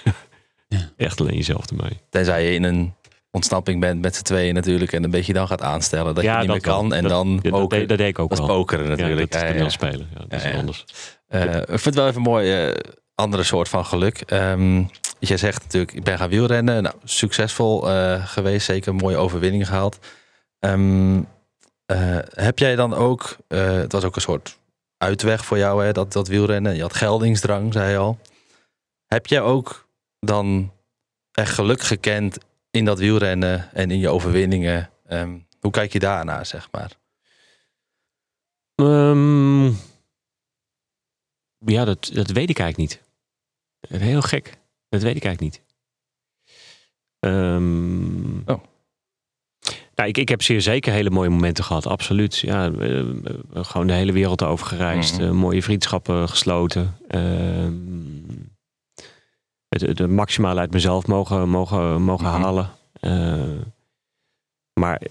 Ja. 0.68 0.78
Echt 0.98 1.20
alleen 1.22 1.36
jezelf 1.36 1.70
ermee. 1.70 2.00
Tenzij 2.10 2.46
je 2.46 2.54
in 2.54 2.64
een 2.64 2.94
ontsnapping 3.32 3.80
bent 3.82 4.02
met 4.02 4.16
z'n 4.16 4.24
tweeën 4.24 4.54
natuurlijk 4.54 4.94
en 4.94 5.04
een 5.04 5.10
beetje 5.12 5.34
dan 5.34 5.48
gaat 5.48 5.62
aanstellen 5.62 6.16
dat 6.16 6.24
Ja, 6.24 6.34
je 6.34 6.40
niet 6.40 6.48
meer 6.52 6.62
wel. 6.62 6.74
kan 6.80 6.94
en 6.94 7.02
Dat- 7.02 7.12
dan 7.12 7.28
Ja, 7.30 7.40
dat, 7.42 7.52
pokeren. 7.52 7.80
deed, 7.80 7.90
dat 7.90 7.98
deed 7.98 8.08
ik 8.08 8.20
ook 8.20 8.30
Dat 8.30 8.38
wel. 8.38 8.48
pokeren 8.48 8.88
natuurlijk. 8.88 9.34
Ja, 9.34 9.40
dat 9.40 9.50
Ja, 9.50 9.56
is 9.56 9.62
ja. 9.64 9.70
spelen. 9.70 10.10
Ja, 10.14 10.26
dat 10.28 10.44
is 10.44 10.54
anders. 10.54 10.86
Eh, 11.28 11.56
ik 11.56 11.66
vind 11.68 11.84
het 11.86 11.96
wel 11.96 12.06
even 12.08 12.16
een 12.18 12.30
mooi 12.30 12.66
eh, 12.68 12.76
andere 13.16 13.44
soort 13.44 13.70
van 13.70 13.86
geluk. 13.86 14.22
Ehm 14.22 14.84
jij 15.20 15.38
zegt 15.38 15.64
natuurlijk, 15.64 15.94
ik 15.94 16.04
ben 16.04 16.18
gaan 16.18 16.30
wielrennen. 16.30 16.84
Nou, 16.84 16.96
succesvol 17.04 17.90
eh, 17.90 18.26
geweest, 18.28 18.66
zeker 18.66 18.90
een 18.90 18.96
mooie 18.96 19.18
overwinning 19.18 19.68
gehaald. 19.68 20.00
Ehm, 20.60 21.18
eh, 21.86 22.18
heb 22.34 22.60
jij 22.60 22.76
dan 22.76 22.94
ook, 22.94 23.38
eh, 23.48 23.72
het 23.72 23.92
was 23.92 24.04
ook 24.04 24.16
een 24.16 24.22
soort 24.22 24.58
uitweg 25.02 25.46
voor 25.46 25.58
jou, 25.58 25.86
hè, 25.86 25.92
dat, 25.92 26.14
dat 26.14 26.28
wielrennen. 26.28 26.76
Je 26.76 26.82
had 26.82 26.94
geldingsdrang, 26.94 27.74
zei 27.74 27.92
je 27.92 27.98
al. 27.98 28.20
Heb 29.06 29.28
jij 29.28 29.42
ook 29.42 29.88
dan 30.20 30.72
echt 31.32 31.54
geluk 31.54 31.82
gekend 31.82 32.38
in 32.72 32.86
dat 32.86 33.00
wielrennen 33.00 33.74
en 33.74 33.92
in 33.92 34.00
je 34.00 34.10
overwinningen? 34.10 34.90
Ehm, 35.06 35.40
hoe 35.60 35.72
kijk 35.72 35.94
je 35.94 36.00
daarnaar, 36.00 36.46
zeg 36.46 36.72
maar? 36.72 36.92
Ehm, 38.76 39.66
ja, 41.58 41.86
dat, 41.86 42.10
dat 42.14 42.30
weet 42.30 42.50
ik 42.50 42.60
eigenlijk 42.60 42.78
niet. 42.78 43.02
Heel 44.02 44.22
gek. 44.22 44.58
Dat 44.90 45.02
weet 45.02 45.16
ik 45.16 45.24
eigenlijk 45.24 45.54
niet. 45.54 45.66
Ehm, 47.20 48.50
Oh. 48.50 48.64
Ik, 50.06 50.18
ik 50.18 50.30
heb 50.30 50.42
zeer 50.42 50.62
zeker 50.62 50.94
hele 50.94 51.10
mooie 51.10 51.30
momenten 51.30 51.64
gehad, 51.64 51.88
absoluut. 51.88 52.38
Ja, 52.38 52.72
eh, 52.72 53.00
eh, 53.00 53.06
gewoon 53.54 53.88
de 53.88 53.94
hele 53.94 54.12
wereld 54.12 54.44
over 54.44 54.66
gereisd, 54.66 55.14
Mhm. 55.18 55.24
eh, 55.24 55.32
mooie 55.32 55.64
vriendschappen 55.64 56.30
gesloten. 56.30 56.96
Ehm, 57.08 57.74
het, 59.70 59.82
het, 59.82 60.00
het 60.00 60.10
maximale 60.10 60.60
uit 60.60 60.72
mezelf 60.74 61.08
mogen, 61.08 61.50
mogen, 61.50 62.02
mogen 62.02 62.26
Mhm. 62.26 62.42
halen. 62.42 62.70
Eh, 63.00 63.40
maar 64.80 65.02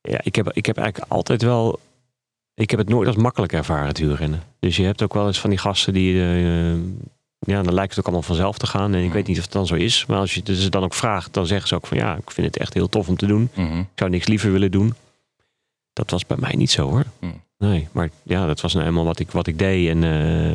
ja, 0.00 0.20
ik 0.22 0.34
heb, 0.34 0.52
ik 0.52 0.66
heb 0.66 0.76
eigenlijk 0.76 1.12
altijd 1.12 1.42
wel 1.42 1.80
ik 2.54 2.70
heb 2.70 2.78
het 2.78 2.88
nooit 2.88 3.06
als 3.06 3.16
makkelijk 3.16 3.52
ervaren, 3.52 3.86
het 3.86 3.98
wielrennen. 3.98 4.42
Dus 4.60 4.76
je 4.76 4.84
hebt 4.84 5.02
ook 5.02 5.14
wel 5.14 5.26
eens 5.26 5.40
van 5.40 5.50
die 5.50 5.58
gasten 5.58 5.92
die... 5.92 6.22
ja, 7.46 7.62
dan 7.62 7.74
lijkt 7.74 7.90
het 7.90 7.98
ook 7.98 8.04
allemaal 8.04 8.22
vanzelf 8.22 8.58
te 8.58 8.66
gaan. 8.66 8.94
En 8.94 9.02
ik 9.02 9.12
weet 9.12 9.26
niet 9.26 9.36
of 9.36 9.42
het 9.42 9.52
dan 9.52 9.66
zo 9.66 9.74
is. 9.74 10.06
Maar 10.06 10.18
als 10.18 10.34
je 10.34 10.40
het 10.44 10.56
ze 10.56 10.68
dan 10.68 10.84
ook 10.84 10.94
vraagt, 10.94 11.32
dan 11.32 11.46
zeggen 11.46 11.68
ze 11.68 11.74
ook 11.74 11.86
van... 11.86 11.96
ja, 11.96 12.16
ik 12.16 12.30
vind 12.30 12.46
het 12.46 12.56
echt 12.56 12.74
heel 12.74 12.88
tof 12.88 13.08
om 13.08 13.16
te 13.16 13.26
doen. 13.26 13.50
Ik 13.54 13.86
zou 13.94 14.10
niks 14.10 14.26
liever 14.26 14.52
willen 14.52 14.70
doen. 14.70 14.94
Dat 15.92 16.10
was 16.10 16.26
bij 16.26 16.36
mij 16.40 16.52
niet 16.56 16.70
zo 16.70 16.90
hoor. 16.90 17.04
Hmm. 17.18 17.42
Nee, 17.58 17.88
maar 17.92 18.10
ja, 18.22 18.46
dat 18.46 18.60
was 18.60 18.74
nou 18.74 18.86
eenmaal 18.86 19.04
wat 19.04 19.18
ik, 19.18 19.30
wat 19.30 19.46
ik 19.46 19.58
deed. 19.58 19.88
En, 19.88 20.04
eh, 20.04 20.50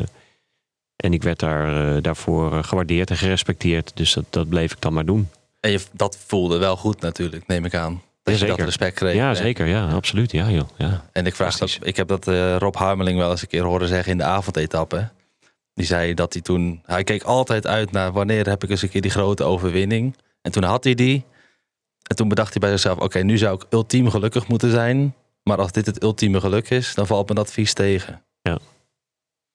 en 0.96 1.12
ik 1.12 1.22
werd 1.22 1.38
daar, 1.38 1.96
eh, 1.96 2.02
daarvoor 2.02 2.52
eh, 2.52 2.62
gewaardeerd 2.62 3.10
en 3.10 3.16
gerespecteerd. 3.16 3.92
Dus 3.94 4.12
dat, 4.12 4.24
dat 4.30 4.48
bleef 4.48 4.72
ik 4.72 4.80
dan 4.80 4.92
maar 4.92 5.04
doen. 5.04 5.28
En 5.60 5.70
je, 5.70 5.80
dat 5.92 6.18
voelde 6.26 6.58
wel 6.58 6.76
goed 6.76 7.00
natuurlijk, 7.00 7.46
neem 7.46 7.64
ik 7.64 7.74
aan. 7.74 8.02
Dat 8.22 8.38
je 8.38 8.46
dat 8.46 8.60
respect 8.60 8.94
kreeg. 8.94 9.14
Ja, 9.14 9.34
zeker. 9.34 9.66
Ja, 9.66 9.88
absoluut. 9.88 10.32
Ja, 10.32 10.50
joh. 10.50 10.68
Ja. 10.76 11.04
En 11.12 11.26
ik 11.26 11.34
vraag 11.34 11.58
dat, 11.58 11.78
ik 11.82 11.96
heb 11.96 12.08
dat 12.08 12.26
Rob 12.58 12.74
Harmeling 12.74 13.18
wel 13.18 13.30
eens 13.30 13.42
een 13.42 13.48
keer 13.48 13.64
horen 13.64 13.88
zeggen 13.88 14.12
in 14.12 14.18
de 14.18 14.24
avondetappe. 14.24 15.08
Die 15.80 15.88
zei 15.88 16.14
dat 16.14 16.32
hij 16.32 16.42
toen, 16.42 16.82
hij 16.84 17.04
keek 17.04 17.22
altijd 17.22 17.66
uit 17.66 17.92
naar 17.92 18.12
wanneer 18.12 18.48
heb 18.48 18.64
ik 18.64 18.70
eens 18.70 18.82
een 18.82 18.88
keer 18.88 19.00
die 19.00 19.10
grote 19.10 19.44
overwinning. 19.44 20.16
En 20.42 20.52
toen 20.52 20.62
had 20.62 20.84
hij 20.84 20.94
die. 20.94 21.24
En 22.06 22.16
toen 22.16 22.28
bedacht 22.28 22.50
hij 22.50 22.60
bij 22.60 22.70
zichzelf, 22.70 22.98
oké, 22.98 23.18
nu 23.18 23.38
zou 23.38 23.54
ik 23.54 23.66
ultiem 23.70 24.10
gelukkig 24.10 24.48
moeten 24.48 24.70
zijn. 24.70 25.14
Maar 25.42 25.58
als 25.58 25.72
dit 25.72 25.86
het 25.86 26.02
ultieme 26.02 26.40
geluk 26.40 26.70
is, 26.70 26.94
dan 26.94 27.06
valt 27.06 27.28
me 27.28 27.34
dat 27.34 27.52
vies 27.52 27.72
tegen. 27.72 28.22
Ja. 28.42 28.58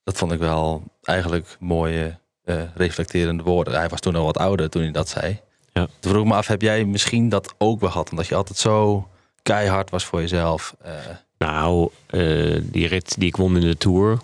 Dat 0.03 0.17
vond 0.17 0.31
ik 0.31 0.39
wel 0.39 0.83
eigenlijk 1.01 1.57
mooie, 1.59 2.19
eh, 2.43 2.61
reflecterende 2.75 3.43
woorden. 3.43 3.73
Hij 3.73 3.89
was 3.89 3.99
toen 3.99 4.15
al 4.15 4.25
wat 4.25 4.38
ouder 4.38 4.69
toen 4.69 4.81
hij 4.81 4.91
dat 4.91 5.09
zei. 5.09 5.39
Ja. 5.73 5.88
Toen 5.99 6.11
vroeg 6.11 6.23
ik 6.23 6.29
me 6.29 6.35
af, 6.35 6.47
heb 6.47 6.61
jij 6.61 6.85
misschien 6.85 7.29
dat 7.29 7.53
ook 7.57 7.79
wel 7.79 7.89
gehad? 7.89 8.09
Omdat 8.11 8.27
je 8.27 8.35
altijd 8.35 8.57
zo 8.57 9.07
keihard 9.41 9.89
was 9.89 10.05
voor 10.05 10.19
jezelf. 10.19 10.75
Eh, 10.81 10.93
Nou, 11.38 11.89
eh, 12.05 12.61
die 12.61 12.88
rit 12.88 13.19
die 13.19 13.27
ik 13.27 13.35
won 13.35 13.55
in 13.55 13.61
de 13.61 13.77
Tour... 13.77 14.19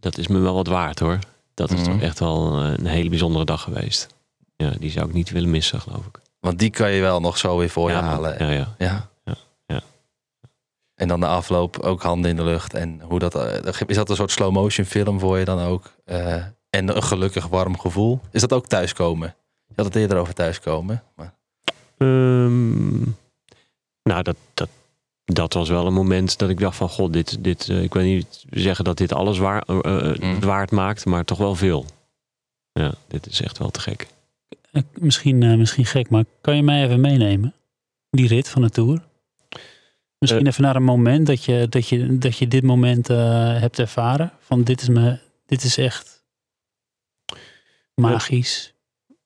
dat 0.00 0.18
is 0.18 0.26
me 0.26 0.38
wel 0.38 0.54
wat 0.54 0.66
waard 0.66 0.98
hoor. 0.98 1.18
Dat 1.54 1.70
is 1.70 1.80
Mhm. 1.80 1.90
toch 1.90 2.00
echt 2.00 2.18
wel 2.18 2.62
eh, 2.62 2.72
een 2.76 2.86
hele 2.86 3.08
bijzondere 3.08 3.44
dag 3.44 3.62
geweest. 3.62 4.06
Ja, 4.56 4.70
die 4.70 4.90
zou 4.90 5.06
ik 5.08 5.14
niet 5.14 5.30
willen 5.30 5.50
missen, 5.50 5.80
geloof 5.80 6.06
ik. 6.06 6.20
Want 6.40 6.58
die 6.58 6.70
kan 6.70 6.90
je 6.92 7.00
wel 7.00 7.20
nog 7.20 7.38
zo 7.38 7.56
weer 7.56 7.68
voor 7.70 7.88
je 7.90 7.94
ja, 7.96 8.02
halen. 8.02 8.44
Ja, 8.44 8.50
ja. 8.50 8.74
Ja. 8.78 9.10
Ja, 9.24 9.34
ja. 9.66 9.80
En 10.94 11.08
dan 11.08 11.20
de 11.20 11.26
afloop 11.26 11.78
ook 11.78 12.02
handen 12.02 12.30
in 12.30 12.36
de 12.36 12.44
lucht. 12.44 12.74
En 12.74 13.00
hoe 13.00 13.18
dat, 13.18 13.34
eh, 13.34 13.80
is 13.86 13.96
dat 13.96 14.10
een 14.10 14.16
soort 14.16 14.30
slow 14.30 14.52
motion 14.52 14.86
film 14.86 15.20
voor 15.20 15.38
je 15.38 15.44
dan 15.44 15.60
ook? 15.60 15.92
Eh, 16.04 16.34
en 16.70 16.96
een 16.96 17.02
gelukkig 17.02 17.46
warm 17.46 17.78
gevoel. 17.78 18.20
Is 18.30 18.40
dat 18.40 18.52
ook 18.52 18.66
thuiskomen? 18.66 19.34
Je 19.68 19.72
had 19.76 19.84
het 19.84 19.96
eerder 19.96 20.16
over 20.18 20.34
thuiskomen. 20.34 21.02
Maar, 21.16 21.34
Ehm, 21.98 22.98
nou, 24.02 24.22
dat, 24.22 24.36
dat, 24.54 24.68
dat 25.24 25.52
was 25.52 25.68
wel 25.68 25.86
een 25.86 25.92
moment 25.92 26.38
dat 26.38 26.50
ik 26.50 26.58
dacht 26.58 26.76
van... 26.76 26.88
God, 26.88 27.12
dit, 27.12 27.44
dit, 27.44 27.68
eh, 27.68 27.82
ik 27.82 27.92
wil 27.94 28.02
niet 28.02 28.44
zeggen 28.50 28.84
dat 28.84 28.96
dit 28.96 29.12
alles 29.12 29.38
waar, 29.38 29.62
eh, 29.62 29.78
eh, 30.10 30.18
Mm. 30.20 30.40
waard 30.40 30.70
maakt, 30.70 31.04
maar 31.04 31.24
toch 31.24 31.38
wel 31.38 31.54
veel. 31.54 31.86
Ja, 32.72 32.94
dit 33.08 33.26
is 33.26 33.40
echt 33.40 33.58
wel 33.58 33.70
te 33.70 33.80
gek. 33.80 34.06
Misschien, 34.94 35.42
eh, 35.42 35.54
misschien 35.56 35.84
gek, 35.86 36.10
maar 36.10 36.24
kan 36.40 36.56
je 36.56 36.62
mij 36.62 36.84
even 36.84 37.00
meenemen? 37.00 37.54
Die 38.10 38.28
rit 38.28 38.48
van 38.48 38.62
de 38.62 38.70
Tour? 38.70 39.02
Misschien 40.18 40.46
even 40.46 40.62
naar 40.62 40.76
een 40.76 40.82
moment 40.84 41.26
dat 41.26 41.44
je, 41.44 41.66
dat 41.68 41.88
je, 41.88 42.18
dat 42.18 42.36
je 42.38 42.48
dit 42.48 42.62
moment 42.62 43.10
eh, 43.10 43.60
hebt 43.60 43.78
ervaren. 43.78 44.32
Van 44.38 44.62
dit 44.62 44.80
is, 44.82 44.88
me, 44.88 45.18
dit 45.46 45.62
is 45.62 45.76
echt 45.76 46.24
magisch. 47.94 48.74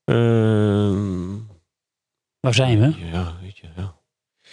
Ehm, 0.05 1.35
Waar 2.41 2.55
zijn 2.55 2.79
we? 2.81 3.07
Ja, 3.13 3.37
weet 3.43 3.59
je, 3.59 3.67
ja. 3.77 3.96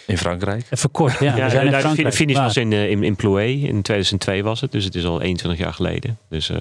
In 0.07 0.17
Frankrijk. 0.17 0.65
Even 0.69 0.91
kort, 0.91 1.19
ja. 1.19 1.35
Ja, 1.35 1.43
we 1.43 1.49
zijn 1.49 1.65
in 1.65 1.71
nou, 1.71 1.81
Frankrijk. 1.83 2.09
de 2.09 2.15
finish 2.15 2.37
was 2.37 2.57
in, 2.57 2.73
eh, 2.73 2.89
in, 2.89 3.03
in 3.03 3.15
Plouay. 3.15 3.51
In 3.51 3.81
2002 3.81 4.43
was 4.43 4.61
het. 4.61 4.71
Dus 4.71 4.83
het 4.83 4.95
is 4.95 5.05
al 5.05 5.21
21 5.21 5.59
jaar 5.59 5.73
geleden. 5.73 6.17
Dus, 6.29 6.49
eh, 6.49 6.57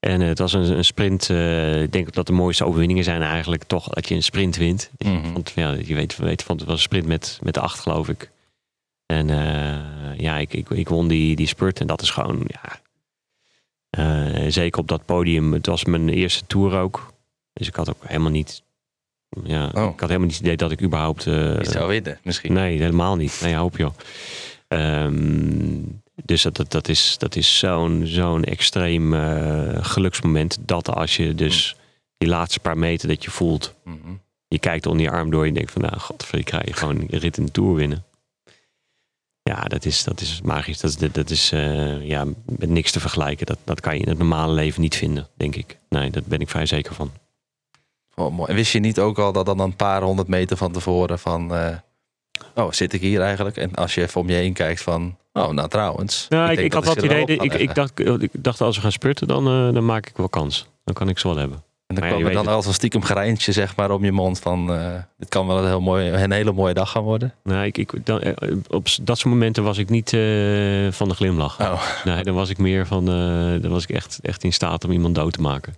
en 0.00 0.22
eh, 0.22 0.28
het 0.28 0.38
was 0.38 0.52
een, 0.52 0.76
een 0.76 0.84
sprint. 0.84 1.30
eh, 1.30 1.82
ik 1.82 1.92
denk 1.92 2.12
dat 2.12 2.26
de 2.26 2.32
mooiste 2.32 2.64
overwinningen 2.64 3.04
zijn 3.04 3.22
eigenlijk 3.22 3.64
toch 3.64 3.88
dat 3.88 4.08
je 4.08 4.14
een 4.14 4.22
sprint 4.22 4.56
wint. 4.56 4.90
Mhm. 4.98 5.32
Want 5.32 5.52
ja, 5.54 5.70
je 5.84 5.94
weet, 5.94 6.16
weet 6.16 6.42
van 6.42 6.56
het 6.56 6.64
was 6.64 6.74
een 6.74 6.80
sprint 6.82 7.06
met, 7.06 7.38
met 7.42 7.54
de 7.54 7.60
acht 7.60 7.80
geloof 7.80 8.08
ik. 8.08 8.30
En 9.06 9.30
eh, 9.30 10.18
ja, 10.18 10.36
ik, 10.38 10.52
ik, 10.54 10.68
ik 10.70 10.88
won 10.88 11.08
die, 11.08 11.36
die 11.36 11.46
spurt. 11.46 11.80
En 11.80 11.86
dat 11.86 12.02
is 12.02 12.10
gewoon, 12.10 12.44
ja... 12.46 12.80
eh, 13.90 14.44
zeker 14.48 14.80
op 14.80 14.88
dat 14.88 15.04
podium. 15.04 15.52
Het 15.52 15.66
was 15.66 15.84
mijn 15.84 16.08
eerste 16.08 16.46
tour 16.46 16.78
ook. 16.78 17.12
Dus 17.52 17.66
ik 17.68 17.74
had 17.74 17.88
ook 17.88 18.02
helemaal 18.06 18.30
niet... 18.30 18.62
Ja, 19.44 19.64
Oh. 19.74 19.92
ik 19.92 20.00
had 20.00 20.08
helemaal 20.08 20.20
niet 20.26 20.36
het 20.36 20.40
idee 20.44 20.56
dat 20.56 20.70
ik 20.70 20.82
überhaupt... 20.82 21.24
Die 21.24 21.64
zou 21.70 21.88
winnen 21.88 22.18
misschien. 22.22 22.52
Nee, 22.52 22.78
helemaal 22.78 23.16
niet. 23.16 23.38
Nee, 23.42 23.54
hoop 23.54 23.76
joh. 23.76 23.94
Ehm, 24.68 25.78
dus 26.24 26.42
dat, 26.42 26.56
dat, 26.56 26.70
dat 26.70 26.88
is, 26.88 27.14
dat 27.18 27.36
is 27.36 27.58
zo'n 27.58 28.02
zo'n 28.06 28.44
extreem 28.44 29.14
eh, 29.14 29.84
geluksmoment. 29.84 30.58
Dat 30.60 30.88
als 30.94 31.16
je 31.16 31.34
dus 31.34 31.76
die 32.18 32.28
laatste 32.28 32.60
paar 32.60 32.78
meter 32.78 33.08
dat 33.08 33.24
je 33.24 33.30
voelt. 33.30 33.74
Mhm. 33.84 33.96
Je 34.48 34.58
kijkt 34.58 34.86
onder 34.86 35.02
je 35.02 35.10
arm 35.10 35.30
door 35.30 35.40
en 35.42 35.48
je 35.48 35.54
denkt 35.54 35.70
van 35.72 35.82
nou 35.82 35.98
god, 35.98 36.28
ik 36.32 36.44
krijg 36.44 36.64
je 36.66 36.72
gewoon 36.72 36.96
een 36.96 37.18
rit 37.18 37.36
in 37.36 37.44
de 37.46 37.52
Tour 37.52 37.74
winnen. 37.74 38.04
Ja, 39.42 39.60
dat 39.62 39.84
is, 39.84 40.04
dat 40.04 40.20
is 40.20 40.40
magisch. 40.44 40.80
Dat, 40.80 40.90
is- 40.90 40.96
dat, 40.96 41.14
dat 41.14 41.30
is 41.30 41.52
eh, 41.52 42.06
ja, 42.06 42.24
met 42.58 42.68
niks 42.68 42.92
te 42.92 43.00
vergelijken. 43.00 43.46
Dat, 43.46 43.58
dat 43.64 43.80
kan 43.80 43.94
je 43.94 44.00
in 44.02 44.08
het 44.08 44.18
normale 44.18 44.52
leven 44.52 44.80
niet 44.80 44.96
vinden, 44.96 45.28
denk 45.36 45.56
ik. 45.56 45.78
Nee, 45.88 46.10
daar 46.10 46.22
ben 46.26 46.40
ik 46.40 46.48
vrij 46.48 46.66
zeker 46.66 46.94
van. 46.94 47.10
Oh, 48.18 48.32
mooi. 48.36 48.50
En 48.50 48.54
wist 48.54 48.72
je 48.72 48.78
niet 48.78 48.98
ook 48.98 49.18
al 49.18 49.32
dat 49.32 49.46
dan 49.46 49.58
een 49.60 49.76
paar 49.76 50.02
honderd 50.02 50.28
meter 50.28 50.56
van 50.56 50.72
tevoren 50.72 51.18
van... 51.18 51.54
eh, 51.54 51.76
oh, 52.54 52.72
zit 52.72 52.92
ik 52.92 53.00
hier 53.00 53.20
eigenlijk? 53.20 53.56
En 53.56 53.74
als 53.74 53.94
je 53.94 54.02
even 54.02 54.20
om 54.20 54.28
je 54.28 54.34
heen 54.34 54.52
kijkt 54.52 54.82
van... 54.82 55.16
Oh, 55.32 55.48
nou 55.50 55.68
trouwens. 55.68 56.26
Ik, 56.56 56.72
had 56.72 56.84
dat 56.84 57.02
idee, 57.02 57.24
ik, 57.26 57.54
ik, 57.54 57.74
dacht, 57.74 58.00
ik 58.00 58.30
dacht 58.32 58.60
als 58.60 58.76
we 58.76 58.82
gaan 58.82 58.92
spurten, 58.92 59.26
dan, 59.26 59.46
eh, 59.46 59.74
dan 59.74 59.84
maak 59.84 60.06
ik 60.08 60.16
wel 60.16 60.28
kans. 60.28 60.66
Dan 60.84 60.94
kan 60.94 61.08
ik 61.08 61.18
ze 61.18 61.28
wel 61.28 61.36
hebben. 61.36 61.56
En 61.86 61.94
dan 61.94 62.04
Maar 62.04 62.12
ja, 62.12 62.18
kwam 62.18 62.32
je 62.32 62.38
er 62.38 62.44
dan 62.44 62.54
als 62.54 62.66
een 62.66 62.74
stiekem 62.74 63.02
gerijntje 63.02 63.52
zeg 63.52 63.76
maar 63.76 63.90
om 63.90 64.04
je 64.04 64.12
mond 64.12 64.38
van... 64.38 64.72
eh, 64.74 64.94
dit 65.18 65.28
kan 65.28 65.46
wel 65.46 65.58
een, 65.58 65.66
heel 65.66 65.80
mooi, 65.80 66.10
een 66.10 66.32
hele 66.32 66.52
mooie 66.52 66.74
dag 66.74 66.90
gaan 66.90 67.02
worden. 67.02 67.34
Nou, 67.42 67.64
ik, 67.66 67.78
ik, 67.78 68.06
dan, 68.06 68.20
eh, 68.20 68.56
op 68.68 68.86
dat 69.02 69.18
soort 69.18 69.34
momenten 69.34 69.64
was 69.64 69.78
ik 69.78 69.88
niet 69.88 70.12
eh, 70.12 70.20
van 70.92 71.08
de 71.08 71.14
glimlach. 71.14 71.60
Oh, 71.60 71.82
Nee, 72.04 72.22
dan 72.22 72.34
was 72.34 72.50
ik 72.50 72.58
meer 72.58 72.86
van, 72.86 73.08
eh, 73.08 73.62
dan 73.62 73.70
was 73.70 73.82
ik 73.82 73.90
echt, 73.90 74.18
echt 74.22 74.44
in 74.44 74.52
staat 74.52 74.84
om 74.84 74.90
iemand 74.92 75.14
dood 75.14 75.32
te 75.32 75.40
maken. 75.40 75.74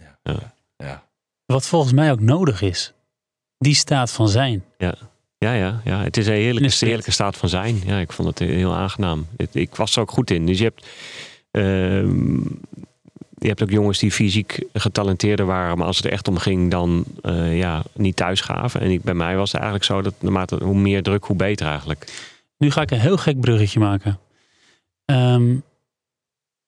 ja. 0.77 1.07
Wat 1.53 1.67
volgens 1.67 1.93
mij 1.93 2.11
ook 2.13 2.21
nodig 2.21 2.63
is. 2.63 2.93
Die 3.59 3.75
staat 3.75 4.13
van 4.13 4.29
zijn. 4.29 4.65
Ja, 4.79 4.95
ja, 5.39 5.81
ja. 5.85 6.03
Het 6.03 6.17
is 6.17 6.27
een 6.27 6.33
heerlijke, 6.33 6.69
een 6.81 6.87
heerlijke 6.89 7.11
staat 7.11 7.37
van 7.37 7.49
zijn. 7.49 7.81
Ja, 7.85 7.99
ik 7.99 8.13
vond 8.13 8.29
het 8.29 8.39
heel 8.39 8.75
aangenaam. 8.75 9.27
Het- 9.37 9.55
ik 9.55 9.75
was 9.75 9.97
er 9.97 10.03
ook 10.03 10.11
goed 10.11 10.31
in. 10.31 10.47
Dus 10.47 10.59
je 10.59 10.65
hebt, 10.65 10.87
ehm, 11.51 12.37
je 13.39 13.49
hebt 13.49 13.63
ook 13.63 13.71
jongens 13.71 13.99
die 13.99 14.11
fysiek 14.13 14.63
getalenteerder 14.73 15.47
waren, 15.47 15.79
maar 15.79 15.87
als 15.87 15.97
het 15.97 16.07
er 16.07 16.13
echt 16.13 16.29
om 16.29 16.37
ging, 16.39 16.71
dan 16.71 17.05
eh, 17.23 17.59
ja, 17.59 17.83
niet 17.95 18.17
thuis 18.17 18.41
gaven. 18.41 18.81
En 18.81 18.91
ik, 18.91 19.03
bij 19.03 19.15
mij 19.15 19.37
was 19.37 19.53
het 19.53 19.61
eigenlijk 19.61 19.91
zo 19.91 20.03
dat 20.03 20.15
naarmate 20.23 20.65
hoe 20.65 20.75
meer 20.79 21.03
druk, 21.03 21.25
hoe 21.25 21.37
beter 21.37 21.67
eigenlijk. 21.67 22.29
Nu 22.59 22.71
ga 22.71 22.81
ik 22.83 22.91
een 22.91 23.01
heel 23.01 23.17
gek 23.17 23.41
bruggetje 23.41 23.81
maken. 23.81 24.19
Ehm, 25.05 25.57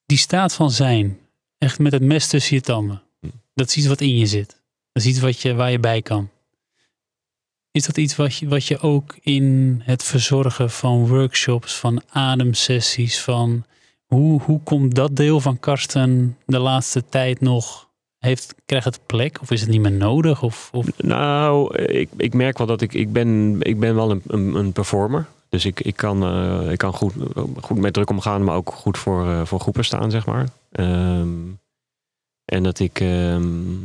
die 0.06 0.18
staat 0.18 0.54
van 0.54 0.70
zijn. 0.70 1.18
Echt 1.58 1.78
met 1.78 1.92
het 1.92 2.02
mes 2.02 2.28
tussen 2.28 2.54
je 2.56 2.62
tanden. 2.62 3.02
Hm. 3.20 3.26
Dat 3.54 3.68
is 3.68 3.76
iets 3.76 3.86
wat 3.86 4.00
in 4.00 4.16
je 4.16 4.26
zit. 4.26 4.59
Dat 4.92 5.02
is 5.02 5.08
iets 5.08 5.20
wat 5.20 5.40
je, 5.40 5.54
waar 5.54 5.70
je 5.70 5.78
bij 5.78 6.02
kan. 6.02 6.28
Is 7.70 7.86
dat 7.86 7.96
iets 7.96 8.16
wat 8.16 8.36
je, 8.36 8.48
wat 8.48 8.66
je 8.66 8.80
ook 8.80 9.16
in 9.20 9.80
het 9.84 10.02
verzorgen 10.02 10.70
van 10.70 11.08
workshops, 11.08 11.76
van 11.76 12.02
ademsessies, 12.08 13.20
van 13.20 13.64
hoe, 14.06 14.40
hoe 14.42 14.60
komt 14.62 14.94
dat 14.94 15.16
deel 15.16 15.40
van 15.40 15.58
Karsten 15.58 16.36
de 16.46 16.58
laatste 16.58 17.04
tijd 17.08 17.40
nog? 17.40 17.88
Heeft, 18.18 18.54
krijgt 18.66 18.86
het 18.86 19.00
plek 19.06 19.38
of 19.40 19.50
is 19.50 19.60
het 19.60 19.70
niet 19.70 19.80
meer 19.80 19.92
nodig? 19.92 20.42
Of, 20.42 20.68
of 20.72 20.86
Nou, 20.96 21.76
ik, 21.76 22.08
ik 22.16 22.34
merk 22.34 22.58
wel 22.58 22.66
dat 22.66 22.80
ik, 22.80 22.94
ik 22.94 23.12
ben, 23.12 23.56
ik 23.60 23.80
ben 23.80 23.94
wel 23.94 24.10
een, 24.10 24.22
een, 24.26 24.54
een 24.54 24.72
performer. 24.72 25.26
Dus 25.48 25.64
ik, 25.64 25.80
ik 25.80 25.96
kan, 25.96 26.22
eh, 26.22 26.70
ik 26.70 26.78
kan 26.78 26.92
goed, 26.92 27.12
goed 27.60 27.78
met 27.78 27.92
druk 27.92 28.10
omgaan, 28.10 28.44
maar 28.44 28.56
ook 28.56 28.72
goed 28.72 28.98
voor, 28.98 29.26
eh, 29.26 29.44
voor 29.44 29.60
groepen 29.60 29.84
staan, 29.84 30.10
zeg 30.10 30.26
maar. 30.26 30.48
Ehm, 30.70 31.38
en 32.44 32.62
dat 32.62 32.78
ik... 32.78 33.00
ehm, 33.00 33.78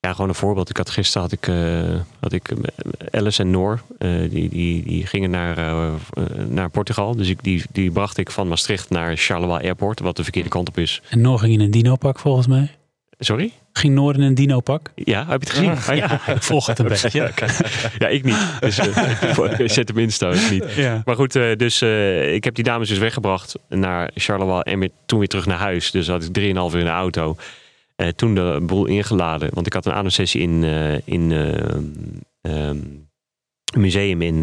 ja, 0.00 0.12
gewoon 0.12 0.28
een 0.28 0.34
voorbeeld. 0.34 0.70
Ik 0.70 0.76
had 0.76 0.90
gisteren 0.90 1.22
had 1.22 1.32
ik, 1.32 1.48
eh, 1.48 2.00
had 2.20 2.32
ik 2.32 2.48
eh, 2.48 2.56
Alice 3.10 3.42
en 3.42 3.50
Noor. 3.50 3.80
eh, 3.98 4.10
die, 4.30 4.48
die, 4.48 4.82
die 4.82 5.06
gingen 5.06 5.30
naar, 5.30 5.56
naar 6.48 6.70
Portugal. 6.70 7.16
Dus 7.16 7.28
ik, 7.28 7.42
die, 7.42 7.64
die 7.72 7.90
bracht 7.90 8.18
ik 8.18 8.30
van 8.30 8.48
Maastricht 8.48 8.90
naar 8.90 9.16
Charleroi 9.16 9.62
Airport. 9.64 10.00
Wat 10.00 10.16
de 10.16 10.22
verkeerde 10.22 10.48
kant 10.48 10.68
op 10.68 10.78
is. 10.78 11.02
en 11.10 11.20
Noor 11.20 11.38
ging 11.38 11.52
in 11.52 11.60
een 11.60 11.70
dino-pak 11.70 12.18
volgens 12.18 12.46
mij. 12.46 12.70
Sorry? 13.18 13.52
Ging 13.72 13.94
Noor 13.94 14.14
in 14.14 14.20
een 14.20 14.34
dino-pak? 14.34 14.92
Ja, 14.94 15.18
heb 15.26 15.42
je 15.42 15.48
het 15.48 15.50
gezien? 15.50 15.70
Ah, 15.88 15.96
ja. 15.96 16.28
ik 16.34 16.42
volg 16.42 16.66
het 16.66 16.78
een 16.78 16.88
beetje. 17.02 17.32
Ja, 17.98 18.08
ik 18.08 18.24
niet. 18.24 18.36
Dus 18.60 18.78
eh, 18.78 19.68
zet 19.68 19.88
hem 19.88 19.98
in 19.98 20.08
ik 20.08 20.50
niet. 20.50 20.72
Ja. 20.74 21.02
Maar 21.04 21.14
goed, 21.14 21.32
dus 21.32 21.82
ik 22.32 22.44
heb 22.44 22.54
die 22.54 22.64
dames 22.64 22.88
dus 22.88 22.98
weggebracht 22.98 23.54
naar 23.68 24.10
Charleroi 24.14 24.60
en 24.60 24.78
weer, 24.78 24.90
toen 25.06 25.18
weer 25.18 25.28
terug 25.28 25.46
naar 25.46 25.58
huis. 25.58 25.90
Dus 25.90 26.08
had 26.08 26.24
ik 26.24 26.38
3,5 26.38 26.42
uur 26.44 26.78
in 26.78 26.84
de 26.84 26.90
auto. 26.90 27.36
Eh, 28.00 28.08
toen 28.08 28.34
de 28.34 28.58
boel 28.62 28.86
ingeladen. 28.86 29.50
Want 29.52 29.66
ik 29.66 29.72
had 29.72 29.86
een 29.86 29.92
ademsessie 29.92 30.40
in, 30.40 30.64
eh, 30.64 30.94
in 31.04 31.32
eh, 31.32 31.74
ehm, 32.40 32.78
een 33.72 33.80
museum 33.80 34.22
in, 34.22 34.42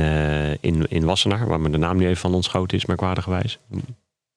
in, 0.61 0.85
in 0.89 1.05
Wassenaar. 1.05 1.47
Waar 1.47 1.59
me 1.59 1.69
de 1.69 1.77
naam 1.77 1.97
nu 1.97 2.05
even 2.05 2.17
van 2.17 2.33
ontschoten 2.33 2.77
is, 2.77 2.85
merkwaardigerwijs. 2.85 3.59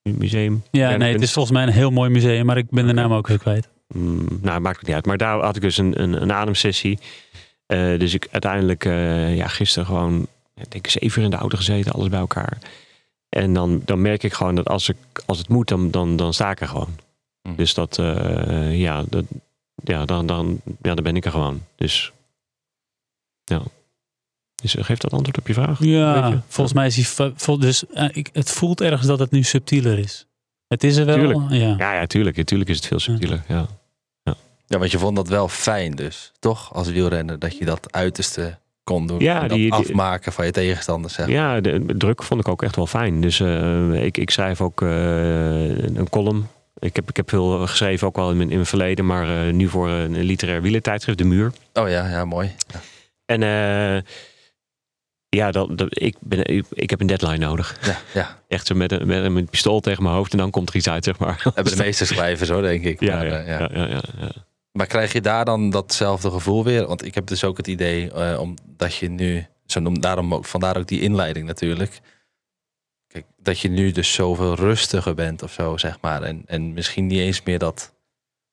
Museum. 0.03 0.63
Ja, 0.71 0.97
nee, 0.97 1.13
het 1.13 1.23
is 1.23 1.33
volgens 1.33 1.55
mij 1.55 1.63
een 1.63 1.73
heel 1.73 1.91
mooi 1.91 2.11
museum, 2.11 2.47
maar 2.47 2.57
ik 2.57 2.71
ben 2.71 2.87
de 2.87 2.93
naam 2.93 3.13
ook 3.13 3.27
weer 3.27 3.39
kwijt. 3.39 3.69
Mm, 3.95 4.27
nou, 4.43 4.61
maakt 4.61 4.77
het 4.77 4.87
niet 4.87 4.95
uit. 4.95 5.07
Maar 5.07 5.17
daar 5.17 5.41
had 5.41 5.57
ik 5.57 5.63
dus 5.63 5.79
een, 5.79 6.03
een, 6.03 6.23
een 6.23 6.33
ademsessie. 6.33 6.99
Dus 7.67 8.15
ik 8.15 8.29
uiteindelijk, 8.31 8.85
ja, 9.35 9.47
gisteren 9.47 9.87
gewoon, 9.87 10.27
ik 10.55 10.71
denk 10.71 10.87
zeven 10.87 11.19
uur 11.19 11.25
in 11.25 11.31
de 11.31 11.37
auto 11.37 11.57
gezeten, 11.57 11.93
alles 11.93 12.09
bij 12.09 12.19
elkaar. 12.19 12.59
En 13.29 13.53
dan, 13.53 13.83
dan 13.85 14.03
merk 14.03 14.23
ik 14.23 14.33
gewoon 14.33 14.55
dat 14.55 14.69
als, 14.69 14.89
ik, 14.89 14.97
als 15.27 15.39
het 15.39 15.49
moet, 15.49 15.69
dan, 15.69 15.91
dan, 15.91 16.17
dan 16.17 16.35
sta 16.35 16.51
ik 16.51 16.61
er 16.61 16.69
gewoon. 16.69 16.97
Hm. 17.43 17.55
Dus 17.55 17.75
dat, 17.75 17.99
eh, 17.99 18.79
ja, 18.81 19.05
dat, 19.09 19.25
ja, 19.85 20.05
dan, 20.05 20.27
dan, 20.27 20.61
ja, 20.83 20.95
dan 20.95 21.05
ben 21.05 21.17
ik 21.17 21.25
er 21.25 21.31
gewoon. 21.31 21.63
Dus, 21.77 22.13
ja. 23.45 23.63
Dus 24.63 24.77
eh, 24.77 24.85
geeft 24.85 25.01
dat 25.01 25.13
antwoord 25.13 25.39
op 25.39 25.47
je 25.47 25.55
vraag? 25.55 25.79
Ja, 25.85 26.29
je? 26.29 26.39
volgens 26.47 26.77
mij 26.77 26.87
is 26.87 27.17
hij. 27.17 27.33
Dus 27.59 27.87
eh, 27.87 28.09
ik, 28.13 28.29
het 28.33 28.51
voelt 28.51 28.81
ergens 28.81 29.07
dat 29.07 29.19
het 29.19 29.31
nu 29.31 29.43
subtieler 29.43 29.99
is. 29.99 30.27
Het 30.69 30.85
is 30.85 30.97
er 30.97 31.05
wel. 31.07 31.15
Tuurlijk. 31.17 31.51
Ja. 31.51 31.75
Ja, 31.79 31.95
ja, 31.95 32.07
tuurlijk. 32.07 32.45
Tuurlijk 32.45 32.71
is 32.71 32.77
het 32.77 32.87
veel 32.87 32.99
subtieler. 32.99 33.43
Ja. 33.49 33.67
ja, 34.67 34.79
want 34.79 34.91
je 34.91 34.99
vond 34.99 35.17
dat 35.17 35.29
wel 35.29 35.49
fijn 35.49 35.95
dus. 35.95 36.33
Toch? 36.39 36.75
Als 36.75 36.89
wielrenner 36.89 37.39
dat 37.39 37.57
je 37.59 37.65
dat 37.65 37.93
uiterste 37.93 38.59
kon 38.85 39.07
doen. 39.07 39.19
Ja, 39.21 39.35
En 39.43 39.49
dat 39.49 39.57
die- 39.57 39.71
die- 39.71 39.73
afmaken 39.79 40.33
van 40.33 40.45
je 40.47 40.51
tegenstanders. 40.51 41.15
Zeg. 41.15 41.29
Ja, 41.29 41.61
de, 41.61 41.87
de 41.87 41.97
druk 41.97 42.23
vond 42.23 42.41
ik 42.41 42.49
ook 42.49 42.63
echt 42.63 42.77
wel 42.77 42.87
fijn. 42.87 43.21
Dus 43.21 43.41
eh, 43.41 44.05
ik, 44.05 44.19
ik 44.19 44.31
schrijf 44.31 44.61
ook 44.61 44.83
eh, 44.83 45.79
een 45.79 46.09
column. 46.11 46.47
Ik 46.81 46.97
heb, 46.97 47.09
ik 47.09 47.17
heb 47.17 47.29
veel 47.29 47.67
geschreven, 47.67 48.07
ook 48.07 48.17
wel 48.17 48.31
in 48.31 48.37
mijn, 48.37 48.49
in 48.49 48.55
mijn 48.55 48.67
verleden, 48.67 49.07
maar 49.07 49.47
eh, 49.47 49.53
nu 49.53 49.69
voor 49.69 49.89
een 49.89 50.21
literair 50.23 50.63
wielertijdschrift, 50.63 51.19
De 51.19 51.25
Muur. 51.25 51.53
Oh 51.75 51.89
ja, 51.89 52.09
ja, 52.09 52.25
mooi. 52.25 52.51
Ja. 52.67 52.81
En 53.27 53.43
eh, 53.43 54.03
ja, 55.29 55.51
dat, 55.51 55.79
dat- 55.79 56.01
ik, 56.01 56.17
ben, 56.21 56.45
ik, 56.45 56.65
ik 56.71 56.91
heb 56.91 57.01
een 57.01 57.07
deadline 57.07 57.37
nodig. 57.47 57.79
Ja, 57.87 57.99
ja. 58.15 58.39
Echt 58.49 58.67
zo 58.67 58.75
met 58.75 58.93
een, 58.93 59.07
met 59.07 59.25
een 59.25 59.49
pistool 59.51 59.81
tegen 59.81 60.03
mijn 60.03 60.15
hoofd 60.15 60.33
en 60.33 60.39
dan 60.39 60.51
komt 60.51 60.69
er 60.69 60.77
iets 60.77 60.89
uit, 60.89 61.05
zeg 61.05 61.19
maar. 61.19 61.41
hebben 61.55 61.77
de 61.77 61.83
meeste 61.83 62.07
schrijvers 62.07 62.49
hoor, 62.51 62.63
denk 62.63 62.85
ik. 62.85 63.01
Ja, 63.05 63.17
Maar, 63.17 63.27
ja, 63.27 63.39
eh, 63.39 63.47
ja. 63.49 63.59
ja, 63.59 63.69
ja, 63.73 63.87
ja, 63.89 64.01
ja. 64.21 64.31
Maar 64.73 64.87
krijg 64.87 65.13
je 65.13 65.21
daar 65.21 65.45
dan 65.45 65.71
datzelfde 65.71 66.31
gevoel 66.31 66.65
weer? 66.65 66.87
Want 66.87 67.05
ik 67.05 67.15
heb 67.15 67.27
dus 67.27 67.45
ook 67.45 67.57
het 67.57 67.67
idee, 67.67 68.13
eh, 68.13 68.41
omdat 68.41 68.95
je 68.95 69.09
nu, 69.11 69.47
zo 69.67 69.81
noem, 69.81 70.01
daarom 70.01 70.35
ook, 70.35 70.45
vandaar 70.45 70.77
ook 70.77 70.87
die 70.87 71.01
inleiding 71.01 71.47
natuurlijk. 71.47 72.01
Kijk, 73.13 73.25
dat 73.37 73.61
je 73.61 73.69
nu 73.69 73.93
dus 73.93 74.13
zoveel 74.13 74.55
rustiger 74.55 75.15
bent 75.15 75.43
of 75.43 75.53
zo, 75.53 75.77
zeg 75.77 75.99
maar. 76.01 76.23
En, 76.23 76.43
en 76.47 76.73
misschien 76.73 77.07
niet 77.07 77.19
eens 77.19 77.43
meer 77.43 77.59
dat 77.59 77.93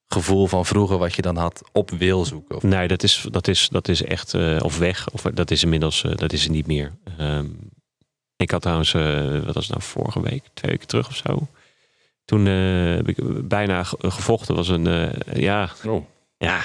gevoel 0.08 0.48
van 0.48 0.66
vroeger 0.66 0.98
wat 0.98 1.16
je 1.16 1.22
dan 1.22 1.36
had 1.38 1.64
op 1.72 1.90
wil 1.92 2.26
zoeken. 2.26 2.56
Of, 2.56 2.64
Nee, 2.64 2.88
dat 2.88 3.04
is, 3.04 3.26
dat 3.32 3.48
is, 3.48 3.70
dat 3.70 3.88
is 3.88 4.04
echt 4.04 4.34
eh, 4.34 4.60
of 4.62 4.78
weg. 4.78 5.10
Of 5.12 5.22
dat 5.22 5.52
is 5.52 5.64
inmiddels 5.64 6.04
eh, 6.04 6.16
dat 6.16 6.34
is 6.34 6.46
er 6.46 6.52
niet 6.52 6.68
meer. 6.68 6.94
Ehm, 7.18 7.46
ik 8.36 8.52
had 8.52 8.62
trouwens, 8.62 8.94
eh, 8.94 9.40
wat 9.46 9.54
was 9.56 9.68
het 9.68 9.70
nou, 9.78 9.82
vorige 9.82 10.22
week, 10.22 10.44
twee 10.54 10.72
weken 10.72 10.88
terug 10.88 11.08
of 11.08 11.16
zo. 11.16 11.48
Toen 12.26 12.48
eh, 12.48 12.96
heb 12.96 13.08
ik 13.08 13.48
bijna 13.48 13.84
ge- 13.84 13.98
gevochten. 14.12 14.56
was 14.56 14.68
een, 14.68 14.88
eh, 14.88 15.42
ja, 15.42 15.70
oh. 15.86 16.06
ja. 16.38 16.62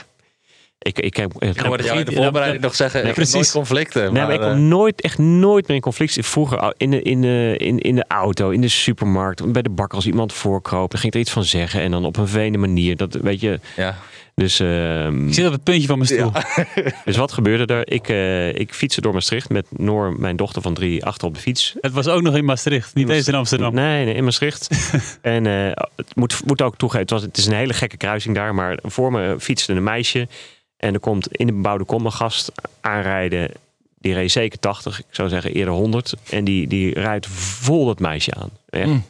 Ik, 0.83 0.99
ik 0.99 1.17
heb, 1.17 1.33
Ik 1.39 1.61
hoorde 1.61 1.83
jou 1.83 1.99
in 1.99 2.05
de 2.05 2.13
voorbereiding 2.13 2.63
nog 2.63 2.75
zeggen, 2.75 3.03
Nee, 3.03 3.11
ik 3.11 3.17
heb 3.17 3.25
nooit 3.27 3.37
precies. 3.37 3.53
conflicten. 3.53 4.03
Nee, 4.03 4.13
maar, 4.13 4.23
maar 4.27 4.35
ik 4.35 4.41
eh, 4.41 4.47
kom 4.47 4.69
nooit, 4.69 5.01
echt 5.01 5.19
nooit 5.19 5.67
meer 5.67 5.77
in 5.77 5.83
conflict. 5.83 6.19
Vroeger 6.27 6.75
in 6.77 6.91
de, 6.91 7.03
in, 7.03 7.21
de, 7.21 7.55
in, 7.59 7.79
in 7.79 7.95
de 7.95 8.05
auto, 8.09 8.51
in 8.51 8.61
de 8.61 8.69
supermarkt, 8.69 9.53
bij 9.53 9.63
de 9.63 9.71
bakker 9.71 9.97
als 9.97 10.07
iemand 10.07 10.33
voorkroop. 10.33 10.91
Dan 10.91 11.01
ging 11.01 11.13
ik 11.13 11.15
er 11.15 11.25
iets 11.25 11.31
van 11.35 11.45
zeggen 11.45 11.81
en 11.81 11.91
dan 11.91 12.05
op 12.05 12.17
een 12.17 12.27
vervelende 12.27 12.59
manier. 12.59 12.97
Dat 12.97 13.15
weet 13.15 13.41
je. 13.41 13.61
ja. 13.77 13.97
Dus, 14.35 14.61
ehm, 14.61 15.27
Ik 15.27 15.35
zit 15.35 15.47
op 15.47 15.53
het 15.53 15.63
puntje 15.63 15.87
van 15.87 15.99
mijn 15.99 16.11
stoel. 16.11 16.33
dus 17.05 17.17
wat 17.17 17.33
gebeurde 17.33 17.75
er? 17.75 17.93
Ik, 17.93 18.09
eh, 18.09 18.55
ik 18.55 18.75
fietste 18.75 19.01
door 19.01 19.13
Maastricht 19.13 19.49
met 19.49 19.67
Noor, 19.71 20.19
mijn 20.19 20.37
dochter 20.37 20.63
van 20.63 20.75
drie, 20.75 21.05
achter 21.05 21.29
op 21.29 21.35
de 21.35 21.41
fiets. 21.41 21.75
Het 21.81 21.93
was 21.93 22.09
ook 22.09 22.23
nog 22.23 22.37
in 22.37 22.45
Maastricht, 22.45 22.95
niet 22.95 23.09
eens 23.09 23.29
in 23.29 23.35
Amsterdam. 23.35 23.75
Nee, 23.75 24.05
nee 24.05 24.15
in 24.15 24.25
Maastricht. 24.25 24.69
en 25.21 25.47
eh, 25.47 25.83
het 25.97 26.17
moet, 26.17 26.47
moet 26.47 26.63
ook 26.63 26.77
toegeven, 26.77 27.03
het, 27.03 27.11
was, 27.11 27.23
het 27.23 27.37
is 27.37 27.47
een 27.47 27.53
hele 27.53 27.75
gekke 27.75 27.97
kruising 27.97 28.35
daar. 28.35 28.55
Maar 28.55 28.79
voor 28.83 29.13
me 29.13 29.37
fietste 29.39 29.73
een 29.73 29.83
meisje. 29.83 30.29
En 30.77 30.95
er 30.95 31.01
komt 31.01 31.37
in 31.37 31.47
de 31.47 31.53
bebouwde 31.53 31.85
kom 31.85 32.05
een 32.05 32.13
gast 32.13 32.53
aanrijden. 32.81 33.51
Die 33.99 34.15
reed 34.15 34.31
zeker 34.31 34.59
80, 34.59 34.99
ik 34.99 35.05
zou 35.11 35.29
zeggen 35.29 35.53
eerder 35.53 35.75
100. 35.75 36.15
En 36.31 36.45
die, 36.45 36.67
die 36.67 36.95
rijdt 36.95 37.27
vol 37.27 37.87
dat 37.87 37.99
meisje 37.99 38.35
aan. 38.35 38.51
Echt. 38.69 38.87
Mm. 38.87 39.05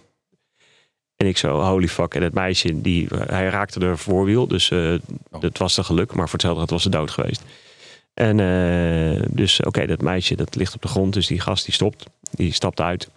En 1.23 1.29
ik 1.29 1.37
zo, 1.37 1.61
holy 1.61 1.89
fuck. 1.89 2.15
En 2.15 2.21
dat 2.21 2.33
meisje, 2.33 2.81
die, 2.81 3.09
hij 3.15 3.49
raakte 3.49 3.79
de 3.79 3.97
voorwiel. 3.97 4.47
Dus 4.47 4.71
eh, 4.71 4.95
dat 5.41 5.59
was 5.59 5.77
een 5.77 5.85
geluk. 5.85 6.15
Maar 6.15 6.29
voor 6.29 6.39
hetzelfde 6.39 6.65
was 6.75 6.83
ze 6.83 6.89
dood 6.89 7.11
geweest. 7.11 7.43
En 8.15 8.41
eh, 8.41 9.23
dus 9.29 9.61
oké, 9.61 9.87
dat 9.87 10.01
meisje 10.01 10.37
dat 10.37 10.55
ligt 10.55 10.75
op 10.75 10.83
de 10.83 10.89
grond. 10.89 11.13
Dus 11.13 11.27
die 11.27 11.41
gast 11.41 11.65
die 11.65 11.75
stopt. 11.75 12.07
Die 12.31 12.53
stapt 12.53 12.81
uit. 12.81 13.09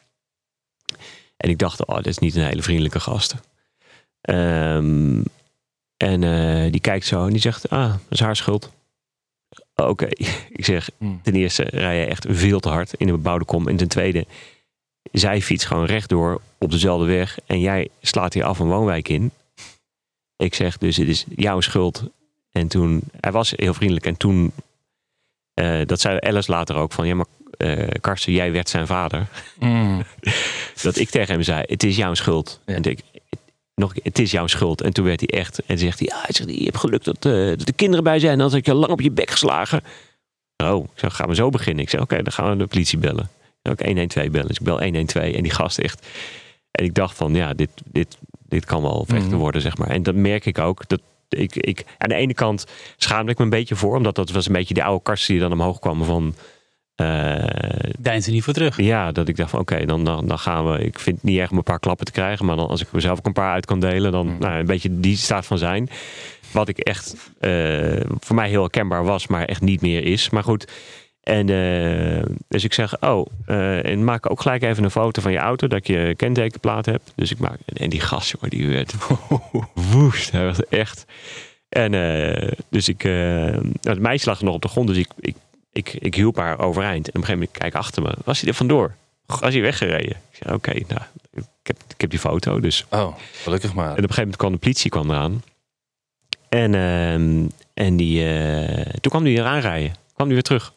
En 1.38 1.50
ik 1.50 1.58
dacht, 1.58 1.86
oh, 1.86 1.96
dit 1.96 2.06
is 2.06 2.18
niet 2.18 2.36
een 2.36 2.44
hele 2.44 2.62
vriendelijke 2.62 3.00
gast. 3.00 3.36
Ehm, 4.22 5.22
en 5.98 6.24
eh, 6.24 6.72
die 6.72 6.82
kijkt 6.82 7.06
zo 7.06 7.26
en 7.26 7.32
die 7.32 7.42
zegt, 7.42 7.70
ah, 7.70 7.90
dat 7.90 8.00
is 8.10 8.20
haar 8.20 8.36
schuld. 8.36 8.72
Oké, 9.76 10.08
ik 10.60 10.66
zeg, 10.66 10.90
Mm. 10.98 11.22
ten 11.24 11.36
eerste 11.36 11.64
rij 11.64 12.00
je 12.00 12.06
echt 12.06 12.26
veel 12.30 12.60
te 12.60 12.70
hard 12.70 12.94
in 12.94 13.06
de 13.06 13.12
bebouwde 13.12 13.46
kom. 13.46 13.68
En 13.68 13.76
ten 13.76 13.88
tweede, 13.88 14.26
zij 15.12 15.42
fietst 15.42 15.68
gewoon 15.68 15.86
rechtdoor 15.86 16.42
op 16.66 16.72
dezelfde 16.72 17.06
weg. 17.06 17.38
En 17.46 17.60
jij 17.60 17.90
slaat 18.02 18.34
hier 18.34 18.44
af 18.44 18.60
een 18.60 18.68
woonwijk 18.68 19.10
in. 19.10 19.32
Ik 20.38 20.54
zeg, 20.54 20.78
dus 20.78 20.98
het 20.98 21.08
is 21.08 21.26
jouw 21.36 21.62
schuld. 21.62 22.04
En 22.52 22.68
toen, 22.68 23.02
hij 23.20 23.32
was 23.32 23.54
heel 23.56 23.74
vriendelijk. 23.74 24.06
En 24.06 24.18
toen, 24.18 24.52
eh, 25.54 25.82
dat 25.86 26.00
zei 26.00 26.20
Alice 26.20 26.52
later 26.52 26.76
ook 26.76 26.92
van, 26.92 27.08
ja 27.08 27.16
maar 27.16 27.26
eh 27.58 27.88
Karsten, 28.02 28.34
jij 28.34 28.52
werd 28.52 28.70
zijn 28.70 28.88
vader. 28.88 29.28
Mm. 29.60 30.04
Dat 30.84 30.98
ik 30.98 31.10
tegen 31.10 31.34
hem 31.34 31.44
zei, 31.44 31.64
het 31.66 31.84
is 31.84 31.96
jouw 31.96 32.14
schuld. 32.14 32.60
Ja. 32.66 32.74
En 32.74 32.84
ik, 32.84 33.00
nog, 33.76 33.90
een 33.90 33.96
keer, 33.96 34.04
het 34.04 34.20
is 34.20 34.32
jouw 34.32 34.48
schuld. 34.48 34.82
En 34.82 34.94
toen 34.94 35.06
werd 35.06 35.20
hij 35.20 35.40
echt, 35.40 35.66
en 35.66 35.78
zegt 35.78 36.00
hij, 36.00 36.08
ja, 36.08 36.22
hij 36.22 36.34
zegt, 36.34 36.50
je 36.50 36.64
hebt 36.64 36.78
geluk 36.78 37.04
dat, 37.04 37.26
eh, 37.26 37.32
dat 37.32 37.66
de 37.66 37.74
kinderen 37.74 38.04
bij 38.04 38.20
zijn. 38.20 38.32
Anders 38.32 38.52
had 38.52 38.60
ik 38.60 38.66
je 38.66 38.74
lang 38.74 38.92
op 38.92 39.02
je 39.02 39.12
bek 39.12 39.30
geslagen. 39.30 39.82
Oh, 40.64 40.84
ik 40.84 41.00
zeg, 41.00 41.16
gaan 41.16 41.28
we 41.28 41.36
zo 41.36 41.50
beginnen? 41.50 41.84
Ik 41.84 41.90
zeg, 41.90 42.02
oké, 42.02 42.24
dan 42.24 42.34
gaan 42.34 42.50
we 42.50 42.58
de 42.58 42.68
politie 42.68 42.98
bellen. 42.98 43.30
Ook 43.64 43.82
112 43.82 44.30
bellen. 44.30 44.48
Dus 44.48 44.58
ik 44.58 44.64
bel 44.64 44.82
112 44.82 45.34
en 45.34 45.44
die 45.44 45.52
gast 45.52 45.78
echt. 45.78 46.08
En 46.76 46.86
ik 46.86 46.94
dacht 46.94 47.18
van, 47.18 47.34
ja, 47.36 47.54
dit, 47.54 47.70
dit, 47.92 48.18
dit 48.48 48.66
kan 48.66 48.82
wel 48.82 49.06
vechten 49.08 49.28
Mhm. 49.30 49.38
worden, 49.38 49.62
zeg 49.62 49.78
maar. 49.78 49.90
En 49.90 50.04
dat 50.04 50.16
merk 50.16 50.46
ik 50.46 50.60
ook. 50.60 50.88
Dat 50.88 51.02
ik, 51.30 51.56
ik, 51.56 51.84
aan 51.98 52.10
de 52.10 52.16
ene 52.16 52.34
kant 52.34 52.66
schaamde 52.98 53.32
ik 53.32 53.38
me 53.38 53.44
een 53.44 53.50
beetje 53.50 53.76
voor, 53.76 53.96
omdat 53.96 54.16
dat 54.16 54.32
was 54.32 54.48
een 54.48 54.54
beetje 54.54 54.74
die 54.74 54.84
oude 54.84 55.04
karsten 55.04 55.34
die 55.34 55.42
dan 55.44 55.52
omhoog 55.52 55.80
kwamen 55.80 56.06
van. 56.06 56.36
eh, 56.96 57.44
Deins 58.00 58.26
er 58.26 58.32
niet 58.32 58.44
voor 58.44 58.54
terug. 58.54 58.78
ja, 58.82 59.12
dat 59.12 59.28
ik 59.28 59.36
dacht 59.36 59.50
van 59.50 59.60
oké, 59.60 59.86
dan, 59.86 60.04
dan, 60.04 60.28
dan 60.28 60.40
gaan 60.40 60.72
we. 60.72 60.80
Ik 60.80 61.00
vind 61.00 61.16
het 61.16 61.26
niet 61.26 61.40
erg 61.40 61.52
om 61.52 61.58
een 61.58 61.64
paar 61.64 61.80
klappen 61.80 62.06
te 62.06 62.12
krijgen. 62.12 62.46
Maar 62.46 62.56
dan, 62.56 62.68
als 62.68 62.82
ik 62.82 62.92
mezelf 62.92 63.18
ook 63.18 63.26
een 63.26 63.34
paar 63.34 63.54
uit 63.54 63.66
kan 63.66 63.80
delen, 63.80 64.12
dan 64.12 64.28
Mm. 64.28 64.38
nou, 64.40 64.60
een 64.60 64.66
beetje 64.66 65.00
die 65.00 65.18
staat 65.18 65.46
van 65.46 65.58
zijn. 65.58 65.90
Wat 66.52 66.68
ik 66.68 66.78
echt 66.78 67.16
eh, 67.40 68.00
voor 68.20 68.36
mij 68.36 68.50
heel 68.50 68.62
herkenbaar 68.62 69.04
was, 69.04 69.28
maar 69.28 69.46
echt 69.46 69.62
niet 69.62 69.82
meer 69.82 70.04
is. 70.04 70.30
Maar 70.30 70.44
goed. 70.44 70.68
En 71.26 71.50
eh, 71.50 72.24
dus 72.48 72.64
ik 72.64 72.74
zeg, 72.74 73.02
oh, 73.02 73.26
eh, 73.46 73.86
en 73.86 74.04
maak 74.04 74.30
ook 74.32 74.42
gelijk 74.42 74.64
even 74.64 74.84
een 74.84 74.92
foto 74.92 75.22
van 75.22 75.32
je 75.32 75.38
auto, 75.38 75.68
dat 75.68 75.88
je 75.88 76.14
kentekenplaat 76.16 76.86
hebt. 76.86 77.12
Dus 77.16 77.32
ik 77.32 77.40
maak, 77.40 77.60
en 77.66 77.90
die 77.90 78.00
gast, 78.00 78.32
jongen, 78.32 78.50
die 78.50 78.68
werd 78.68 78.94
woest. 79.92 80.32
Hij 80.32 80.46
was 80.46 80.66
echt. 80.66 81.06
En 81.70 81.94
eh, 81.94 82.52
dus 82.70 82.88
ik, 82.88 83.02
het 83.82 84.00
meisje 84.00 84.30
lag 84.30 84.42
nog 84.42 84.54
op 84.54 84.62
de 84.62 84.68
grond, 84.68 84.88
dus 84.88 84.98
ik, 84.98 85.08
ik, 85.20 85.36
ik, 85.72 85.94
ik 85.94 86.16
hielp 86.16 86.36
haar 86.38 86.60
overeind. 86.60 87.06
En 87.06 87.10
op 87.10 87.16
een 87.16 87.26
gegeven 87.26 87.40
moment 87.40 87.58
kijk 87.58 87.74
ik 87.74 87.80
achter 87.80 88.02
me, 88.04 88.14
was 88.24 88.40
hij 88.40 88.50
er 88.50 88.56
vandoor? 88.56 88.96
Was 89.26 89.54
hij 89.54 89.62
weggereden? 89.62 90.16
Ik 90.32 90.38
zei, 90.42 90.56
oké, 90.56 90.72
nou, 90.72 91.02
ik 91.34 91.44
heb, 91.64 91.78
ik 91.88 92.02
heb 92.02 92.10
die 92.10 92.20
foto, 92.20 92.60
dus 92.60 92.86
Oh, 92.90 93.16
gelukkig 93.44 93.74
maar. 93.74 93.86
en 93.86 93.92
op 93.92 93.98
een 93.98 94.02
gegeven 94.04 94.22
moment 94.22 94.38
kwam 94.38 94.52
de 94.52 94.58
politie 94.58 94.90
kwam 94.92 95.10
eraan. 95.10 95.44
En, 96.50 96.76
ehm, 96.76 97.48
en 97.74 97.98
die, 97.98 98.24
toen 99.02 99.12
kwam 99.12 99.24
hij 99.24 99.32
weer 99.34 99.46
aanrijden. 99.46 99.96
Kwam 100.14 100.26
hij 100.26 100.36
weer 100.36 100.44
terug. 100.44 100.74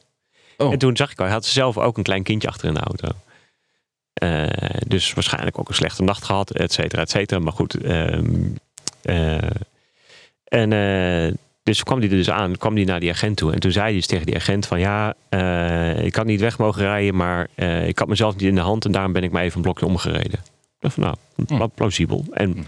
Oh. 0.60 0.72
En 0.72 0.78
toen 0.78 0.96
zag 0.96 1.10
ik 1.10 1.18
al, 1.18 1.24
hij 1.24 1.34
had 1.34 1.44
zelf 1.44 1.78
ook 1.78 1.96
een 1.96 2.02
klein 2.02 2.22
kindje 2.22 2.48
achter 2.48 2.68
in 2.68 2.74
de 2.74 2.80
auto. 2.80 3.08
Eh, 4.12 4.46
dus 4.86 5.12
waarschijnlijk 5.12 5.58
ook 5.58 5.68
een 5.68 5.74
slechte 5.74 6.02
nacht 6.02 6.24
gehad, 6.24 6.50
et 6.50 6.72
cetera, 6.72 7.02
et 7.02 7.10
cetera. 7.10 7.40
Maar 7.40 7.52
goed. 7.52 7.74
ehm, 7.74 8.34
eh, 9.02 9.38
en 10.44 10.72
eh, 10.72 11.32
dus 11.62 11.82
kwam 11.82 11.98
hij 11.98 12.08
er 12.08 12.16
dus 12.16 12.30
aan, 12.30 12.56
kwam 12.56 12.74
hij 12.76 12.84
naar 12.84 13.00
die 13.00 13.10
agent 13.10 13.36
toe. 13.36 13.52
En 13.52 13.60
toen 13.60 13.72
zei 13.72 13.84
hij 13.84 13.94
dus 13.94 14.06
tegen 14.06 14.26
die 14.26 14.34
agent 14.36 14.66
van 14.66 14.80
ja, 14.80 15.14
ik 16.02 16.14
had 16.16 16.26
niet 16.26 16.40
weg 16.40 16.58
mogen 16.58 16.82
rijden, 16.82 17.16
maar 17.16 17.48
ik 17.86 17.98
had 17.98 18.08
mezelf 18.08 18.32
niet 18.34 18.42
in 18.42 18.54
de 18.54 18.60
hand 18.60 18.84
en 18.84 18.92
daarom 18.92 19.12
ben 19.12 19.22
ik 19.22 19.30
maar 19.30 19.42
even 19.42 19.56
een 19.56 19.62
blokje 19.62 19.86
omgereden. 19.86 20.38
Ik 20.38 20.78
dacht 20.78 20.94
van 20.94 21.02
nou, 21.02 21.16
Hm. 21.46 21.56
wat 21.58 21.74
plausibel. 21.74 22.24
En 22.32 22.52
Hm. 22.52 22.62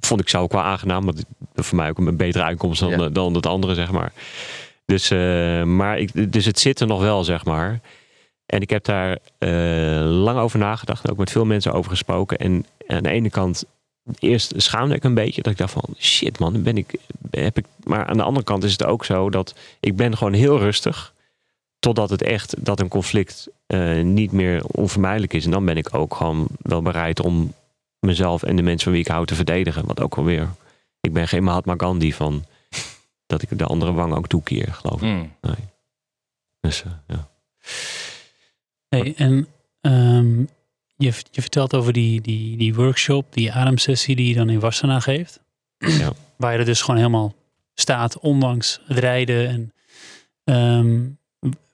vond 0.00 0.20
ik 0.20 0.28
zelf 0.28 0.44
ook 0.44 0.52
wel 0.52 0.62
aangenaam, 0.62 1.04
want 1.04 1.24
voor 1.54 1.76
mij 1.76 1.88
ook 1.90 1.98
een 1.98 2.16
betere 2.16 2.44
uitkomst 2.44 2.80
dan, 2.80 2.90
Ja. 2.90 3.08
dan 3.08 3.34
het 3.34 3.46
andere, 3.46 3.74
zeg 3.74 3.90
maar. 3.90 4.12
Dus, 4.86 5.10
eh, 5.10 5.62
maar 5.62 5.98
ik, 5.98 6.32
dus 6.32 6.44
het 6.44 6.58
zit 6.58 6.80
er 6.80 6.86
nog 6.86 7.00
wel, 7.00 7.24
zeg 7.24 7.44
maar. 7.44 7.80
En 8.46 8.60
ik 8.60 8.70
heb 8.70 8.84
daar 8.84 9.18
eh, 9.38 9.50
lang 10.04 10.38
over 10.38 10.58
nagedacht 10.58 11.04
en 11.04 11.10
ook 11.10 11.16
met 11.16 11.30
veel 11.30 11.44
mensen 11.44 11.72
over 11.72 11.90
gesproken. 11.90 12.38
En 12.38 12.66
aan 12.86 13.02
de 13.02 13.10
ene 13.10 13.30
kant, 13.30 13.64
eerst 14.18 14.52
schaamde 14.56 14.94
ik 14.94 15.04
een 15.04 15.14
beetje. 15.14 15.42
Dat 15.42 15.52
ik 15.52 15.58
dacht 15.58 15.72
van, 15.72 15.94
shit 15.98 16.38
man, 16.38 16.62
ben 16.62 16.76
ik, 16.76 16.94
heb 17.30 17.58
ik... 17.58 17.64
Maar 17.84 18.06
aan 18.06 18.16
de 18.16 18.22
andere 18.22 18.44
kant 18.44 18.64
is 18.64 18.72
het 18.72 18.84
ook 18.84 19.04
zo 19.04 19.30
dat 19.30 19.54
ik 19.80 19.96
ben 19.96 20.16
gewoon 20.16 20.32
heel 20.32 20.58
rustig. 20.58 21.14
Totdat 21.78 22.10
het 22.10 22.22
echt, 22.22 22.64
dat 22.64 22.80
een 22.80 22.88
conflict 22.88 23.48
eh, 23.66 24.00
niet 24.00 24.32
meer 24.32 24.64
onvermijdelijk 24.66 25.32
is. 25.32 25.44
En 25.44 25.50
dan 25.50 25.64
ben 25.64 25.76
ik 25.76 25.94
ook 25.94 26.14
gewoon 26.14 26.46
wel 26.62 26.82
bereid 26.82 27.20
om 27.20 27.52
mezelf 28.00 28.42
en 28.42 28.56
de 28.56 28.62
mensen 28.62 28.84
van 28.84 28.92
wie 28.92 29.02
ik 29.02 29.08
hou 29.08 29.26
te 29.26 29.34
verdedigen. 29.34 29.86
Wat 29.86 30.00
ook 30.00 30.16
alweer. 30.16 30.48
Ik 31.00 31.12
ben 31.12 31.28
geen 31.28 31.44
Mahatma 31.44 31.74
Gandhi 31.76 32.12
van 32.12 32.44
dat 33.26 33.42
ik 33.42 33.58
de 33.58 33.64
andere 33.64 33.92
wang 33.92 34.14
ook 34.14 34.26
toekeer, 34.26 34.72
geloof 34.72 35.02
ik. 35.02 35.08
Mm. 35.08 35.32
Dus, 36.60 36.82
eh, 36.82 36.92
ja. 37.06 37.28
Hey, 38.88 39.14
en 39.16 39.48
ehm, 39.80 40.40
je, 40.96 41.12
je 41.30 41.40
vertelt 41.40 41.74
over 41.74 41.92
die, 41.92 42.20
die, 42.20 42.56
die 42.56 42.74
workshop, 42.74 43.32
die 43.32 43.52
ademsessie 43.52 44.16
die 44.16 44.28
je 44.28 44.34
dan 44.34 44.50
in 44.50 44.60
Wassenaar 44.60 45.02
geeft. 45.02 45.40
Ja. 45.78 46.12
Waar 46.36 46.52
je 46.52 46.58
er 46.58 46.64
dus 46.64 46.80
gewoon 46.80 46.96
helemaal 46.96 47.34
staat, 47.74 48.18
ondanks 48.18 48.80
het 48.84 48.98
rijden. 48.98 49.48
En, 49.48 49.72
ehm, 50.44 51.00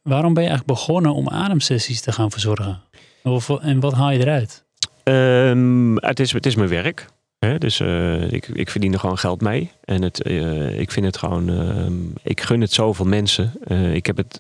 waarom 0.02 0.34
ben 0.34 0.42
je 0.42 0.48
eigenlijk 0.48 0.78
begonnen 0.78 1.14
om 1.14 1.28
ademsessies 1.28 2.00
te 2.00 2.12
gaan 2.12 2.30
verzorgen? 2.30 2.82
Of, 3.22 3.50
en 3.50 3.80
wat 3.80 3.92
haal 3.92 4.10
je 4.10 4.18
eruit? 4.18 4.64
Ehm, 5.02 5.96
het, 5.96 6.20
is, 6.20 6.32
het 6.32 6.46
is 6.46 6.54
mijn 6.54 6.68
werk. 6.68 7.06
Hè? 7.46 7.58
Dus 7.58 7.80
eh, 7.80 8.32
ik, 8.32 8.46
ik 8.48 8.70
verdien 8.70 8.92
er 8.92 8.98
gewoon 8.98 9.18
geld 9.18 9.40
mee. 9.40 9.70
En 9.84 10.02
het, 10.02 10.22
eh, 10.22 10.78
ik 10.80 10.90
vind 10.90 11.06
het 11.06 11.16
gewoon. 11.16 11.48
ehm, 11.48 11.92
ik 12.22 12.40
gun 12.40 12.60
het 12.60 12.72
zoveel 12.72 13.04
mensen. 13.04 13.52
Eh, 13.64 13.94
ik, 13.94 14.06
heb 14.06 14.16
het, 14.16 14.34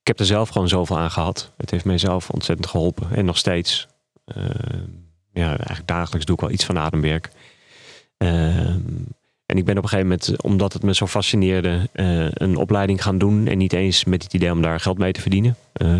ik 0.00 0.06
heb 0.06 0.18
er 0.18 0.26
zelf 0.26 0.48
gewoon 0.48 0.68
zoveel 0.68 0.98
aan 0.98 1.10
gehad. 1.10 1.52
Het 1.56 1.70
heeft 1.70 1.84
mij 1.84 1.98
zelf 1.98 2.30
ontzettend 2.30 2.68
geholpen. 2.68 3.10
En 3.10 3.24
nog 3.24 3.36
steeds. 3.38 3.86
Ehm, 4.24 4.88
ja, 5.32 5.48
eigenlijk 5.48 5.86
dagelijks 5.86 6.26
doe 6.26 6.34
ik 6.34 6.40
wel 6.40 6.50
iets 6.50 6.64
van 6.64 6.78
ademwerk. 6.78 7.28
Ehm, 8.16 8.80
En 9.46 9.56
ik 9.56 9.64
ben 9.64 9.76
op 9.78 9.82
een 9.82 9.88
gegeven 9.88 10.10
moment, 10.10 10.42
omdat 10.42 10.72
het 10.72 10.82
me 10.82 10.94
zo 10.94 11.06
fascineerde, 11.06 11.88
een 12.34 12.56
opleiding 12.56 13.02
gaan 13.02 13.18
doen. 13.18 13.46
En 13.46 13.58
niet 13.58 13.72
eens 13.72 14.04
met 14.04 14.22
het 14.22 14.34
idee 14.34 14.52
om 14.52 14.62
daar 14.62 14.80
geld 14.80 14.98
mee 14.98 15.12
te 15.12 15.20
verdienen. 15.20 15.56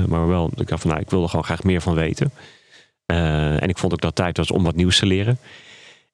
Maar 0.08 0.28
wel, 0.28 0.50
ik 0.56 0.68
dacht 0.68 0.80
van 0.82 0.90
nou, 0.90 1.02
ik 1.02 1.10
wil 1.10 1.22
er 1.22 1.28
gewoon 1.28 1.44
graag 1.44 1.62
meer 1.62 1.80
van 1.80 1.94
weten. 1.94 2.30
En 3.06 3.68
ik 3.68 3.78
vond 3.78 3.92
ook 3.92 4.00
dat 4.00 4.14
tijd 4.14 4.36
was 4.36 4.50
om 4.50 4.64
wat 4.64 4.74
nieuws 4.74 4.98
te 4.98 5.06
leren. 5.06 5.38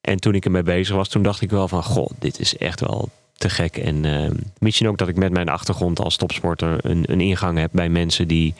En 0.01 0.19
toen 0.19 0.35
ik 0.35 0.45
ermee 0.45 0.63
bezig 0.63 0.95
was, 0.95 1.09
toen 1.09 1.23
dacht 1.23 1.41
ik 1.41 1.49
wel 1.49 1.67
van, 1.67 1.83
goh, 1.83 2.09
dit 2.19 2.39
is 2.39 2.57
echt 2.57 2.79
wel 2.79 3.09
te 3.33 3.49
gek. 3.49 3.77
En 3.77 4.05
eh, 4.05 4.31
misschien 4.59 4.87
ook 4.87 4.97
dat 4.97 5.07
ik 5.07 5.15
met 5.15 5.31
mijn 5.31 5.49
achtergrond 5.49 5.99
als 5.99 6.15
topsporter 6.15 6.85
een, 6.85 7.03
een 7.11 7.21
ingang 7.21 7.57
heb 7.57 7.69
bij 7.73 7.89
mensen 7.89 8.27
die 8.27 8.53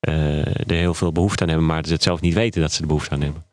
eh, 0.00 0.46
er 0.46 0.76
heel 0.76 0.94
veel 0.94 1.12
behoefte 1.12 1.42
aan 1.42 1.48
hebben, 1.48 1.66
maar 1.66 1.82
het 1.82 2.02
zelf 2.02 2.20
niet 2.20 2.34
weten 2.34 2.60
dat 2.60 2.72
ze 2.72 2.80
er 2.80 2.86
behoefte 2.86 3.14
aan 3.14 3.20
hebben. 3.20 3.44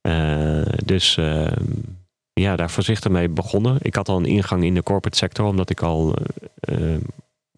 Eh, 0.00 0.62
dus 0.84 1.16
eh, 1.16 1.52
ja, 2.32 2.56
daar 2.56 2.70
voorzichtig 2.70 3.10
mee 3.10 3.28
begonnen. 3.28 3.78
Ik 3.80 3.94
had 3.94 4.08
al 4.08 4.16
een 4.16 4.24
ingang 4.24 4.64
in 4.64 4.74
de 4.74 4.82
corporate 4.82 5.16
sector, 5.16 5.46
omdat 5.46 5.70
ik 5.70 5.80
al 5.82 6.16
eh, 6.60 6.76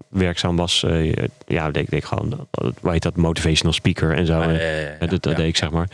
werkzaam 0.08 0.56
was. 0.56 0.80
ja, 1.46 1.70
deed, 1.70 1.90
deed 1.90 1.92
ik 1.92 2.04
gewoon, 2.04 2.48
hoe 2.80 2.90
heet 2.90 3.02
dat, 3.02 3.16
motivational 3.16 3.72
speaker 3.72 4.16
en 4.16 4.26
zo. 4.26 4.42
Ja, 4.42 5.06
dat 5.06 5.22
dat 5.22 5.36
deed 5.36 5.48
ik, 5.48 5.56
zeg 5.56 5.70
maar. 5.70 5.88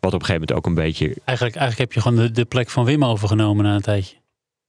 Wat 0.00 0.14
op 0.14 0.20
een 0.20 0.26
gegeven 0.26 0.46
moment 0.48 0.52
ook 0.52 0.66
een 0.66 0.84
beetje. 0.84 1.04
Eigenlijk, 1.24 1.56
eigenlijk 1.56 1.78
heb 1.78 1.92
je 1.92 2.00
gewoon 2.00 2.16
de, 2.24 2.30
de 2.30 2.44
plek 2.44 2.70
van 2.70 2.84
Wim 2.84 3.04
overgenomen 3.04 3.64
na 3.64 3.74
een 3.74 3.80
tijdje. 3.80 4.16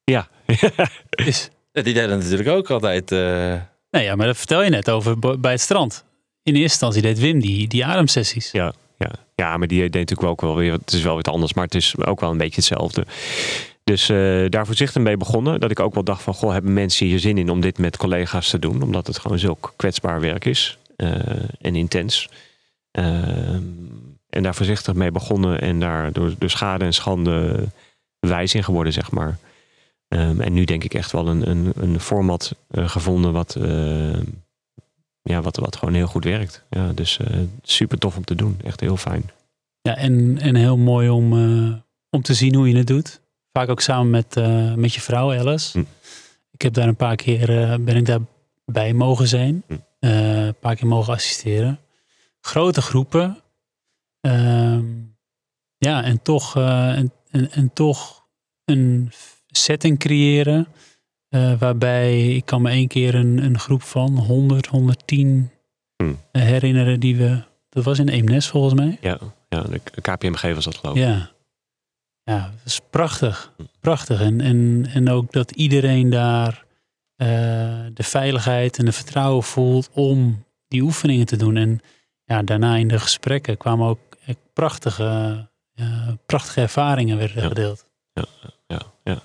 Ja, 0.03 0.27
Is, 1.25 1.49
Ja, 1.71 1.81
die 1.81 1.93
deden 1.93 2.17
natuurlijk 2.19 2.49
ook 2.49 2.69
altijd. 2.69 3.11
eh, 3.11 3.53
nee, 3.91 4.03
ja, 4.03 4.15
maar 4.15 4.25
dat 4.25 4.37
vertel 4.37 4.63
je 4.63 4.69
net 4.69 4.89
over 4.89 5.39
bij 5.39 5.51
het 5.51 5.61
strand. 5.61 6.03
In 6.43 6.53
eerste 6.53 6.61
instantie 6.69 7.01
deed 7.01 7.19
Wim 7.19 7.39
die, 7.39 7.67
die 7.67 7.85
ademsessies. 7.85 8.51
Ja, 8.51 8.73
ja. 8.97 9.11
ja, 9.35 9.57
maar 9.57 9.67
die 9.67 9.79
deed 9.79 9.93
natuurlijk 9.93 10.29
ook 10.29 10.41
wel 10.41 10.55
weer. 10.55 10.71
Het 10.71 10.93
is 10.93 11.01
wel 11.03 11.15
wat 11.15 11.27
anders, 11.27 11.53
maar 11.53 11.63
het 11.65 11.75
is 11.75 11.97
ook 12.05 12.19
wel 12.19 12.31
een 12.31 12.37
beetje 12.37 12.55
hetzelfde. 12.55 13.05
Dus 13.83 14.09
eh 14.09 14.45
daar 14.49 14.65
voorzichtig 14.65 15.01
mee 15.01 15.17
begonnen. 15.17 15.59
Dat 15.59 15.71
ik 15.71 15.79
ook 15.79 15.93
wel 15.93 16.03
dacht 16.03 16.21
van, 16.23 16.33
goh, 16.33 16.51
hebben 16.51 16.73
mensen 16.73 17.05
hier 17.05 17.19
zin 17.19 17.37
in 17.37 17.49
om 17.49 17.61
dit 17.61 17.77
met 17.77 17.97
collega's 17.97 18.49
te 18.49 18.59
doen? 18.59 18.81
Omdat 18.81 19.07
het 19.07 19.19
gewoon 19.19 19.39
zulk 19.39 19.73
kwetsbaar 19.75 20.19
werk 20.21 20.45
is 20.45 20.77
eh, 20.95 21.11
en 21.61 21.75
intens. 21.75 22.29
Ehm, 22.91 23.61
en 24.29 24.43
daar 24.43 24.55
voorzichtig 24.55 24.93
mee 24.93 25.11
begonnen 25.11 25.61
en 25.61 25.79
daar 25.79 26.11
door, 26.11 26.33
door 26.37 26.49
schade 26.49 26.85
en 26.85 26.93
schande 26.93 27.67
wijs 28.19 28.55
in 28.55 28.63
geworden, 28.63 28.93
zeg 28.93 29.11
maar. 29.11 29.37
Ehm, 30.09 30.41
en 30.41 30.53
nu 30.53 30.63
denk 30.63 30.83
ik 30.83 30.93
echt 30.93 31.11
wel 31.11 31.27
een, 31.27 31.49
een, 31.49 31.71
een 31.75 31.99
format 31.99 32.55
eh, 32.67 32.89
gevonden 32.89 33.31
wat, 33.31 33.55
eh, 33.55 34.21
ja, 35.21 35.41
wat, 35.41 35.57
wat 35.57 35.75
gewoon 35.75 35.93
heel 35.93 36.07
goed 36.07 36.23
werkt. 36.23 36.63
Ja, 36.69 36.91
dus 36.93 37.17
eh, 37.17 37.37
super 37.61 37.97
tof 37.97 38.17
om 38.17 38.23
te 38.23 38.35
doen. 38.35 38.59
Echt 38.63 38.79
heel 38.79 38.97
fijn. 38.97 39.29
Ja, 39.81 39.95
en, 39.95 40.37
en 40.39 40.55
heel 40.55 40.77
mooi 40.77 41.09
om, 41.09 41.33
om 42.09 42.21
te 42.21 42.33
zien 42.33 42.55
hoe 42.55 42.69
je 42.69 42.77
het 42.77 42.87
doet. 42.87 43.21
Vaak 43.53 43.69
ook 43.69 43.81
samen 43.81 44.09
met, 44.09 44.35
met 44.75 44.93
je 44.93 45.01
vrouw 45.01 45.33
Alice. 45.33 45.77
Hm. 45.77 45.85
Ik 46.51 46.61
heb 46.61 46.73
daar 46.73 46.87
een 46.87 46.95
paar 46.95 47.15
keer 47.15 47.45
ben 47.81 47.95
ik 47.95 48.05
daarbij 48.05 48.93
mogen 48.93 49.27
zijn. 49.27 49.63
Hm. 49.67 49.73
Een 49.99 50.55
paar 50.59 50.75
keer 50.75 50.87
mogen 50.87 51.13
assisteren. 51.13 51.79
Grote 52.41 52.81
groepen. 52.81 53.37
Ehm, 54.21 54.85
ja, 55.77 56.03
en 56.03 56.21
toch, 56.21 56.55
eh, 56.55 56.97
en, 56.97 57.11
en, 57.31 57.51
en 57.51 57.73
toch 57.73 58.27
een 58.65 59.11
setting 59.47 59.99
creëren. 59.99 60.67
eh, 61.29 61.59
waarbij 61.59 62.35
ik 62.35 62.45
kan 62.45 62.61
me 62.61 62.69
één 62.69 62.87
keer 62.87 63.15
een, 63.15 63.37
een 63.43 63.59
groep 63.59 63.81
van 63.81 64.17
100, 64.17 64.65
110 64.67 65.51
Hm. 66.03 66.13
eh, 66.31 66.41
herinneren 66.41 66.99
die 66.99 67.15
we. 67.15 67.43
Dat 67.69 67.83
was 67.83 67.99
in 67.99 68.07
Eemnes 68.09 68.47
volgens 68.47 68.73
mij. 68.73 68.97
Ja, 69.01 69.17
ja 69.49 69.61
de 69.63 69.81
KPMG 70.01 70.53
was 70.53 70.63
dat 70.63 70.75
geloof 70.75 70.95
ik. 70.95 71.01
Ja. 71.01 71.29
Ja, 72.23 72.39
dat 72.41 72.65
is 72.65 72.79
prachtig. 72.89 73.53
Prachtig. 73.79 74.21
En, 74.21 74.41
en, 74.41 74.87
en 74.93 75.09
ook 75.09 75.31
dat 75.31 75.51
iedereen 75.51 76.09
daar 76.09 76.65
eh, 77.15 77.27
de 77.93 78.03
veiligheid 78.03 78.77
en 78.77 78.85
de 78.85 78.91
vertrouwen 78.91 79.43
voelt 79.43 79.89
om 79.93 80.45
die 80.67 80.81
oefeningen 80.81 81.25
te 81.25 81.37
doen. 81.37 81.57
En 81.57 81.79
ja, 82.23 82.41
daarna 82.43 82.75
in 82.75 82.87
de 82.87 82.99
gesprekken 82.99 83.57
kwamen 83.57 83.87
ook 83.87 84.08
prachtige, 84.53 85.47
ja, 85.73 86.17
prachtige 86.25 86.61
ervaringen 86.61 87.17
werden 87.17 87.41
Ja. 87.41 87.47
gedeeld. 87.47 87.85
Ja, 88.13 88.25
ja. 89.03 89.21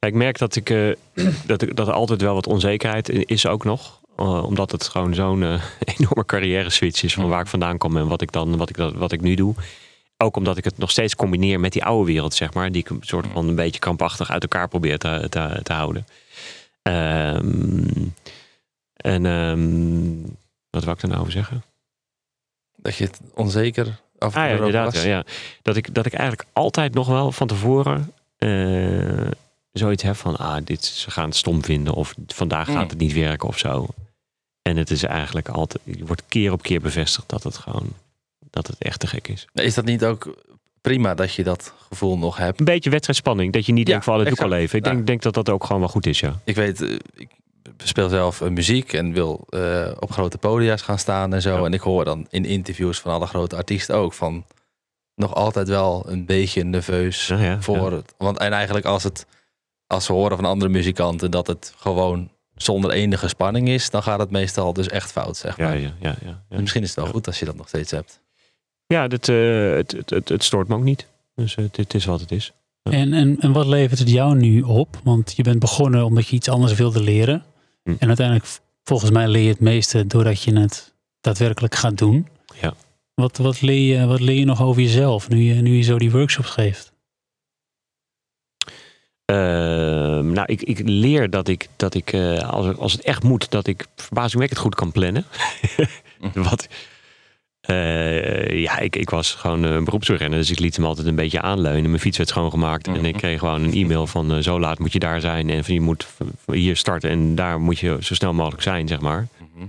Ja, 0.00 0.08
ik 0.08 0.14
merk 0.14 0.38
dat, 0.38 0.56
ik, 0.56 0.70
eh, 0.70 0.90
dat, 1.46 1.62
ik, 1.62 1.76
dat 1.76 1.88
er 1.88 1.92
altijd 1.94 2.20
wel 2.20 2.34
wat 2.34 2.46
onzekerheid 2.46 3.08
is 3.08 3.46
ook 3.46 3.64
nog. 3.64 4.00
Eh, 4.16 4.44
omdat 4.44 4.70
het 4.70 4.88
gewoon 4.88 5.14
zo'n 5.14 5.42
eh, 5.42 5.62
enorme 5.98 6.24
carrière 6.24 6.70
switch 6.70 7.02
is 7.02 7.14
van 7.14 7.28
waar 7.28 7.40
ik 7.40 7.46
vandaan 7.46 7.78
kom 7.78 7.96
en 7.96 8.08
wat 8.08 8.22
ik 8.22 8.32
dan 8.32 8.56
wat 8.56 8.68
ik, 8.68 8.76
dat, 8.76 8.94
wat 8.94 9.12
ik 9.12 9.20
nu 9.20 9.34
doe. 9.34 9.54
Ook 10.16 10.36
omdat 10.36 10.56
ik 10.56 10.64
het 10.64 10.78
nog 10.78 10.90
steeds 10.90 11.16
combineer 11.16 11.60
met 11.60 11.72
die 11.72 11.84
oude 11.84 12.12
wereld, 12.12 12.34
zeg 12.34 12.52
maar. 12.54 12.72
Die 12.72 12.80
ik 12.80 12.90
een 12.90 12.98
soort 13.00 13.26
van 13.32 13.48
een 13.48 13.54
beetje 13.54 13.80
krampachtig 13.80 14.30
uit 14.30 14.42
elkaar 14.42 14.68
probeer 14.68 14.98
te, 14.98 15.26
te, 15.28 15.60
te 15.62 15.72
houden. 15.72 16.06
Ehm, 16.82 18.08
en 18.96 19.26
ehm, 19.26 20.32
wat 20.70 20.84
wou 20.84 20.96
ik 20.96 21.02
er 21.02 21.08
nou 21.08 21.20
over 21.20 21.32
zeggen? 21.32 21.62
dat 22.82 22.96
je 22.96 23.04
het 23.04 23.20
onzeker 23.34 24.00
af 24.20 24.34
en 24.34 24.40
Ah 24.40 24.48
ja, 24.48 24.54
inderdaad. 24.54 24.94
Ja, 24.94 25.08
ja. 25.08 25.24
Dat, 25.62 25.76
ik, 25.76 25.94
dat 25.94 26.06
ik 26.06 26.12
eigenlijk 26.12 26.48
altijd 26.52 26.94
nog 26.94 27.08
wel 27.08 27.32
van 27.32 27.46
tevoren 27.46 28.12
eh, 28.38 29.30
zoiets 29.72 30.02
heb 30.02 30.16
van... 30.16 30.36
Ah, 30.36 30.56
dit, 30.64 30.84
ze 30.84 31.10
gaan 31.10 31.24
het 31.28 31.36
stom 31.36 31.64
vinden 31.64 31.94
of 31.94 32.14
vandaag 32.26 32.68
Mm. 32.68 32.74
gaat 32.74 32.90
het 32.90 32.98
niet 33.00 33.12
werken 33.12 33.48
of 33.48 33.58
zo. 33.58 33.86
En 34.62 34.76
het 34.76 34.90
is 34.90 35.02
eigenlijk 35.02 35.48
altijd... 35.48 35.82
Je 35.84 36.06
wordt 36.06 36.22
keer 36.28 36.52
op 36.52 36.62
keer 36.62 36.80
bevestigd 36.80 37.28
dat 37.28 37.42
het 37.42 37.56
gewoon... 37.56 37.92
Dat 38.50 38.66
het 38.66 38.76
echt 38.78 39.00
te 39.00 39.06
gek 39.06 39.28
is. 39.28 39.46
Is 39.54 39.74
dat 39.74 39.84
niet 39.84 40.04
ook 40.04 40.34
prima 40.80 41.14
dat 41.14 41.34
je 41.34 41.44
dat 41.44 41.72
gevoel 41.88 42.18
nog 42.18 42.36
hebt? 42.36 42.58
Een 42.58 42.64
beetje 42.64 42.90
wedstrijdspanning. 42.90 43.52
Dat 43.52 43.66
je 43.66 43.72
niet 43.72 43.86
Ja, 43.86 43.92
denkt 43.92 44.04
van, 44.04 44.14
oh, 44.14 44.24
dat 44.24 44.36
doe 44.36 44.46
ik 44.46 44.52
al 44.52 44.58
even. 44.58 44.78
Ik 44.78 44.84
denk, 44.84 45.06
denk 45.06 45.22
dat 45.22 45.34
dat 45.34 45.48
ook 45.48 45.64
gewoon 45.64 45.80
wel 45.80 45.90
goed 45.90 46.06
is, 46.06 46.20
ja. 46.20 46.40
Ik 46.44 46.54
weet, 46.54 46.80
eh, 46.82 46.92
ik 47.14 47.28
speel 47.84 48.08
zelf 48.08 48.40
eh, 48.40 48.48
muziek 48.48 48.92
en 48.92 49.12
wil 49.12 49.46
eh, 49.48 49.90
op 50.00 50.10
grote 50.12 50.38
podia's 50.38 50.82
gaan 50.82 50.98
staan 50.98 51.34
en 51.34 51.42
zo. 51.42 51.58
Ja. 51.58 51.64
En 51.64 51.72
ik 51.72 51.80
hoor 51.80 52.04
dan 52.04 52.26
in 52.30 52.44
interviews 52.44 53.00
van 53.00 53.12
alle 53.12 53.26
grote 53.26 53.56
artiesten 53.56 53.94
ook 53.96 54.12
van 54.12 54.44
nog 55.14 55.34
altijd 55.34 55.68
wel 55.68 56.04
een 56.08 56.26
beetje 56.26 56.64
nerveus 56.64 57.26
Ja, 57.26 57.38
ja, 57.38 57.60
voor 57.62 57.76
ja. 57.90 57.96
het. 57.96 58.14
Want 58.18 58.38
en 58.38 58.52
eigenlijk 58.52 58.86
als 58.86 59.02
het 59.02 59.26
als 59.86 60.06
we 60.06 60.12
horen 60.12 60.36
van 60.36 60.44
andere 60.44 60.70
muzikanten 60.70 61.30
dat 61.30 61.46
het 61.46 61.74
gewoon 61.76 62.30
zonder 62.54 62.90
enige 62.90 63.28
spanning 63.28 63.68
is, 63.68 63.90
dan 63.90 64.02
gaat 64.02 64.18
het 64.18 64.30
meestal 64.30 64.72
dus 64.72 64.88
echt 64.88 65.12
fout, 65.12 65.36
zeg 65.36 65.56
Ja, 65.56 65.64
maar. 65.64 65.78
ja, 65.78 65.92
ja, 66.00 66.14
ja, 66.24 66.42
ja. 66.50 66.60
Misschien 66.60 66.82
is 66.82 66.88
het 66.88 66.96
wel 66.96 67.06
Ja. 67.06 67.12
goed 67.12 67.26
als 67.26 67.38
je 67.38 67.44
dat 67.44 67.56
nog 67.56 67.68
steeds 67.68 67.90
hebt. 67.90 68.20
Ja, 68.86 69.08
dit, 69.08 69.28
eh, 69.28 69.70
het, 69.74 69.92
het, 69.92 70.10
het, 70.10 70.28
het 70.28 70.44
stoort 70.44 70.68
me 70.68 70.74
ook 70.74 70.82
niet. 70.82 71.06
Dus 71.34 71.56
dit 71.70 71.94
is 71.94 72.04
wat 72.04 72.20
het 72.20 72.30
is. 72.30 72.52
Ja. 72.82 72.92
En, 72.92 73.12
en, 73.12 73.36
en 73.40 73.52
wat 73.52 73.66
levert 73.66 73.98
het 73.98 74.10
jou 74.10 74.36
nu 74.36 74.62
op? 74.62 75.00
Want 75.04 75.32
je 75.36 75.42
bent 75.42 75.58
begonnen 75.58 76.04
omdat 76.04 76.28
je 76.28 76.36
iets 76.36 76.48
anders 76.48 76.74
wilde 76.74 77.00
leren. 77.02 77.44
Hm. 77.82 77.94
En 77.98 78.08
uiteindelijk, 78.08 78.46
volgens 78.84 79.10
mij, 79.10 79.28
leer 79.28 79.42
je 79.42 79.48
het 79.48 79.60
meeste 79.60 80.06
doordat 80.06 80.42
je 80.42 80.58
het 80.58 80.94
daadwerkelijk 81.20 81.74
gaat 81.74 81.98
doen. 81.98 82.28
Ja. 82.60 82.74
Wat, 83.14 83.36
wat, 83.36 83.60
leer, 83.60 83.98
je, 83.98 84.06
wat 84.06 84.20
leer 84.20 84.38
je 84.38 84.44
nog 84.44 84.62
over 84.62 84.82
jezelf 84.82 85.28
nu 85.28 85.38
je, 85.38 85.54
nu 85.54 85.76
je 85.76 85.82
zo 85.82 85.98
die 85.98 86.10
workshops 86.10 86.50
geeft? 86.50 86.92
Ehm, 89.24 90.32
nou, 90.32 90.46
ik, 90.46 90.62
ik 90.62 90.80
leer 90.84 91.30
dat 91.30 91.48
ik, 91.48 91.68
dat 91.76 91.94
ik 91.94 92.12
eh, 92.12 92.50
als, 92.50 92.76
als 92.76 92.92
het 92.92 93.02
echt 93.02 93.22
moet, 93.22 93.50
dat 93.50 93.66
ik 93.66 93.86
verbazingwekkend 93.96 94.60
goed 94.60 94.74
kan 94.74 94.92
plannen. 94.92 95.24
Wat, 96.50 96.68
eh, 97.70 98.60
ja, 98.62 98.78
ik, 98.78 98.96
ik 98.96 99.10
was 99.10 99.34
gewoon 99.34 99.62
een 99.62 99.84
beroepsrenner, 99.84 100.38
dus 100.38 100.50
ik 100.50 100.58
liet 100.58 100.76
hem 100.76 100.84
altijd 100.84 101.06
een 101.06 101.14
beetje 101.14 101.40
aanleunen. 101.40 101.90
Mijn 101.90 102.02
fiets 102.02 102.16
werd 102.16 102.28
schoongemaakt 102.28 102.86
en 102.88 103.04
ik 103.04 103.14
kreeg 103.16 103.38
gewoon 103.38 103.62
een 103.62 103.72
e-mail 103.72 104.06
van 104.06 104.32
eh, 104.34 104.38
zo 104.42 104.60
laat 104.60 104.78
moet 104.78 104.92
je 104.92 104.98
daar 104.98 105.20
zijn. 105.20 105.50
En 105.50 105.64
van 105.64 105.74
je 105.74 105.80
moet 105.80 106.06
hier 106.52 106.76
starten 106.76 107.10
en 107.10 107.34
daar 107.34 107.60
moet 107.60 107.78
je 107.78 107.96
zo 108.00 108.14
snel 108.14 108.32
mogelijk 108.32 108.62
zijn, 108.62 108.88
zeg 108.88 109.00
maar. 109.00 109.28
Mhm. 109.54 109.66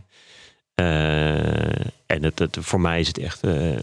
Eh, 0.76 1.86
en 2.06 2.24
het, 2.24 2.40
het, 2.40 2.58
voor 2.60 2.82
mij 2.82 3.00
is 3.00 3.08
het 3.08 3.18
echt. 3.18 3.44
eh, 3.44 3.76
eh, 3.76 3.80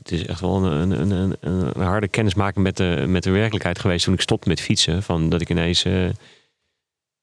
het 0.00 0.10
is 0.12 0.26
echt 0.26 0.40
wel 0.40 0.64
een, 0.64 0.90
een, 0.90 1.10
een, 1.10 1.36
een, 1.40 1.82
harde 1.82 2.08
kennismaking 2.08 2.64
met 2.64 2.76
de, 2.76 3.04
met 3.08 3.22
de 3.22 3.30
werkelijkheid 3.30 3.78
geweest 3.78 4.04
toen 4.04 4.14
ik 4.14 4.20
stopte 4.20 4.48
met 4.48 4.60
fietsen. 4.60 5.02
Van 5.02 5.28
dat 5.28 5.40
ik 5.40 5.50
ineens. 5.50 5.84
eh, 5.84 6.04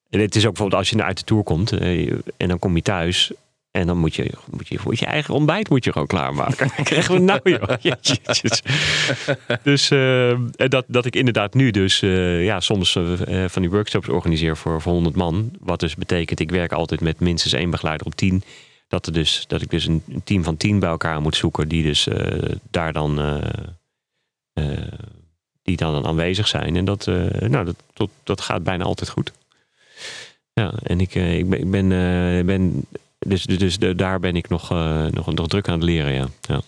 en 0.09 0.19
het 0.19 0.35
is 0.35 0.43
ook 0.45 0.51
bijvoorbeeld 0.51 0.79
als 0.79 0.89
je 0.89 0.95
naar 0.95 1.05
uit 1.05 1.17
de 1.17 1.23
tour 1.23 1.43
komt 1.43 1.71
eh, 1.71 2.11
en 2.37 2.47
dan 2.47 2.59
kom 2.59 2.75
je 2.75 2.81
thuis. 2.81 3.31
En 3.71 3.87
dan 3.87 3.97
moet 3.97 4.15
je, 4.15 4.31
moet 4.49 4.67
je, 4.67 4.79
moet 4.83 4.99
je 4.99 5.05
eigen 5.05 5.33
ontbijt 5.33 5.69
moet 5.69 5.83
je 5.83 5.91
gewoon 5.91 6.07
klaarmaken. 6.07 6.71
Dan 6.75 6.85
krijgen 6.85 7.13
we 7.13 7.19
nou 7.19 7.39
joh. 7.43 7.69
Dus 9.63 9.89
eh, 9.91 10.39
dat, 10.55 10.85
dat 10.87 11.05
ik 11.05 11.15
inderdaad 11.15 11.53
nu 11.53 11.71
dus 11.71 12.01
eh, 12.01 12.43
ja, 12.43 12.59
soms 12.59 12.95
eh, 12.95 13.45
van 13.47 13.61
die 13.61 13.71
workshops 13.71 14.09
organiseer 14.09 14.57
voor, 14.57 14.81
voor 14.81 14.91
100 14.93 15.15
man. 15.15 15.51
Wat 15.59 15.79
dus 15.79 15.95
betekent, 15.95 16.39
ik 16.39 16.51
werk 16.51 16.71
altijd 16.71 17.01
met 17.01 17.19
minstens 17.19 17.53
één 17.53 17.69
begeleider 17.69 18.07
op 18.07 18.15
10. 18.15 18.43
Dat, 18.87 19.05
er 19.05 19.13
dus, 19.13 19.43
dat 19.47 19.61
ik 19.61 19.69
dus 19.69 19.85
een, 19.85 20.03
team 20.23 20.43
van 20.43 20.57
10 20.57 20.79
bij 20.79 20.89
elkaar 20.89 21.21
moet 21.21 21.35
zoeken 21.35 21.67
die 21.67 21.83
dus 21.83 22.07
daar 22.69 22.93
dan, 22.93 23.41
die 25.61 25.77
dan, 25.77 26.05
aanwezig 26.05 26.47
zijn. 26.47 26.75
En 26.75 26.85
dat, 26.85 27.05
nou, 27.39 27.65
dat, 27.65 27.75
dat, 27.93 28.09
dat 28.23 28.41
gaat 28.41 28.63
bijna 28.63 28.83
altijd 28.83 29.09
goed. 29.09 29.31
Ja, 30.53 30.73
en 30.83 30.99
ik, 30.99 31.15
ik 31.15 31.49
ben, 31.49 31.91
ik 32.39 32.45
ben 32.45 32.85
dus, 33.27 33.43
dus, 33.45 33.57
dus 33.57 33.77
de- 33.77 33.95
daar 33.95 34.19
ben 34.19 34.35
ik 34.35 34.49
nog, 34.49 34.71
eh, 34.71 35.05
nog, 35.05 35.33
nog 35.33 35.47
druk 35.47 35.67
aan 35.67 35.73
het 35.73 35.83
leren, 35.83 36.11
ja. 36.13 36.27
ja. 36.41 36.61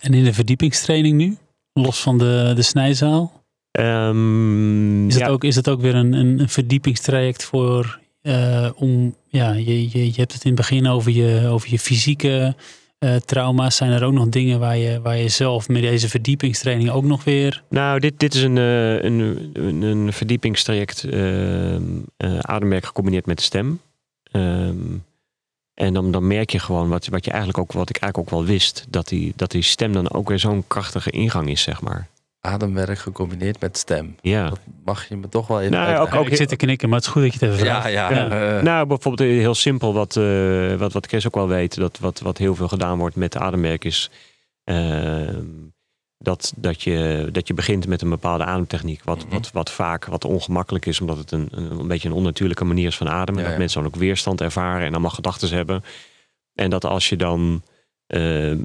En 0.00 0.14
in 0.14 0.24
de 0.24 0.32
verdiepingstraining 0.32 1.16
nu? 1.16 1.36
Los 1.72 2.00
van 2.00 2.18
de, 2.18 2.52
de 2.56 2.62
snijzaal? 2.62 3.32
Ehm, 3.70 5.06
Is, 5.08 5.14
ja, 5.16 5.20
het, 5.22 5.30
ook, 5.30 5.44
is 5.44 5.56
het 5.56 5.68
ook 5.68 5.80
weer 5.80 5.94
een, 5.94 6.12
een, 6.12 6.38
een 6.40 6.48
verdiepingstraject 6.48 7.44
voor 7.44 8.00
eh, 8.22 8.68
om, 8.74 9.14
ja, 9.28 9.52
je, 9.52 9.82
je, 9.82 10.04
je 10.06 10.12
hebt 10.16 10.32
het 10.32 10.44
in 10.44 10.50
het 10.50 10.60
begin 10.60 10.86
over 10.86 11.10
je, 11.12 11.46
over 11.48 11.70
je 11.70 11.78
fysieke 11.78 12.54
eh, 12.98 13.16
trauma's. 13.16 13.76
Zijn 13.76 13.90
er 13.90 14.04
ook 14.04 14.12
nog 14.12 14.28
dingen 14.28 14.58
waar 14.58 14.76
je, 14.76 15.00
waar 15.00 15.16
je 15.16 15.28
zelf 15.28 15.68
met 15.68 15.82
deze 15.82 16.08
verdiepingstraining 16.08 16.90
ook 16.90 17.04
nog 17.04 17.24
weer. 17.24 17.62
Nou, 17.70 18.00
dit, 18.00 18.18
dit 18.18 18.34
is 18.34 18.42
een, 18.42 18.56
een, 18.56 19.50
een, 19.52 19.82
een 19.82 20.12
verdiepingstraject, 20.12 21.04
ehm, 21.04 21.82
eh, 22.16 22.38
ademwerk 22.38 22.84
gecombineerd 22.84 23.26
met 23.26 23.36
de 23.36 23.42
stem. 23.42 23.80
Ehm, 24.22 24.76
en 25.78 25.94
dan, 25.94 26.10
dan 26.10 26.26
merk 26.26 26.50
je 26.50 26.58
gewoon 26.58 26.88
wat, 26.88 27.06
wat, 27.06 27.24
je 27.24 27.30
eigenlijk 27.30 27.58
ook, 27.60 27.72
wat 27.72 27.90
ik 27.90 27.96
eigenlijk 27.96 28.32
ook 28.32 28.38
wel 28.38 28.48
wist, 28.48 28.84
dat 28.88 29.08
die, 29.08 29.32
dat 29.36 29.50
die 29.50 29.62
stem 29.62 29.92
dan 29.92 30.10
ook 30.12 30.28
weer 30.28 30.38
zo'n 30.38 30.64
krachtige 30.66 31.10
ingang 31.10 31.48
is, 31.48 31.62
zeg 31.62 31.80
maar. 31.82 32.06
Ademwerk 32.40 32.98
gecombineerd 32.98 33.60
met 33.60 33.78
stem. 33.78 34.16
Ja. 34.20 34.48
Dat 34.48 34.58
mag 34.84 35.08
je 35.08 35.16
me 35.16 35.28
toch 35.28 35.46
wel 35.46 35.60
even 35.60 35.72
Nou, 35.72 35.86
uitleggen. 35.88 36.18
ook- 36.18 36.26
ik 36.28 36.36
zit 36.36 36.48
te 36.48 36.56
knikken, 36.56 36.88
maar 36.88 36.98
het 36.98 37.06
is 37.06 37.12
goed 37.12 37.22
dat 37.22 37.32
je 37.34 37.46
het 37.46 37.54
even 37.54 37.64
Ja, 37.66 37.80
vraagt. 37.80 37.92
ja. 37.92 38.10
Ja. 38.12 38.56
eh, 38.56 38.62
Nou, 38.62 38.86
bijvoorbeeld 38.86 39.30
heel 39.30 39.54
simpel, 39.54 39.92
wat, 39.92 40.16
eh, 40.16 40.74
wat, 40.74 40.92
wat 40.92 41.06
Chris 41.06 41.26
ook 41.26 41.34
wel 41.34 41.48
weet, 41.48 41.74
dat 41.76 41.98
wat, 41.98 42.20
wat 42.20 42.38
heel 42.38 42.54
veel 42.54 42.68
gedaan 42.68 42.98
wordt 42.98 43.16
met 43.16 43.36
ademwerk 43.36 43.84
is 43.84 44.10
ehm, 44.64 45.44
dat, 46.28 46.52
dat, 46.56 46.82
je, 46.82 47.28
dat 47.32 47.48
je 47.48 47.54
begint 47.54 47.86
met 47.86 48.02
een 48.02 48.08
bepaalde 48.08 48.44
ademtechniek, 48.44 49.00
wat, 49.04 49.24
Mhm. 49.24 49.34
wat, 49.34 49.50
wat 49.52 49.70
vaak 49.70 50.04
wat 50.04 50.24
ongemakkelijk 50.24 50.86
is, 50.86 51.00
omdat 51.00 51.16
het 51.18 51.30
een, 51.32 51.48
een, 51.50 51.70
een 51.78 51.88
beetje 51.88 52.08
een 52.08 52.14
onnatuurlijke 52.14 52.64
manier 52.64 52.86
is 52.86 52.96
van 52.96 53.08
ademen. 53.08 53.42
Ja, 53.42 53.48
dat 53.48 53.58
mensen 53.58 53.82
dan 53.82 53.90
ook 53.92 53.98
weerstand 53.98 54.40
ervaren 54.40 54.86
en 54.86 54.92
allemaal 54.92 55.10
gedachten 55.10 55.48
hebben. 55.48 55.84
En 56.54 56.70
dat 56.70 56.84
als 56.84 57.08
je 57.08 57.16
dan, 57.16 57.62
ehm, 58.06 58.58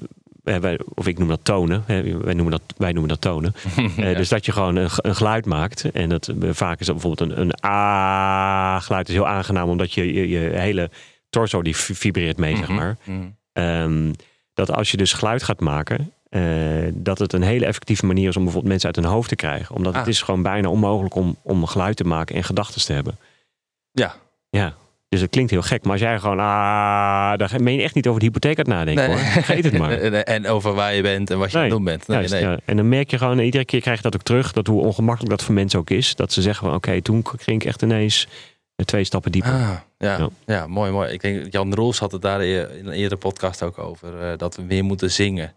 eh, 0.44 0.56
wij, 0.58 0.80
of 0.94 1.08
ik 1.08 1.18
noem 1.18 1.28
dat 1.28 1.40
tonen, 1.44 1.84
hè, 1.86 2.18
wij, 2.18 2.34
noemen 2.34 2.52
dat, 2.52 2.62
wij 2.78 2.92
noemen 2.92 3.10
dat 3.10 3.22
tonen. 3.22 3.54
Eh. 3.98 4.18
Dus 4.18 4.30
dat 4.30 4.46
je 4.46 4.52
gewoon 4.52 4.76
een, 4.76 4.90
ge- 4.90 5.04
een 5.08 5.16
geluid 5.16 5.46
maakt. 5.46 5.92
En 5.92 6.10
dat, 6.10 6.28
eh, 6.28 6.50
vaak 6.52 6.80
is 6.80 6.86
dat 6.86 6.96
bijvoorbeeld 7.02 7.32
een, 7.32 7.40
een 7.42 7.54
A-geluid 7.66 9.08
is 9.08 9.14
heel 9.14 9.28
aangenaam, 9.28 9.70
omdat 9.70 9.94
je, 9.94 10.14
je, 10.14 10.30
je 10.30 10.40
hele 10.40 10.90
torso 11.30 11.62
die 11.62 11.76
vi- 11.76 11.96
vibreert 11.96 12.38
mee, 12.38 12.56
zeg 12.58 12.68
Mhm, 12.68 12.76
maar. 12.78 12.98
mhm. 13.04 13.28
Ehm, 13.54 14.12
dat 14.54 14.72
als 14.72 14.92
je 14.92 14.98
dus 14.98 15.14
geluid 15.14 15.44
gaat 15.44 15.60
maken, 15.60 16.12
eh, 16.34 16.42
dat 16.94 17.20
het 17.20 17.34
een 17.34 17.42
hele 17.42 17.66
effectieve 17.66 18.06
manier 18.06 18.28
is 18.30 18.36
om 18.36 18.44
bijvoorbeeld 18.44 18.72
mensen 18.74 18.94
uit 18.96 19.06
hun 19.06 19.14
hoofd 19.14 19.30
te 19.30 19.36
krijgen. 19.36 19.76
Omdat 19.76 19.94
het 19.94 20.04
Ah. 20.04 20.10
is 20.10 20.22
gewoon 20.22 20.42
bijna 20.42 20.70
onmogelijk 20.70 21.16
om, 21.16 21.36
om 21.42 21.66
geluid 21.66 21.96
te 21.96 22.04
maken 22.04 22.36
en 22.36 22.44
gedachten 22.44 22.82
te 22.86 22.94
hebben. 22.94 23.18
Ja. 23.92 24.16
Ja. 24.50 24.74
Dus 25.10 25.22
het 25.22 25.30
klinkt 25.32 25.52
heel 25.52 25.62
gek. 25.62 25.84
Maar 25.84 25.92
als 25.92 26.02
jij 26.02 26.20
gewoon, 26.20 26.40
ah, 26.40 27.38
dan 27.38 27.64
meen 27.64 27.76
je 27.76 27.82
echt 27.84 27.96
niet 27.96 28.08
over 28.08 28.20
de 28.20 28.26
hypotheek 28.26 28.60
aan 28.60 28.66
nadenken 28.70 29.06
hoor. 29.06 29.18
Vergeet 29.18 29.64
het 29.64 29.78
maar. 29.82 29.92
En, 29.92 30.48
over 30.48 30.74
waar 30.74 30.94
je 30.94 31.02
bent 31.02 31.30
en 31.32 31.38
wat 31.40 31.52
je 31.52 31.58
aan 31.58 31.64
het 31.64 31.72
doen 31.72 31.84
bent. 31.84 32.08
Nee, 32.08 32.18
Juist, 32.18 32.34
nee. 32.34 32.42
ja. 32.42 32.58
En 32.66 32.76
dan 32.78 32.90
merk 32.90 33.12
je 33.12 33.18
gewoon, 33.18 33.40
iedere 33.40 33.66
keer 33.66 33.82
krijg 33.82 33.98
je 33.98 34.04
dat 34.04 34.16
ook 34.16 34.22
terug, 34.24 34.52
dat 34.52 34.68
hoe 34.68 34.82
ongemakkelijk 34.82 35.32
dat 35.32 35.44
voor 35.44 35.54
mensen 35.54 35.80
ook 35.80 35.90
is. 35.90 36.16
Dat 36.16 36.32
ze 36.34 36.42
zeggen 36.42 36.66
van 36.68 36.76
oké, 36.76 37.02
toen 37.02 37.24
ging 37.38 37.62
ik 37.62 37.68
echt 37.68 37.82
ineens 37.82 38.28
eh, 38.76 38.86
twee 38.86 39.04
stappen 39.04 39.32
dieper. 39.32 39.52
Ah, 39.52 39.60
ja. 39.60 40.18
Ja. 40.18 40.30
Ja. 40.46 40.68
mooi, 40.68 40.92
mooi. 40.92 41.12
Ik 41.12 41.22
denk, 41.22 41.54
Jan 41.54 41.74
Roels 41.74 42.00
had 42.00 42.12
het 42.12 42.22
daar 42.22 42.44
in 42.44 42.68
een 42.88 42.92
eerdere 42.92 43.16
podcast 43.22 43.64
ook 43.64 43.78
over. 43.80 44.22
eh, 44.22 44.38
dat 44.38 44.56
we 44.56 44.62
meer 44.62 44.84
moeten 44.84 45.12
zingen. 45.12 45.54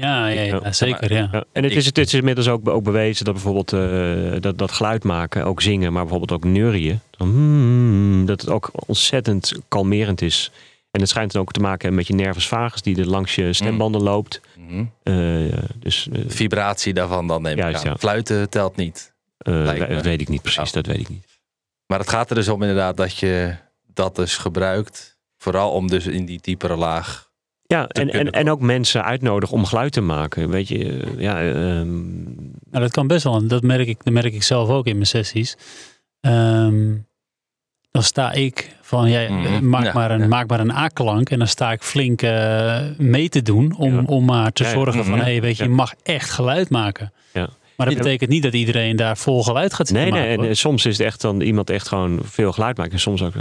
Ja, 0.00 0.26
ja, 0.28 0.40
ja, 0.42 0.60
Ja. 0.62 0.72
zeker. 0.72 1.12
Ja. 1.12 1.28
Ja, 1.32 1.44
en 1.52 1.62
het 1.62 1.72
is, 1.72 1.86
het 1.86 1.98
is 1.98 2.14
inmiddels 2.14 2.48
ook, 2.48 2.68
ook 2.68 2.82
bewezen 2.82 3.24
dat 3.24 3.34
bijvoorbeeld 3.34 3.72
eh, 3.72 4.40
dat, 4.40 4.58
dat 4.58 4.72
geluid 4.72 5.04
maken, 5.04 5.44
ook 5.44 5.62
zingen, 5.62 5.92
maar 5.92 6.02
bijvoorbeeld 6.02 6.32
ook 6.32 6.44
neurieën, 6.50 7.00
dan, 7.10 7.28
hmm, 7.28 8.26
dat 8.26 8.40
het 8.40 8.50
ook 8.50 8.70
ontzettend 8.86 9.52
kalmerend 9.68 10.22
is. 10.22 10.50
En 10.90 11.00
het 11.00 11.08
schijnt 11.08 11.32
dan 11.32 11.42
ook 11.42 11.52
te 11.52 11.60
maken 11.60 11.78
hebben 11.80 11.96
met 11.98 12.06
je 12.06 12.14
nervus 12.24 12.46
vagus 12.48 12.82
die 12.82 12.98
er 12.98 13.06
langs 13.08 13.34
je 13.34 13.52
stembanden 13.52 14.02
loopt. 14.02 14.40
Mhm. 14.56 14.84
Eh, 15.02 15.58
dus 15.76 16.08
eh, 16.12 16.20
Vibratie 16.26 16.94
daarvan 16.94 17.26
dan 17.26 17.42
neem 17.42 17.52
ik 17.52 17.58
Juist, 17.58 17.84
aan. 17.84 17.90
ja. 17.90 17.96
Fluiten 17.98 18.50
telt 18.50 18.76
niet. 18.76 19.12
eh, 19.38 19.88
dat 19.88 20.02
weet 20.02 20.20
ik 20.20 20.28
niet 20.28 20.42
precies, 20.42 20.68
Oh. 20.68 20.72
dat 20.72 20.86
weet 20.86 21.00
ik 21.00 21.08
niet. 21.08 21.26
Maar 21.86 21.98
het 21.98 22.08
gaat 22.10 22.28
er 22.30 22.34
dus 22.36 22.48
om 22.48 22.60
inderdaad 22.62 22.96
dat 22.96 23.16
je 23.16 23.54
dat 23.94 24.16
dus 24.16 24.36
gebruikt. 24.36 25.16
Vooral 25.38 25.70
om 25.72 25.88
dus 25.88 26.06
in 26.06 26.24
die 26.24 26.38
diepere 26.42 26.76
laag. 26.76 27.27
Ja, 27.74 27.86
en, 27.88 28.10
en, 28.10 28.30
en 28.30 28.50
ook 28.50 28.60
mensen 28.60 29.04
uitnodigen 29.04 29.56
om 29.56 29.64
geluid 29.64 29.92
te 29.92 30.00
maken. 30.00 30.48
Weet 30.50 30.68
je, 30.68 30.84
eh, 30.88 31.20
ja, 31.20 31.40
ehm, 31.42 32.22
Nou, 32.70 32.82
dat 32.84 32.90
kan 32.90 33.06
best 33.06 33.24
wel. 33.24 33.36
En 33.36 33.48
Dat 33.48 33.62
merk 33.62 33.86
ik, 33.88 34.04
dat 34.04 34.12
merk 34.12 34.32
ik 34.34 34.42
zelf 34.42 34.68
ook 34.68 34.86
in 34.86 34.94
mijn 34.94 35.06
sessies. 35.06 35.56
Ehm, 36.20 36.94
dan 37.90 38.02
sta 38.02 38.32
ik 38.32 38.76
van, 38.80 39.10
ja, 39.10 39.30
Mhm. 39.32 39.46
eh, 39.46 39.58
maak, 39.60 39.84
Ja, 39.84 39.92
maar 39.92 40.10
een, 40.10 40.20
ja. 40.20 40.26
maak 40.26 40.48
maar 40.48 40.60
een 40.60 40.70
A-klank. 40.72 41.30
En 41.30 41.38
dan 41.38 41.48
sta 41.48 41.72
ik 41.72 41.82
flink 41.82 42.22
eh, 42.22 42.80
mee 42.96 43.28
te 43.28 43.42
doen 43.42 43.74
om, 43.76 43.94
Ja. 43.94 44.02
om 44.06 44.24
maar 44.24 44.52
te 44.52 44.62
Ja, 44.62 44.68
ja. 44.68 44.74
zorgen 44.74 45.04
van, 45.04 45.18
Mhm. 45.18 45.24
hé, 45.26 45.40
weet 45.40 45.56
je, 45.56 45.62
Ja. 45.62 45.68
je 45.68 45.74
mag 45.76 45.94
echt 46.02 46.30
geluid 46.30 46.70
maken. 46.70 47.12
Ja. 47.32 47.48
Maar 47.76 47.86
dat 47.86 47.96
Ja. 47.96 48.02
betekent 48.02 48.30
niet 48.30 48.42
dat 48.42 48.52
iedereen 48.52 48.96
daar 48.96 49.16
vol 49.16 49.42
geluid 49.42 49.74
gaat 49.74 49.86
zitten 49.86 50.04
nee, 50.04 50.12
nee. 50.12 50.20
maken. 50.20 50.34
En 50.34 50.40
hoor. 50.40 50.48
eh, 50.48 50.54
soms 50.54 50.86
is 50.86 50.98
het 50.98 51.06
echt 51.06 51.20
dan 51.20 51.40
iemand 51.40 51.70
echt 51.70 51.88
gewoon 51.88 52.18
veel 52.22 52.52
geluid 52.52 52.76
maken. 52.76 52.92
En 52.92 53.00
soms 53.00 53.22
ook. 53.22 53.32
zo, 53.32 53.40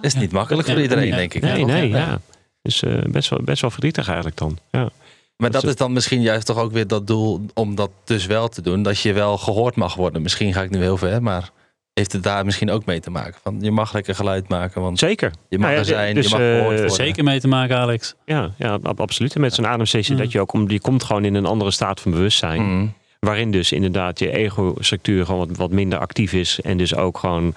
Is 0.00 0.12
Ja. 0.12 0.20
niet 0.20 0.32
makkelijk 0.32 0.66
voor 0.68 0.76
Ja, 0.76 0.82
iedereen, 0.82 1.06
ja. 1.06 1.16
denk 1.16 1.34
ik. 1.34 1.42
Nee, 1.42 1.64
nee, 1.64 1.88
ja. 1.88 2.20
Dus 2.68 2.82
eh, 2.82 2.98
best, 3.06 3.28
wel, 3.30 3.40
best 3.42 3.60
wel 3.60 3.70
verdrietig 3.70 4.06
eigenlijk 4.06 4.36
dan. 4.36 4.58
Ja. 4.70 4.88
Maar 5.36 5.50
dat 5.50 5.60
Dat 5.62 5.70
is 5.70 5.76
dan 5.76 5.92
misschien 5.92 6.22
juist 6.22 6.46
toch 6.46 6.58
ook 6.58 6.72
weer 6.72 6.86
dat 6.86 7.06
doel 7.06 7.46
om 7.54 7.74
dat 7.74 7.90
dus 8.04 8.26
wel 8.26 8.48
te 8.48 8.62
doen. 8.62 8.82
Dat 8.82 9.00
je 9.00 9.12
wel 9.12 9.38
gehoord 9.38 9.74
mag 9.76 9.94
worden. 9.94 10.22
Misschien 10.22 10.52
ga 10.52 10.62
ik 10.62 10.70
nu 10.70 10.78
heel 10.80 10.96
ver, 10.96 11.22
maar 11.22 11.50
heeft 11.92 12.12
het 12.12 12.22
daar 12.22 12.44
misschien 12.44 12.70
ook 12.70 12.84
mee 12.84 13.00
te 13.00 13.10
maken? 13.10 13.34
Van, 13.42 13.56
je 13.60 13.70
mag 13.70 13.92
lekker 13.92 14.14
geluid 14.14 14.48
maken, 14.48 14.80
want 14.80 14.98
Zeker. 14.98 15.32
je 15.48 15.58
mag 15.58 15.66
Nou 15.66 15.72
ja, 15.72 15.78
er 15.78 15.84
zijn, 15.94 16.14
dus, 16.14 16.24
je 16.24 16.30
mag 16.30 16.40
eh, 16.40 16.46
gehoord 16.56 16.78
worden. 16.78 16.90
Zeker 16.90 17.24
mee 17.24 17.40
te 17.40 17.48
maken, 17.48 17.76
Alex. 17.76 18.14
Ja, 18.24 18.50
ja 18.58 18.78
ab- 18.82 19.00
absoluut. 19.00 19.34
En 19.34 19.40
met 19.40 19.54
zo'n 19.54 19.66
ademsessie 19.66 20.16
Ja. 20.16 20.22
dat 20.22 20.32
je 20.32 20.40
ook 20.40 20.52
om, 20.52 20.68
die 20.68 20.80
komt 20.80 21.02
gewoon 21.04 21.24
in 21.24 21.34
een 21.34 21.46
andere 21.46 21.70
staat 21.70 22.00
van 22.00 22.10
bewustzijn. 22.10 22.62
Mhm. 22.78 22.86
Waarin 23.20 23.50
dus 23.50 23.72
inderdaad 23.72 24.18
je 24.18 24.30
ego-structuur 24.32 25.24
gewoon 25.26 25.46
wat, 25.48 25.56
wat 25.56 25.70
minder 25.70 25.98
actief 25.98 26.32
is. 26.32 26.60
En 26.60 26.76
dus 26.76 26.94
ook 26.94 27.18
gewoon 27.18 27.54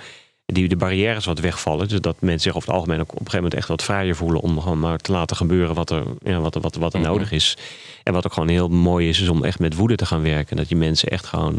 die, 0.54 0.68
de 0.68 0.76
barrières 0.76 1.26
wat 1.26 1.40
wegvallen. 1.40 1.88
Dus 1.88 2.02
dat 2.02 2.16
mensen 2.22 2.40
zich 2.42 2.56
over 2.56 2.68
het 2.68 2.78
algemeen 2.78 3.00
ook 3.00 3.06
op 3.12 3.12
een 3.12 3.18
gegeven 3.18 3.38
moment 3.42 3.54
echt 3.60 3.68
wat 3.68 3.84
vrijer 3.84 4.16
voelen. 4.16 4.42
Om 4.42 4.60
gewoon 4.62 4.80
maar 4.80 4.98
te 4.98 5.12
laten 5.12 5.36
gebeuren 5.36 5.76
wat 5.76 5.90
er, 5.90 6.04
ja, 6.24 6.40
wat, 6.40 6.54
wat, 6.56 6.76
wat 6.76 6.94
er 6.94 7.00
Mhm. 7.00 7.10
nodig 7.10 7.32
is. 7.32 7.58
En 8.04 8.14
wat 8.14 8.26
ook 8.26 8.34
gewoon 8.34 8.50
heel 8.50 8.68
mooi 8.68 9.10
is, 9.10 9.22
is 9.22 9.30
om 9.30 9.44
echt 9.44 9.60
met 9.60 9.76
woede 9.76 9.96
te 9.96 10.06
gaan 10.06 10.22
werken. 10.22 10.58
Dat 10.58 10.70
je 10.70 10.76
mensen 10.76 11.10
echt 11.10 11.26
gewoon 11.26 11.58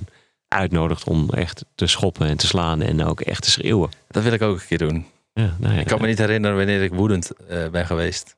uitnodigt 0.48 1.04
om 1.04 1.30
echt 1.30 1.64
te 1.74 1.86
schoppen 1.86 2.26
en 2.26 2.36
te 2.36 2.46
slaan. 2.46 2.82
En 2.82 3.04
ook 3.04 3.20
echt 3.20 3.42
te 3.42 3.50
schreeuwen. 3.50 3.90
Dat 4.08 4.22
wil 4.22 4.32
ik 4.32 4.42
ook 4.42 4.60
een 4.60 4.66
keer 4.66 4.78
doen. 4.78 5.06
Ja, 5.32 5.54
nou 5.58 5.74
ja, 5.74 5.80
Ik 5.80 5.86
kan 5.86 6.00
me 6.00 6.06
niet 6.06 6.18
herinneren 6.18 6.56
wanneer 6.56 6.82
ik 6.82 6.92
woedend 6.92 7.30
eh, 7.48 7.68
ben 7.68 7.86
geweest. 7.86 8.36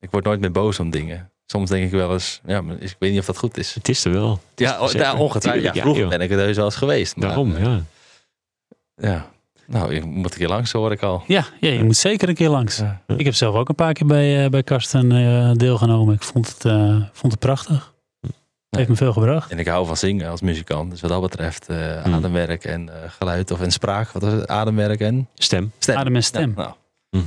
Ik 0.00 0.10
word 0.10 0.24
nooit 0.24 0.40
meer 0.40 0.50
boos 0.52 0.78
om 0.80 0.90
dingen. 0.90 1.30
Soms 1.46 1.70
denk 1.70 1.84
ik 1.84 1.90
wel 1.90 2.12
eens, 2.12 2.40
ja, 2.46 2.60
maar 2.60 2.76
ik 2.80 2.96
weet 2.98 3.10
niet 3.10 3.20
of 3.20 3.26
dat 3.26 3.38
goed 3.38 3.58
is. 3.58 3.74
Het 3.74 3.88
is 3.88 4.04
er 4.04 4.12
wel. 4.12 4.40
Ja, 4.54 4.78
ongetwijfeld. 5.18 5.74
Ja, 5.74 5.82
vroeger 5.82 6.08
ben 6.08 6.20
ik 6.20 6.30
er 6.30 6.38
heus 6.38 6.56
wel 6.56 6.64
eens 6.64 6.76
geweest. 6.76 7.16
maar, 7.16 7.26
Daarom, 7.28 7.54
eh, 7.56 7.62
ja. 7.62 7.80
ja. 8.96 9.32
Nou, 9.66 9.94
je 9.94 10.00
moet 10.00 10.32
een 10.32 10.38
keer 10.38 10.48
langs, 10.48 10.72
hoor 10.72 10.92
ik 10.92 11.02
al. 11.02 11.22
Ja, 11.26 11.44
ja, 11.60 11.70
je 11.70 11.84
moet 11.84 11.96
zeker 11.96 12.28
een 12.28 12.34
keer 12.34 12.48
langs. 12.48 12.76
Ja. 12.78 13.02
Ik 13.06 13.24
heb 13.24 13.34
zelf 13.34 13.54
ook 13.54 13.68
een 13.68 13.74
paar 13.74 13.92
keer 13.92 14.06
bij, 14.06 14.44
eh, 14.44 14.50
bij 14.50 14.62
Karsten 14.62 15.12
eh, 15.12 15.52
deelgenomen. 15.52 16.14
Ik 16.14 16.22
vond 16.22 16.48
het, 16.48 16.64
eh, 16.64 16.96
vond 17.12 17.32
het 17.32 17.40
prachtig. 17.40 17.92
Het 18.20 18.82
heeft 18.82 18.88
me 18.88 19.04
veel 19.04 19.12
gebracht. 19.12 19.50
En 19.50 19.58
ik 19.58 19.66
hou 19.66 19.86
van 19.86 19.96
zingen 19.96 20.30
als 20.30 20.40
muzikant. 20.40 20.90
Dus 20.90 21.00
wat 21.00 21.10
dat 21.10 21.20
betreft 21.20 21.68
eh, 21.68 22.02
Hmm. 22.02 22.14
ademwerk 22.14 22.64
en 22.64 22.88
eh, 22.88 23.10
geluid 23.10 23.50
of 23.50 23.60
en 23.60 23.70
spraak. 23.70 24.08
Wat 24.10 24.22
was 24.22 24.32
het? 24.32 24.46
Ademwerk 24.48 25.00
en 25.00 25.28
Stem. 25.34 25.72
stem. 25.78 25.96
Adem 25.96 26.14
en 26.16 26.22
stem. 26.24 26.52
Ja, 26.56 26.74
nou, 27.10 27.24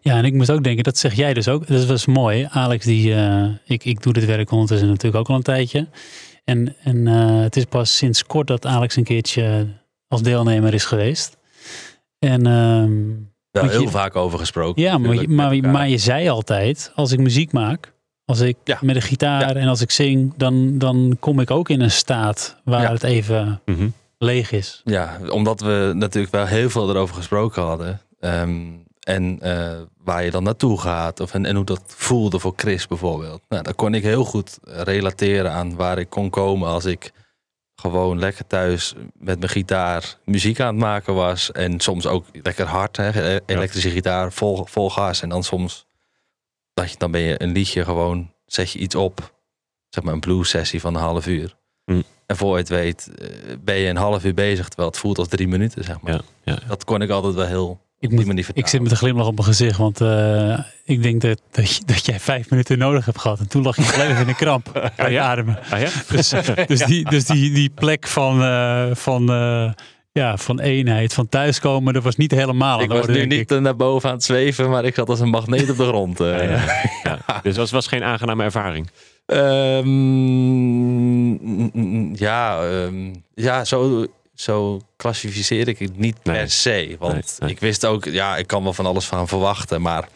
Ja, 0.00 0.16
en 0.16 0.24
ik 0.24 0.32
moest 0.34 0.50
ook 0.50 0.64
denken, 0.64 0.84
dat 0.84 0.98
zeg 0.98 1.14
jij 1.14 1.34
dus 1.34 1.48
ook. 1.48 1.66
Dat 1.66 1.84
was 1.86 2.06
mooi. 2.06 2.46
Alex, 2.50 2.84
die, 2.84 3.14
eh, 3.14 3.44
ik, 3.64 3.84
ik 3.84 4.02
doe 4.02 4.12
dit 4.12 4.24
werk 4.24 4.50
ondertussen 4.50 4.88
natuurlijk 4.88 5.16
ook 5.16 5.28
al 5.28 5.34
een 5.36 5.42
tijdje. 5.42 5.88
En, 6.44 6.76
en 6.82 7.06
eh, 7.06 7.40
het 7.40 7.56
is 7.56 7.64
pas 7.64 7.96
sinds 7.96 8.24
kort 8.26 8.46
dat 8.46 8.66
Alex 8.66 8.96
een 8.96 9.04
keertje 9.04 9.66
als 10.14 10.22
deelnemer 10.22 10.74
is 10.74 10.84
geweest. 10.84 11.36
En 12.18 12.46
ehm, 12.46 13.02
daar 13.50 13.64
je- 13.64 13.70
heel 13.70 13.88
vaak 13.88 14.16
over 14.16 14.38
gesproken. 14.38 14.82
ja, 14.82 14.98
maar, 14.98 15.14
je- 15.14 15.28
maar, 15.28 15.56
maar 15.56 15.88
je 15.88 15.98
zei 15.98 16.28
altijd, 16.28 16.92
als 16.94 17.12
ik 17.12 17.18
muziek 17.18 17.52
maak, 17.52 17.92
als 18.24 18.40
ik 18.40 18.56
Ja. 18.64 18.78
met 18.80 18.96
een 18.96 19.02
gitaar 19.02 19.40
Ja. 19.40 19.54
en 19.60 19.68
als 19.68 19.80
ik 19.80 19.90
zing, 19.90 20.32
dan, 20.36 20.78
dan 20.78 21.16
kom 21.20 21.40
ik 21.40 21.50
ook 21.50 21.68
in 21.68 21.80
een 21.80 21.90
staat 21.90 22.56
waar 22.64 22.82
Ja. 22.82 22.92
het 22.92 23.02
even 23.02 23.60
Mhm. 23.64 23.88
leeg 24.18 24.52
is. 24.52 24.80
Ja, 24.84 25.18
omdat 25.30 25.60
we 25.60 25.92
natuurlijk 25.94 26.32
wel 26.32 26.46
heel 26.46 26.70
veel 26.70 26.90
erover 26.90 27.14
gesproken 27.14 27.62
hadden. 27.62 28.00
Ehm, 28.20 28.62
en 29.00 29.38
eh, 29.40 29.72
waar 30.04 30.24
je 30.24 30.30
dan 30.30 30.42
naartoe 30.42 30.80
gaat. 30.80 31.20
Of, 31.20 31.34
en, 31.34 31.46
en 31.46 31.56
hoe 31.56 31.64
dat 31.64 31.82
voelde 31.86 32.38
voor 32.38 32.52
Chris 32.56 32.86
bijvoorbeeld. 32.86 33.40
Nou, 33.48 33.62
dan 33.62 33.74
kon 33.74 33.94
ik 33.94 34.02
heel 34.02 34.24
goed 34.24 34.58
relateren 34.62 35.52
aan 35.52 35.76
waar 35.76 35.98
ik 35.98 36.10
kon 36.10 36.30
komen 36.30 36.68
als 36.68 36.84
ik 36.84 37.12
gewoon 37.90 38.18
lekker 38.18 38.46
thuis 38.46 38.94
met 39.18 39.38
mijn 39.38 39.50
gitaar 39.50 40.18
muziek 40.24 40.60
aan 40.60 40.66
het 40.66 40.76
maken 40.76 41.14
was. 41.14 41.52
En 41.52 41.80
soms 41.80 42.06
ook 42.06 42.26
lekker 42.42 42.66
hard, 42.66 42.96
hè, 42.96 43.34
e- 43.34 43.40
elektrische 43.46 43.90
gitaar, 43.90 44.32
vol, 44.32 44.64
vol 44.64 44.90
gas. 44.90 45.22
En 45.22 45.28
dan 45.28 45.42
soms, 45.42 45.86
dat 46.74 46.90
je, 46.90 46.98
dan 46.98 47.10
ben 47.10 47.20
je 47.20 47.42
een 47.42 47.52
liedje 47.52 47.84
gewoon, 47.84 48.32
zet 48.46 48.70
je 48.70 48.78
iets 48.78 48.94
op. 48.94 49.32
Zeg 49.88 50.04
maar 50.04 50.12
een 50.14 50.20
blues 50.20 50.48
sessie 50.48 50.80
van 50.80 50.94
een 50.94 51.00
half 51.00 51.26
uur. 51.26 51.56
Hm. 51.84 52.02
En 52.26 52.36
voor 52.36 52.52
je 52.52 52.58
het 52.58 52.68
weet, 52.68 53.10
eh, 53.18 53.28
ben 53.60 53.76
je 53.76 53.88
een 53.88 53.96
half 53.96 54.24
uur 54.24 54.34
bezig, 54.34 54.66
terwijl 54.66 54.88
het 54.88 54.98
voelt 54.98 55.18
als 55.18 55.28
drie 55.28 55.48
minuten, 55.48 55.84
zeg 55.84 56.00
maar. 56.00 56.12
Ja, 56.12 56.20
ja. 56.44 56.58
Dat 56.66 56.84
kon 56.84 57.02
ik 57.02 57.10
altijd 57.10 57.34
wel 57.34 57.46
heel, 57.46 57.80
Ik, 58.04 58.10
moet, 58.10 58.68
zit 58.68 58.82
met 58.82 58.90
een 58.90 58.96
glimlach 58.96 59.26
op 59.26 59.34
mijn 59.34 59.46
gezicht, 59.46 59.76
want 59.78 60.00
eh, 60.00 60.58
ik 60.84 61.02
denk 61.02 61.20
dat, 61.20 61.40
dat, 61.50 61.76
je- 61.76 61.82
dat 61.86 62.06
jij 62.06 62.20
vijf 62.20 62.50
minuten 62.50 62.78
nodig 62.78 63.04
hebt 63.04 63.18
gehad. 63.20 63.38
En 63.38 63.48
toen 63.48 63.62
lag 63.62 63.76
je 63.76 63.82
volledig 63.82 64.20
in 64.20 64.26
de 64.26 64.34
kramp 64.34 64.72
bij 64.96 65.12
ja? 65.12 65.24
ademen. 65.24 65.58
Ah, 65.70 65.80
ja? 65.80 65.88
Dus, 66.08 66.28
dus, 66.66 66.84
die, 66.84 67.10
dus 67.10 67.24
die, 67.24 67.52
die 67.52 67.70
plek 67.74 68.06
van, 68.06 68.42
eh, 68.42 68.86
van, 68.92 69.30
eh, 69.32 69.70
ja, 70.12 70.36
van 70.36 70.60
eenheid, 70.60 71.14
van 71.14 71.28
thuiskomen, 71.28 71.94
dat 71.94 72.02
was 72.02 72.16
niet 72.16 72.30
helemaal 72.30 72.80
Ik 72.80 72.88
was 72.88 73.06
nu 73.06 73.26
niet 73.26 73.50
ik. 73.50 73.60
naar 73.60 73.76
boven 73.76 74.08
aan 74.08 74.14
het 74.14 74.24
zweven, 74.24 74.70
maar 74.70 74.84
ik 74.84 74.94
zat 74.94 75.08
als 75.08 75.20
een 75.20 75.28
magneet 75.28 75.70
op 75.70 75.76
de 75.76 75.86
grond. 75.86 76.20
eh. 76.20 76.26
Ja, 76.50 76.64
ja. 77.02 77.18
Ja. 77.26 77.40
Dus 77.42 77.54
dat 77.54 77.70
was 77.70 77.86
geen 77.86 78.04
aangename 78.04 78.42
ervaring. 78.42 78.90
Ehm, 79.26 79.88
mm, 79.88 81.70
mm, 81.72 82.12
ja, 82.16 82.62
ehm, 82.68 83.12
ja 83.34 83.64
zo, 83.64 84.06
zo 84.34 84.80
klassificeer 84.96 85.68
ik 85.68 85.78
het 85.78 85.96
niet 85.98 86.24
Nee. 86.24 86.36
per 86.36 86.50
se. 86.50 86.96
Want 86.98 87.12
Nee, 87.14 87.22
nee. 87.38 87.50
ik 87.50 87.60
wist 87.60 87.86
ook, 87.86 88.04
ja, 88.04 88.36
ik 88.36 88.46
kan 88.46 88.62
wel 88.62 88.72
van 88.72 88.86
alles 88.86 89.06
van 89.06 89.28
verwachten. 89.28 89.82
Maar 89.82 90.08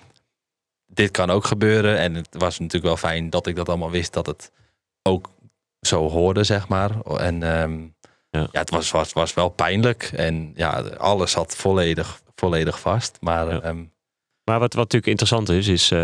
dit 0.87 1.11
kan 1.11 1.31
ook 1.31 1.45
gebeuren. 1.45 1.99
En 1.99 2.15
het 2.15 2.29
was 2.31 2.59
natuurlijk 2.59 2.85
wel 2.85 2.97
fijn 3.11 3.31
dat 3.31 3.47
ik 3.47 3.57
dat 3.57 3.69
allemaal 3.69 3.91
wist. 3.91 4.13
Dat 4.13 4.27
het 4.27 4.51
ook 5.03 5.31
zo 5.81 6.09
hoorde, 6.11 6.45
zeg 6.45 6.69
maar. 6.69 7.01
En 7.03 7.43
ehm, 7.43 7.81
Ja. 8.31 8.49
ja. 8.53 8.61
het 8.61 8.71
was, 8.71 8.91
was, 8.91 9.13
was 9.13 9.35
wel 9.35 9.49
pijnlijk. 9.49 10.03
En 10.03 10.53
ja, 10.55 10.71
alles 10.81 11.31
zat 11.31 11.57
volledig, 11.57 12.21
volledig 12.35 12.81
vast. 12.81 13.17
Maar 13.21 13.49
Ja. 13.49 13.61
ehm, 13.61 13.85
Maar 14.49 14.59
wat, 14.59 14.75
wat 14.75 14.93
natuurlijk 14.93 15.07
interessant 15.07 15.49
is, 15.49 15.69
is 15.69 15.93
uh, 15.93 15.99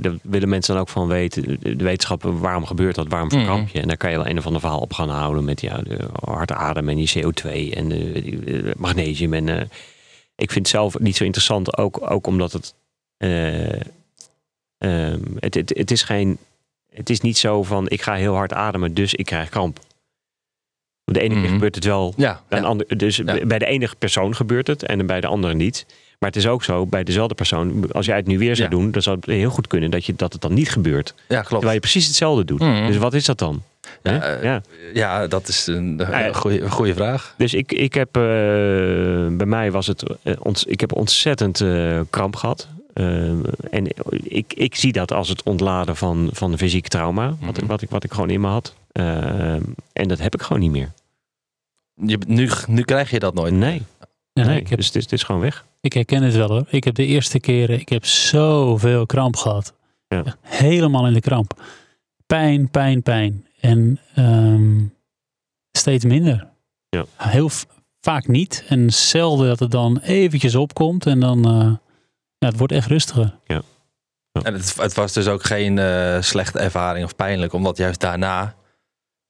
daar 0.00 0.14
willen 0.22 0.48
mensen 0.48 0.72
dan 0.74 0.82
ook 0.82 0.88
van 0.88 1.08
weten, 1.08 1.58
de 1.60 1.84
wetenschap, 1.84 2.22
waarom 2.22 2.66
gebeurt 2.66 2.94
dat, 2.94 3.08
waarom 3.08 3.30
verkramp 3.30 3.68
je? 3.68 3.80
En 3.80 3.88
daar 3.88 3.96
kan 3.96 4.10
je 4.10 4.16
wel 4.16 4.26
een 4.26 4.38
of 4.38 4.46
ander 4.46 4.60
verhaal 4.60 4.80
op 4.80 4.92
gaan 4.92 5.08
houden 5.08 5.44
met 5.44 5.60
ja, 5.60 5.76
de 5.76 5.98
harde 6.24 6.54
adem 6.54 6.88
en 6.88 6.96
die 6.96 7.12
CO2 7.18 7.74
en 7.74 7.88
de, 7.88 8.72
magnesium. 8.76 9.34
En 9.34 9.46
uh, 9.46 9.60
ik 10.36 10.50
vind 10.50 10.54
het 10.54 10.68
zelf 10.68 10.98
niet 10.98 11.16
zo 11.16 11.24
interessant, 11.24 11.76
ook, 11.76 12.10
ook 12.10 12.26
omdat 12.26 12.52
het, 12.52 12.74
uh, 13.18 13.68
um, 14.78 15.36
het, 15.38 15.54
het, 15.54 15.72
het 15.76 15.90
is 15.90 16.02
geen, 16.02 16.38
het 16.90 17.10
is 17.10 17.20
niet 17.20 17.38
zo 17.38 17.62
van 17.62 17.88
ik 17.88 18.02
ga 18.02 18.14
heel 18.14 18.34
hard 18.34 18.52
ademen, 18.52 18.94
dus 18.94 19.14
ik 19.14 19.26
krijg 19.26 19.48
kramp. 19.48 19.78
De 21.04 21.20
ene 21.20 21.34
keer 21.34 21.42
Mhm. 21.42 21.52
gebeurt 21.52 21.74
het 21.74 21.84
wel. 21.84 22.14
ja, 22.16 22.42
Bij 22.48 22.60
ja. 22.60 22.64
ander, 22.64 22.98
dus 22.98 23.16
Ja. 23.16 23.46
bij 23.46 23.58
de 23.58 23.66
ene 23.66 23.88
persoon 23.98 24.34
gebeurt 24.34 24.66
het 24.66 24.82
en 24.82 25.06
bij 25.06 25.20
de 25.20 25.26
andere 25.26 25.54
niet. 25.54 25.86
Maar 26.22 26.30
het 26.30 26.40
is 26.40 26.46
ook 26.48 26.64
zo, 26.64 26.86
bij 26.86 27.04
dezelfde 27.04 27.34
persoon, 27.34 27.92
als 27.92 28.06
jij 28.06 28.16
het 28.16 28.26
nu 28.26 28.38
weer 28.38 28.56
zou 28.56 28.68
Ja. 28.70 28.76
doen, 28.76 28.90
dan 28.90 29.02
zou 29.02 29.16
het 29.16 29.26
heel 29.26 29.50
goed 29.50 29.66
kunnen 29.66 29.90
dat, 29.90 30.04
je, 30.04 30.14
dat 30.16 30.32
het 30.32 30.42
dan 30.42 30.54
niet 30.54 30.70
gebeurt. 30.70 31.14
ja, 31.28 31.34
klopt. 31.36 31.48
Terwijl 31.48 31.72
je 31.72 31.80
precies 31.80 32.06
hetzelfde 32.06 32.44
doet. 32.44 32.60
Mhm. 32.60 32.86
Dus 32.86 32.96
wat 32.96 33.14
is 33.14 33.24
dat 33.24 33.38
dan? 33.38 33.62
Ja, 34.02 34.22
eh, 34.22 34.42
ja. 34.42 34.60
Ja, 34.94 35.26
dat 35.26 35.48
is 35.48 35.66
een, 35.66 35.94
ja. 35.98 36.26
een 36.26 36.34
goede, 36.34 36.70
goede 36.70 36.94
vraag. 36.94 37.34
Dus 37.38 37.54
ik, 37.54 37.72
ik 37.72 37.94
heb, 37.94 38.16
eh, 38.16 38.22
bij 39.30 39.46
mij 39.46 39.70
was 39.70 39.86
het, 39.86 40.02
eh, 40.22 40.34
ont, 40.38 40.64
ik 40.70 40.80
heb 40.80 40.96
ontzettend 40.96 41.60
eh, 41.60 42.00
kramp 42.10 42.36
gehad. 42.36 42.68
Eh, 42.94 43.04
en 43.70 43.86
ik, 44.22 44.52
ik 44.54 44.74
zie 44.74 44.92
dat 44.92 45.12
als 45.12 45.28
het 45.28 45.42
ontladen 45.42 45.96
van, 45.96 46.28
van 46.32 46.58
fysiek 46.58 46.88
trauma, 46.88 47.36
wat, 47.40 47.56
ik, 47.56 47.62
Mhm. 47.62 47.66
wat, 47.70 47.82
ik, 47.82 47.90
wat 47.90 48.04
ik 48.04 48.12
gewoon 48.12 48.30
in 48.30 48.40
me 48.40 48.48
had. 48.48 48.74
Eh, 48.92 49.52
en 49.92 50.08
dat 50.08 50.18
heb 50.18 50.34
ik 50.34 50.42
gewoon 50.42 50.62
niet 50.62 50.70
meer. 50.72 50.92
Je, 52.06 52.18
nu, 52.26 52.48
nu 52.68 52.82
krijg 52.82 53.10
je 53.10 53.18
dat 53.18 53.34
nooit. 53.34 53.52
Nee, 53.54 53.82
Ja, 54.32 54.44
nee. 54.44 54.60
ik, 54.60 54.68
heb, 54.68 54.78
dus 54.78 54.86
het 54.86 54.96
is, 54.96 55.02
het 55.02 55.12
is 55.12 55.22
gewoon 55.22 55.40
weg. 55.40 55.66
ik 55.80 55.92
herken 55.92 56.22
het 56.22 56.34
wel 56.34 56.48
hoor. 56.48 56.66
Ik 56.70 56.84
heb 56.84 56.94
de 56.94 57.06
eerste 57.06 57.40
keren, 57.40 57.80
ik 57.80 57.88
heb 57.88 58.04
zoveel 58.04 59.06
kramp 59.06 59.36
gehad. 59.36 59.74
Ja. 60.08 60.24
Helemaal 60.40 61.06
in 61.06 61.12
de 61.12 61.20
kramp. 61.20 61.62
Pijn, 62.26 62.70
pijn, 62.70 63.02
pijn. 63.02 63.46
En 63.60 64.00
ehm, 64.14 64.84
steeds 65.72 66.04
minder. 66.04 66.48
Ja. 66.88 67.04
Heel 67.16 67.50
vaak 68.00 68.26
niet. 68.26 68.64
En 68.68 68.90
zelden 68.90 69.46
dat 69.46 69.58
het 69.58 69.70
dan 69.70 69.98
eventjes 69.98 70.54
opkomt. 70.54 71.06
En 71.06 71.20
dan, 71.20 71.44
eh, 71.44 71.74
ja, 72.38 72.48
het 72.48 72.58
wordt 72.58 72.72
echt 72.72 72.88
rustiger. 72.88 73.34
En 74.32 74.54
het, 74.54 74.76
het 74.76 74.94
was 74.94 75.12
dus 75.12 75.28
ook 75.28 75.44
geen 75.44 75.78
eh, 75.78 76.20
slechte 76.20 76.58
ervaring 76.58 77.04
of 77.04 77.16
pijnlijk, 77.16 77.52
omdat 77.52 77.76
juist 77.76 78.00
daarna, 78.00 78.54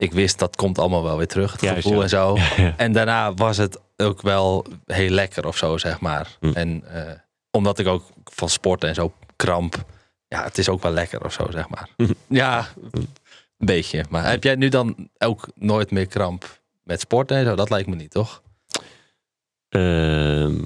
ik 0.02 0.12
wist 0.12 0.38
dat 0.38 0.56
komt 0.56 0.78
allemaal 0.78 1.02
wel 1.02 1.16
weer 1.16 1.26
terug, 1.28 1.52
het 1.52 1.60
Juist, 1.60 1.82
gevoel 1.82 1.96
ja. 1.98 2.02
en 2.02 2.08
zo. 2.08 2.36
Ja. 2.62 2.74
En 2.76 2.92
daarna 2.92 3.34
was 3.34 3.56
het 3.56 3.78
ook 3.96 4.22
wel 4.22 4.66
heel 4.86 5.10
lekker 5.10 5.46
of 5.46 5.56
zo, 5.56 5.78
zeg 5.78 6.00
maar. 6.00 6.36
Hm. 6.40 6.52
En 6.54 6.82
eh, 7.06 7.12
omdat 7.50 7.78
ik 7.78 7.86
ook 7.86 8.04
van 8.24 8.48
sport 8.48 8.84
en 8.84 8.94
zo 8.94 9.12
kramp, 9.36 9.84
ja, 10.28 10.44
het 10.44 10.58
is 10.58 10.68
ook 10.68 10.82
wel 10.82 10.92
lekker 10.92 11.24
of 11.24 11.32
zo, 11.32 11.46
zeg 11.50 11.68
maar. 11.68 11.88
Hm. 11.96 12.12
Ja, 12.28 12.68
een 12.92 13.08
beetje. 13.56 14.04
Maar 14.10 14.30
heb 14.30 14.44
jij 14.44 14.54
nu 14.54 14.68
dan 14.68 15.08
ook 15.18 15.48
nooit 15.54 15.90
meer 15.90 16.06
kramp 16.06 16.60
met 16.82 17.00
sporten 17.00 17.36
en 17.36 17.44
zo? 17.44 17.54
Dat 17.54 17.70
lijkt 17.70 17.88
me 17.88 17.94
niet, 17.96 18.10
toch? 18.10 18.42
Ehm, 19.68 20.56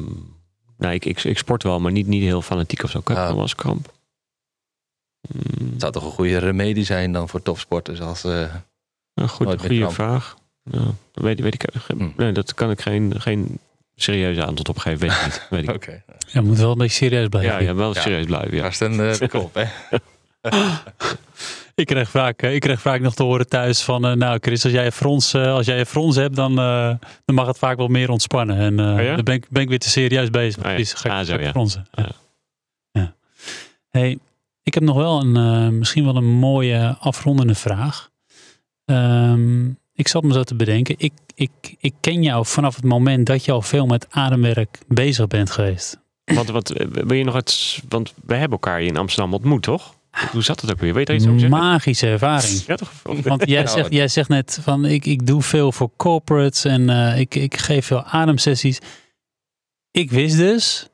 nou, 0.78 0.94
ik, 0.94 1.04
ik, 1.04 1.24
ik 1.24 1.38
sport 1.38 1.62
wel, 1.62 1.80
maar 1.80 1.92
niet, 1.92 2.06
niet 2.06 2.22
heel 2.22 2.42
fanatiek 2.42 2.82
of 2.82 2.90
zo. 2.90 2.98
Ik 2.98 3.08
heb 3.08 3.16
Ah. 3.16 3.28
wel 3.32 3.40
eens 3.40 3.54
kramp. 3.54 3.92
Het 5.28 5.80
zou 5.80 5.92
toch 5.92 6.04
een 6.04 6.10
goede 6.10 6.38
remedie 6.38 6.84
zijn 6.84 7.12
dan 7.12 7.28
voor 7.28 7.42
topsporters 7.42 8.00
als... 8.00 8.24
eh, 8.24 8.54
nou, 9.16 9.28
goed, 9.28 9.60
goede 9.60 9.90
vraag. 9.90 10.36
Ja, 10.70 10.78
dat 11.12 11.24
weet, 11.24 11.40
weet 11.40 11.54
ik, 11.54 11.64
ge- 11.72 11.94
Hm. 11.96 12.08
nee, 12.16 12.32
dat 12.32 12.54
kan 12.54 12.70
ik 12.70 12.80
geen, 12.80 13.12
geen 13.18 13.58
serieuze 13.96 14.44
antwoord 14.44 14.68
op 14.68 14.78
geven. 14.78 15.00
Weet 15.08 15.16
ik 15.16 15.24
niet. 15.24 15.46
Weet 15.50 15.62
ik. 15.62 15.70
Oké. 15.76 16.02
Ja, 16.32 16.42
moet 16.42 16.58
wel 16.58 16.70
een 16.70 16.78
beetje 16.78 16.96
serieus 16.96 17.28
blijven. 17.28 17.52
Ja, 17.52 17.58
ja, 17.58 17.74
wel 17.74 17.94
Ja. 17.94 18.00
serieus 18.00 18.24
blijven. 18.26 18.56
Ja. 18.56 18.62
Karsten, 18.62 18.92
eh, 19.10 19.18
hè. 19.52 19.66
Ik 21.74 21.86
kreeg 21.86 22.10
vaak, 22.10 22.42
eh, 22.42 22.54
ik 22.54 22.60
kreeg 22.60 22.80
vaak 22.80 23.00
nog 23.00 23.14
te 23.14 23.22
horen 23.22 23.48
thuis 23.48 23.82
van, 23.82 24.06
eh, 24.06 24.12
nou 24.12 24.38
Chris, 24.40 24.64
als 24.64 24.72
jij 24.72 24.86
een 24.86 24.92
frons, 24.92 25.32
eh, 25.34 25.52
als 25.52 25.66
jij 25.66 25.78
een 25.78 25.86
frons 25.86 26.16
hebt, 26.16 26.36
dan, 26.36 26.58
eh, 26.58 26.94
dan 27.24 27.34
mag 27.34 27.46
het 27.46 27.58
vaak 27.58 27.76
wel 27.76 27.88
meer 27.88 28.10
ontspannen. 28.10 28.56
En 28.58 28.80
eh, 28.80 28.94
Oh 28.94 29.02
ja? 29.02 29.14
dan 29.14 29.24
ben 29.24 29.34
ik, 29.34 29.46
ben 29.50 29.62
ik 29.62 29.68
weer 29.68 29.78
te 29.78 29.88
serieus 29.88 30.30
bezig. 30.30 30.62
Ah 30.62 30.68
ja. 30.68 30.74
Precies, 30.74 30.92
ga 31.00 31.08
ik, 31.08 31.14
Ah, 31.14 31.18
zo, 31.24 31.32
ga 31.32 31.38
ik 31.38 31.44
ja. 31.44 31.50
fronsen. 31.50 31.86
Ja. 31.92 32.02
Ja. 32.02 32.12
Ja. 33.00 33.14
Hey, 33.90 34.18
ik 34.62 34.74
heb 34.74 34.82
nog 34.82 34.96
wel 34.96 35.20
een, 35.20 35.36
eh, 35.36 35.68
misschien 35.68 36.04
wel 36.04 36.16
een 36.16 36.24
mooie 36.32 36.96
afrondende 37.00 37.54
vraag. 37.54 38.10
Ehm, 38.86 39.68
ik 39.94 40.08
zat 40.08 40.22
me 40.22 40.32
zo 40.32 40.42
te 40.42 40.54
bedenken. 40.54 40.94
Ik, 40.98 41.12
ik, 41.34 41.50
ik 41.78 41.94
ken 42.00 42.22
jou 42.22 42.46
vanaf 42.46 42.76
het 42.76 42.84
moment 42.84 43.26
dat 43.26 43.44
je 43.44 43.52
al 43.52 43.62
veel 43.62 43.86
met 43.86 44.06
ademwerk 44.10 44.78
bezig 44.88 45.26
bent 45.26 45.50
geweest. 45.50 45.98
Want 46.24 46.48
wat, 46.48 46.70
eh, 46.70 46.86
wil 46.86 47.16
je 47.16 47.24
nog 47.24 47.34
het, 47.34 47.82
want 47.88 48.14
wij 48.24 48.38
hebben 48.38 48.58
elkaar 48.58 48.78
hier 48.78 48.88
in 48.88 48.96
Amsterdam 48.96 49.34
ontmoet, 49.34 49.62
toch? 49.62 49.94
Hoe 50.32 50.42
zat 50.42 50.60
het 50.60 50.70
ook 50.70 50.80
weer? 50.80 50.94
Weet 50.94 51.08
je 51.08 51.14
iets 51.14 51.26
over 51.26 51.40
zeggen? 51.40 51.58
Magische 51.58 52.06
ervaring. 52.06 52.64
Ja, 52.66 52.76
toch? 52.76 52.92
Want 53.02 53.48
jij, 53.48 53.66
zegt, 53.66 53.92
jij 53.92 54.08
zegt 54.08 54.28
net 54.28 54.58
van 54.62 54.84
ik, 54.84 55.06
ik 55.06 55.26
doe 55.26 55.42
veel 55.42 55.72
voor 55.72 55.90
corporates 55.96 56.64
en 56.64 56.90
eh, 56.90 57.20
ik, 57.20 57.34
ik 57.34 57.56
geef 57.56 57.86
veel 57.86 58.02
ademsessies. 58.02 58.78
Ik 59.90 60.10
wist 60.10 60.36
dus, 60.36 60.88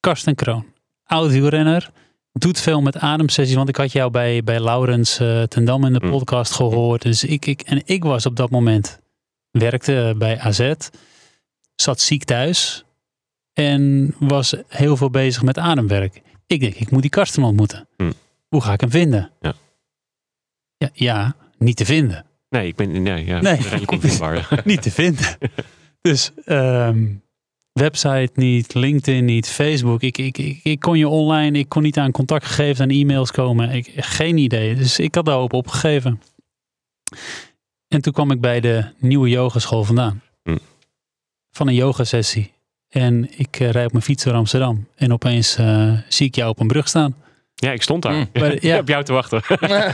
Karsten 0.00 0.34
Kroon, 0.34 0.66
oud 1.04 1.30
wielrenner, 1.30 1.90
doet 2.32 2.60
veel 2.60 2.80
met 2.80 2.96
ademsessies. 2.96 3.54
Want 3.54 3.68
ik 3.68 3.76
had 3.76 3.92
jou 3.92 4.10
bij, 4.10 4.42
bij 4.44 4.60
Laurens 4.60 5.18
eh 5.18 5.42
ten 5.42 5.64
Dam 5.64 5.84
in 5.84 5.92
de 5.92 6.00
Mm. 6.04 6.10
podcast 6.10 6.52
gehoord. 6.52 7.02
Dus 7.02 7.24
ik, 7.24 7.46
ik, 7.46 7.60
en 7.62 7.82
ik 7.84 8.04
was 8.04 8.26
op 8.26 8.36
dat 8.36 8.50
moment, 8.50 9.00
werkte 9.50 10.14
bij 10.18 10.38
AZ, 10.38 10.72
zat 11.74 12.00
ziek 12.00 12.24
thuis 12.24 12.84
en 13.52 14.14
was 14.18 14.54
heel 14.68 14.96
veel 14.96 15.10
bezig 15.10 15.42
met 15.42 15.58
ademwerk. 15.58 16.22
Ik 16.46 16.60
denk, 16.60 16.74
ik 16.74 16.90
moet 16.90 17.00
die 17.02 17.10
Karsten 17.10 17.42
ontmoeten. 17.42 17.88
Mm. 17.96 18.12
Hoe 18.48 18.60
ga 18.62 18.72
ik 18.72 18.80
hem 18.80 18.90
vinden? 18.90 19.30
Ja. 19.40 19.54
Ja, 20.76 20.90
ja, 20.92 21.34
niet 21.58 21.76
te 21.76 21.84
vinden. 21.84 22.24
Nee, 22.48 22.66
ik 22.66 22.76
ben 22.76 23.02
nee, 23.02 23.24
ja, 23.24 23.40
Nee. 23.40 23.58
onvindbaar. 23.86 24.48
niet 24.64 24.82
te 24.82 24.90
vinden. 24.90 25.36
Dus 26.00 26.30
ehm, 26.44 27.06
website 27.72 28.30
niet, 28.34 28.74
LinkedIn 28.74 29.24
niet, 29.24 29.48
Facebook. 29.48 30.02
Ik, 30.02 30.18
ik, 30.18 30.38
ik, 30.38 30.60
ik 30.62 30.80
kon 30.80 30.98
je 30.98 31.08
online, 31.08 31.58
ik 31.58 31.68
kon 31.68 31.82
niet 31.82 31.98
aan 31.98 32.10
contactgegevens 32.10 32.78
en 32.78 32.90
e-mails 32.90 33.30
komen. 33.30 33.70
Ik, 33.70 33.92
geen 33.96 34.36
idee. 34.36 34.74
Dus 34.74 34.98
ik 34.98 35.14
had 35.14 35.24
daar 35.24 35.34
hoop 35.34 35.52
opgegeven. 35.52 36.20
En 37.88 38.00
toen 38.02 38.12
kwam 38.12 38.30
ik 38.30 38.40
bij 38.40 38.60
de 38.60 38.84
nieuwe 38.98 39.28
yogaschool 39.28 39.84
vandaan. 39.84 40.22
Hm. 40.42 40.56
Van 41.50 41.68
een 41.68 41.74
yogasessie. 41.74 42.52
En 42.88 43.28
ik 43.36 43.60
uh, 43.60 43.70
rijd 43.70 43.86
op 43.86 43.92
mijn 43.92 44.04
fiets 44.04 44.24
door 44.24 44.34
Amsterdam. 44.34 44.86
En 44.96 45.12
opeens 45.12 45.58
uh, 45.58 45.98
zie 46.08 46.26
ik 46.26 46.34
jou 46.34 46.50
op 46.50 46.60
een 46.60 46.66
brug 46.66 46.88
staan. 46.88 47.14
Ja, 47.54 47.72
ik 47.72 47.82
stond 47.82 48.02
daar. 48.02 48.14
Mm. 48.14 48.28
Maar, 48.32 48.64
ja. 48.64 48.78
op 48.84 48.88
jou 48.88 49.04
te 49.04 49.12
wachten. 49.12 49.42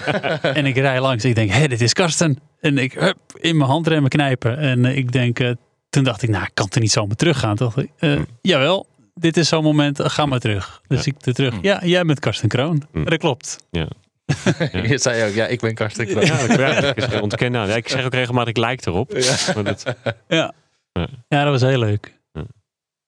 en 0.59 0.67
ik 0.67 0.77
rij 0.77 1.01
langs. 1.01 1.25
Ik 1.25 1.35
denk, 1.35 1.51
hé, 1.51 1.69
dit 1.69 1.81
is 1.81 1.93
Karsten. 1.93 2.39
En 2.61 2.79
ik 2.79 2.93
hup, 2.93 3.19
in 3.41 3.57
mijn 3.57 3.71
handremmen 3.71 4.11
knijpen. 4.11 4.59
En 4.59 4.85
uh, 4.85 4.97
ik 4.97 5.13
denk, 5.13 5.39
uh, 5.39 5.51
toen 5.89 6.05
dacht 6.05 6.23
ik, 6.23 6.29
nou, 6.29 6.45
ik 6.45 6.51
kan 6.55 6.67
er 6.71 6.81
niet 6.81 6.91
zomaar 6.93 7.17
teruggaan. 7.17 7.57
Toen 7.57 7.67
dacht 7.75 7.79
ik, 7.79 7.91
uh, 8.01 8.21
jawel, 8.43 8.87
dit 9.15 9.37
is 9.37 9.49
zo'n 9.49 9.63
moment, 9.63 10.01
ga 10.03 10.27
maar 10.27 10.41
terug. 10.41 10.83
Dus 10.87 11.05
Ja. 11.05 11.13
ik 11.13 11.27
er 11.27 11.35
terug. 11.35 11.55
Ja, 11.63 11.81
jij 11.85 12.05
bent 12.05 12.21
Karsten 12.21 12.49
Kroon. 12.49 12.83
Mm. 12.93 13.05
Dat 13.05 13.19
klopt. 13.19 13.59
Ja. 13.71 13.89
Je 14.89 14.99
zei 14.99 15.29
ook, 15.29 15.35
ja, 15.35 15.47
ik 15.47 15.61
ben 15.61 15.75
Karsten 15.75 16.07
Kroon. 16.07 16.25
Ja, 16.25 16.47
dat, 16.47 16.59
ja, 16.59 16.95
is 16.95 17.21
ontkennen. 17.21 17.69
Ja, 17.69 17.77
ik 17.77 17.89
zeg 17.89 18.05
ook 18.05 18.15
regelmatig, 18.15 18.49
ik 18.49 18.57
lijk 18.57 18.87
erop. 18.87 19.13
Maar 19.55 19.65
dat, 19.65 19.85
Ja. 20.29 20.53
Ja. 20.93 21.09
ja, 21.29 21.43
dat 21.45 21.61
was 21.61 21.71
heel 21.71 21.79
leuk. 21.79 22.15
Ja. 22.33 22.45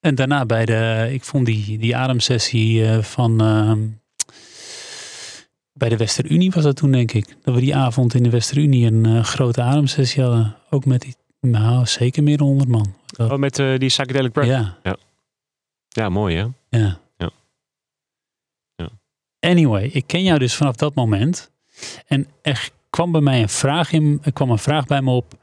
En 0.01 0.15
daarna 0.15 0.47
bij 0.47 0.65
de, 0.65 1.09
ik 1.13 1.25
vond 1.25 1.47
die, 1.47 1.79
die 1.79 1.97
ademsessie 1.97 2.81
uh, 2.83 3.03
van, 3.03 3.43
uh, 3.45 3.73
bij 5.73 5.89
de 5.89 5.97
Westerunie 5.97 6.51
was 6.51 6.63
dat 6.65 6.77
toen 6.77 6.93
denk 6.93 7.13
ik. 7.13 7.37
Dat 7.43 7.55
we 7.55 7.61
die 7.61 7.77
avond 7.77 8.15
in 8.15 8.23
de 8.23 8.31
Westerunie 8.31 8.87
een 8.87 9.07
uh, 9.07 9.25
grote 9.25 9.63
ademsessie 9.63 10.23
hadden. 10.23 10.57
Ook 10.71 10.85
met 10.85 11.01
die, 11.01 11.15
nou 11.41 11.87
zeker 11.87 12.23
meer 12.23 12.37
dan 12.37 12.47
100 12.47 12.69
man. 12.69 12.95
oh, 13.19 13.35
met 13.35 13.59
uh, 13.59 13.79
die 13.79 13.89
psychedelic 13.89 14.33
breath. 14.33 14.49
Ja. 14.49 14.79
Ja, 14.83 14.97
Ja, 15.89 16.09
mooi 16.09 16.37
hè? 16.37 16.47
Ja. 16.79 17.01
Ja. 17.17 17.31
Ja. 18.77 18.89
Anyway, 19.41 19.85
ik 19.85 20.07
ken 20.07 20.23
jou 20.23 20.39
dus 20.39 20.55
vanaf 20.55 20.77
dat 20.77 20.95
moment. 20.95 21.51
En 22.07 22.27
er 22.43 22.71
kwam 22.91 23.13
bij 23.13 23.21
mij 23.21 23.43
een 23.43 23.49
vraag 23.49 23.93
in, 23.93 24.19
er 24.23 24.33
kwam 24.33 24.51
een 24.51 24.59
vraag 24.59 24.87
bij 24.87 25.03
me 25.03 25.11
op. 25.11 25.35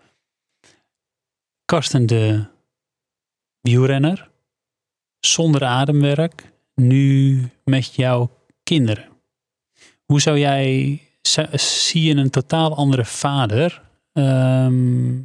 Karsten 1.65 2.05
de 2.05 2.45
wielrenner, 3.61 4.29
zonder 5.19 5.63
ademwerk, 5.63 6.51
nu 6.75 7.41
met 7.63 7.95
jouw 7.95 8.29
kinderen. 8.63 9.05
Hoe 10.05 10.21
zou 10.21 10.39
jij, 10.39 11.01
zie 11.53 12.03
je 12.03 12.15
een 12.15 12.29
totaal 12.29 12.75
andere 12.75 13.05
vader 13.05 13.81
ehm, 14.13 15.21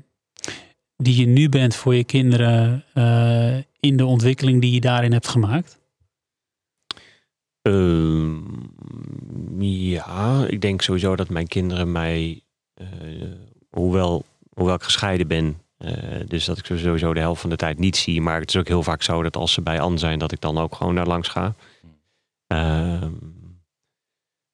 die 1.01 1.17
je 1.17 1.27
nu 1.27 1.49
bent 1.49 1.75
voor 1.75 1.95
je 1.95 2.05
kinderen 2.05 2.85
eh, 2.95 3.57
in 3.81 3.97
de 3.97 4.07
ontwikkeling 4.07 4.61
die 4.61 4.73
je 4.73 4.81
daarin 4.81 5.13
hebt 5.13 5.29
gemaakt? 5.29 5.79
Ehm, 7.63 8.39
ja, 9.59 10.47
ik 10.47 10.61
denk 10.61 10.83
sowieso 10.83 11.17
dat 11.17 11.29
mijn 11.29 11.47
kinderen 11.47 11.93
mij, 11.93 12.43
eh, 12.75 12.87
hoewel, 13.71 14.25
hoewel 14.55 14.75
ik 14.75 14.83
gescheiden 14.83 15.27
ben, 15.27 15.59
eh, 15.77 16.21
dus 16.27 16.45
dat 16.45 16.59
ik 16.59 16.65
sowieso 16.65 17.15
de 17.15 17.21
helft 17.21 17.41
van 17.41 17.51
de 17.51 17.57
tijd 17.57 17.79
niet 17.79 17.97
zie, 17.97 18.21
maar 18.21 18.41
het 18.41 18.49
is 18.49 18.57
ook 18.57 18.69
heel 18.69 18.83
vaak 18.83 19.03
zo 19.03 19.23
dat 19.23 19.37
als 19.37 19.53
ze 19.53 19.63
bij 19.63 19.81
Anne 19.81 19.99
zijn, 19.99 20.19
dat 20.19 20.33
ik 20.33 20.41
dan 20.41 20.59
ook 20.59 20.75
gewoon 20.75 20.95
daar 20.95 21.07
langs 21.07 21.29
ga. 21.29 21.55
Ehm, 22.47 23.13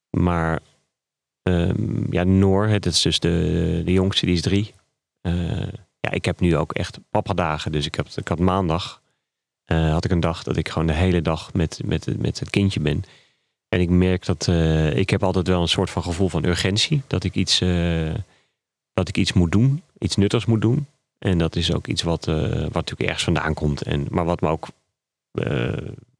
maar 0.09 0.59
ehm, 1.41 2.13
ja, 2.13 2.23
Noor, 2.23 2.67
het 2.67 2.85
is 2.85 3.01
dus 3.01 3.19
de, 3.19 3.81
de 3.85 3.91
jongste, 3.91 4.25
die 4.25 4.35
is 4.35 4.41
drie. 4.41 4.73
Ik 6.09 6.25
heb 6.25 6.39
nu 6.39 6.57
ook 6.57 6.73
echt 6.73 6.99
papadagen, 7.09 7.71
dus 7.71 7.85
ik, 7.85 7.95
heb, 7.95 8.07
ik 8.15 8.27
had 8.27 8.39
maandag 8.39 9.01
eh, 9.67 9.91
had 9.91 10.05
ik 10.05 10.11
een 10.11 10.19
dag 10.19 10.43
dat 10.43 10.57
ik 10.57 10.69
gewoon 10.69 10.87
de 10.87 10.93
hele 10.93 11.21
dag 11.21 11.53
met, 11.53 11.81
met, 11.85 12.17
met 12.17 12.39
het 12.39 12.49
kindje 12.49 12.79
ben. 12.79 13.03
En 13.69 13.79
ik 13.79 13.89
merk 13.89 14.25
dat 14.25 14.47
eh, 14.47 14.97
ik 14.97 15.09
heb 15.09 15.23
altijd 15.23 15.47
wel 15.47 15.61
een 15.61 15.67
soort 15.67 15.89
van 15.89 16.03
gevoel 16.03 16.29
van 16.29 16.45
urgentie. 16.45 17.01
Dat 17.07 17.23
ik 17.23 17.35
iets, 17.35 17.61
eh, 17.61 18.13
dat 18.93 19.07
ik 19.07 19.17
iets 19.17 19.33
moet 19.33 19.51
doen, 19.51 19.83
iets 19.99 20.15
nuttigs 20.15 20.45
moet 20.45 20.61
doen. 20.61 20.85
En 21.17 21.37
dat 21.37 21.55
is 21.55 21.73
ook 21.73 21.87
iets 21.87 22.03
wat, 22.03 22.25
wat 22.25 22.73
natuurlijk 22.73 23.01
ergens 23.01 23.23
vandaan 23.23 23.53
komt. 23.53 23.81
En, 23.81 24.07
maar 24.09 24.25
wat 24.25 24.41
me 24.41 24.49
ook 24.49 24.67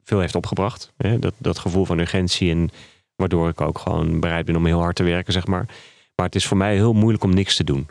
veel 0.03 0.19
heeft 0.19 0.35
opgebracht. 0.35 0.91
Hè? 0.97 1.19
Dat, 1.19 1.33
dat 1.37 1.59
gevoel 1.59 1.85
van 1.85 1.99
urgentie. 1.99 2.51
En 2.51 2.69
waardoor 3.15 3.49
ik 3.49 3.61
ook 3.61 3.79
gewoon 3.79 4.19
bereid 4.19 4.45
ben 4.45 4.55
om 4.55 4.65
heel 4.65 4.79
hard 4.79 4.95
te 4.95 5.03
werken, 5.03 5.33
zeg 5.33 5.47
maar. 5.47 5.65
Maar 6.15 6.25
het 6.25 6.35
is 6.35 6.45
voor 6.45 6.57
mij 6.57 6.73
heel 6.73 6.93
moeilijk 6.93 7.23
om 7.23 7.33
niks 7.33 7.55
te 7.55 7.63
doen. 7.63 7.87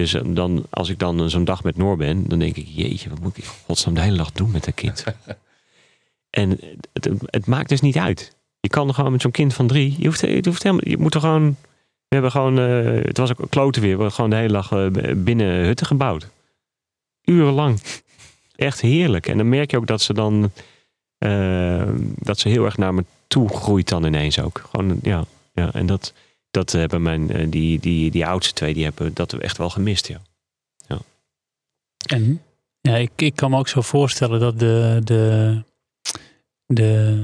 Dus 0.00 0.14
eh, 0.14 0.22
dan, 0.26 0.66
als 0.70 0.88
ik 0.88 0.98
dan 0.98 1.30
zo'n 1.30 1.44
dag 1.44 1.62
met 1.62 1.76
Noor 1.76 1.96
ben, 1.96 2.28
dan 2.28 2.38
denk 2.38 2.56
ik, 2.56 2.66
jeetje, 2.68 3.08
wat 3.10 3.20
moet 3.20 3.38
ik 3.38 3.44
godsnaam 3.44 3.94
de 3.94 4.00
hele 4.00 4.16
dag 4.16 4.32
doen 4.32 4.50
met 4.50 4.64
dat 4.64 4.74
kind? 4.74 5.04
en 6.30 6.58
het, 6.92 7.10
het 7.24 7.46
maakt 7.46 7.68
dus 7.68 7.80
niet 7.80 7.96
uit. 7.96 8.36
Je 8.60 8.68
kan 8.68 8.88
er 8.88 8.94
gewoon 8.94 9.12
met 9.12 9.20
zo'n 9.20 9.30
kind 9.30 9.54
van 9.54 9.66
drie, 9.66 9.96
je 9.98 10.06
hoeft, 10.06 10.20
je 10.20 10.42
hoeft 10.44 10.62
helemaal, 10.62 10.88
je 10.88 10.98
moet 10.98 11.14
er 11.14 11.20
gewoon, 11.20 11.56
we 12.08 12.16
hebben 12.16 12.30
gewoon, 12.30 12.58
eh, 12.58 13.04
het 13.04 13.16
was 13.16 13.30
ook 13.30 13.50
kloten 13.50 13.82
weer, 13.82 13.90
we 13.90 13.96
hebben 13.96 14.14
gewoon 14.14 14.30
de 14.30 14.36
hele 14.36 14.52
dag 14.52 14.72
eh, 14.72 15.14
binnen 15.16 15.64
hutten 15.64 15.86
gebouwd. 15.86 16.28
Urenlang. 17.24 17.80
Echt 18.56 18.80
heerlijk. 18.80 19.26
En 19.26 19.36
dan 19.36 19.48
merk 19.48 19.70
je 19.70 19.76
ook 19.76 19.86
dat 19.86 20.02
ze 20.02 20.12
dan, 20.12 20.50
eh, 21.18 21.88
dat 22.18 22.38
ze 22.38 22.48
heel 22.48 22.64
erg 22.64 22.76
naar 22.76 22.94
me 22.94 23.04
toe 23.26 23.48
groeit 23.48 23.88
dan 23.88 24.04
ineens 24.04 24.40
ook. 24.40 24.62
Gewoon, 24.70 24.98
ja, 25.02 25.24
ja 25.54 25.72
en 25.72 25.86
dat, 25.86 26.12
dat 26.50 26.72
hebben 26.72 27.02
mijn, 27.02 27.30
eh, 27.30 27.46
die, 27.50 27.80
die, 27.80 28.10
die 28.10 28.26
oudste 28.26 28.54
twee, 28.54 28.74
die 28.74 28.84
hebben 28.84 29.14
dat 29.14 29.32
echt 29.32 29.56
wel 29.56 29.70
gemist, 29.70 30.06
ja. 30.06 30.20
En 32.06 32.42
ja, 32.80 32.96
ik, 32.96 33.10
ik 33.16 33.36
kan 33.36 33.50
me 33.50 33.58
ook 33.58 33.68
zo 33.68 33.80
voorstellen 33.80 34.40
dat 34.40 34.58
de, 34.58 35.00
de, 35.04 35.62
de 36.66 37.20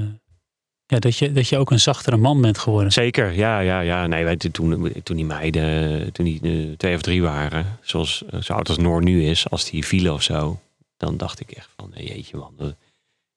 ja, 0.85 0.99
dat 0.99 1.17
je, 1.17 1.31
dat 1.31 1.47
je 1.47 1.57
ook 1.57 1.71
een 1.71 1.79
zachtere 1.79 2.17
man 2.17 2.41
bent 2.41 2.57
geworden. 2.57 2.91
Zeker, 2.91 3.33
ja, 3.33 3.59
ja, 3.59 3.79
ja. 3.79 4.07
Nee, 4.07 4.23
wij, 4.23 4.37
toen, 4.37 4.91
toen 5.03 5.15
die 5.15 5.25
meiden, 5.25 6.11
toen 6.11 6.25
die 6.25 6.41
eh, 6.41 6.77
twee 6.77 6.95
of 6.95 7.01
drie 7.01 7.21
waren, 7.21 7.77
zoals 7.81 8.23
eh, 8.29 8.41
zo 8.41 8.53
oud 8.53 8.69
als 8.69 8.77
Noor 8.77 9.03
nu 9.03 9.23
is, 9.23 9.49
als 9.49 9.69
die 9.69 9.85
vielen 9.85 10.13
of 10.13 10.23
zo, 10.23 10.59
dan 10.97 11.17
dacht 11.17 11.39
ik 11.39 11.51
echt 11.51 11.69
van, 11.75 11.91
jeetje 11.95 12.37
man. 12.37 12.75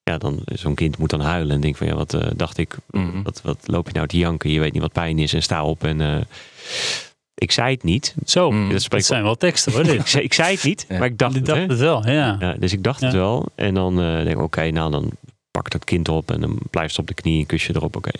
Ja, 0.02 0.18
dan 0.18 0.40
zo'n 0.44 0.74
kind 0.74 0.98
moet 0.98 1.10
dan 1.10 1.20
huilen 1.20 1.54
en 1.54 1.60
denk 1.60 1.76
van, 1.76 1.86
ja, 1.86 1.94
wat 1.94 2.14
eh, 2.14 2.26
dacht 2.36 2.58
ik, 2.58 2.76
Mhm. 2.90 3.22
wat, 3.22 3.40
wat 3.42 3.58
loop 3.66 3.86
je 3.86 3.92
nou 3.94 4.06
te 4.06 4.16
janken? 4.18 4.50
Je 4.50 4.60
weet 4.60 4.72
niet 4.72 4.82
wat 4.82 4.92
pijn 4.92 5.18
is 5.18 5.32
en 5.32 5.42
sta 5.42 5.64
op 5.64 5.84
en 5.84 6.00
eh, 6.00 6.20
ik 7.34 7.52
zei 7.52 7.74
het 7.74 7.82
niet. 7.82 8.14
Zo, 8.26 8.50
Mm. 8.50 8.70
Dat 8.88 9.04
zijn 9.04 9.22
wel 9.22 9.36
teksten 9.36 9.72
hoor. 9.72 9.86
ik, 10.00 10.06
zei, 10.06 10.24
ik 10.24 10.34
zei 10.34 10.54
het 10.54 10.64
niet, 10.64 10.84
Ja. 10.88 10.98
maar 10.98 11.06
ik 11.08 11.18
dacht 11.18 11.34
Ik 11.34 11.46
het. 11.46 11.46
dacht 11.56 11.68
het 11.68 11.78
wel, 11.78 12.06
ja. 12.08 12.36
Ja, 12.40 12.54
dus 12.54 12.72
ik 12.72 12.82
dacht 12.82 13.00
het 13.00 13.12
wel. 13.12 13.46
En 13.54 13.74
dan 13.74 14.00
eh, 14.00 14.14
denk 14.14 14.28
ik, 14.28 14.40
oké, 14.40 14.70
nou 14.70 14.90
dan 14.90 15.10
pak 15.50 15.66
ik 15.66 15.72
dat 15.72 15.84
kind 15.84 16.08
op 16.08 16.30
en 16.30 16.40
dan 16.40 16.58
blijft 16.70 16.94
ze 16.94 17.00
op 17.00 17.06
de 17.06 17.14
knie, 17.14 17.38
een 17.38 17.46
kusje 17.46 17.74
erop, 17.74 17.96
oké. 17.96 18.10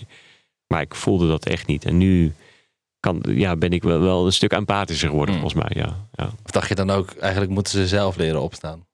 Maar 0.67 0.81
ik 0.81 0.95
voelde 0.95 1.29
dat 1.29 1.47
echt 1.47 1.67
niet. 1.67 1.85
En 1.85 1.97
nu 1.97 2.33
kan, 3.01 3.23
ja, 3.29 3.57
ben 3.57 3.71
ik 3.73 3.83
wel, 3.83 4.01
wel 4.01 4.27
een 4.27 4.33
stuk 4.33 4.53
empathischer 4.53 5.09
geworden, 5.09 5.35
Mm. 5.35 5.41
volgens 5.41 5.63
mij. 5.63 5.83
Ja, 5.83 5.97
ja. 6.15 6.31
Of 6.45 6.51
dacht 6.51 6.69
je 6.69 6.75
dan 6.75 6.91
ook, 6.91 7.11
eigenlijk 7.11 7.53
moeten 7.53 7.73
ze 7.73 7.87
zelf 7.89 8.17
leren 8.17 8.41
opstaan? 8.43 8.87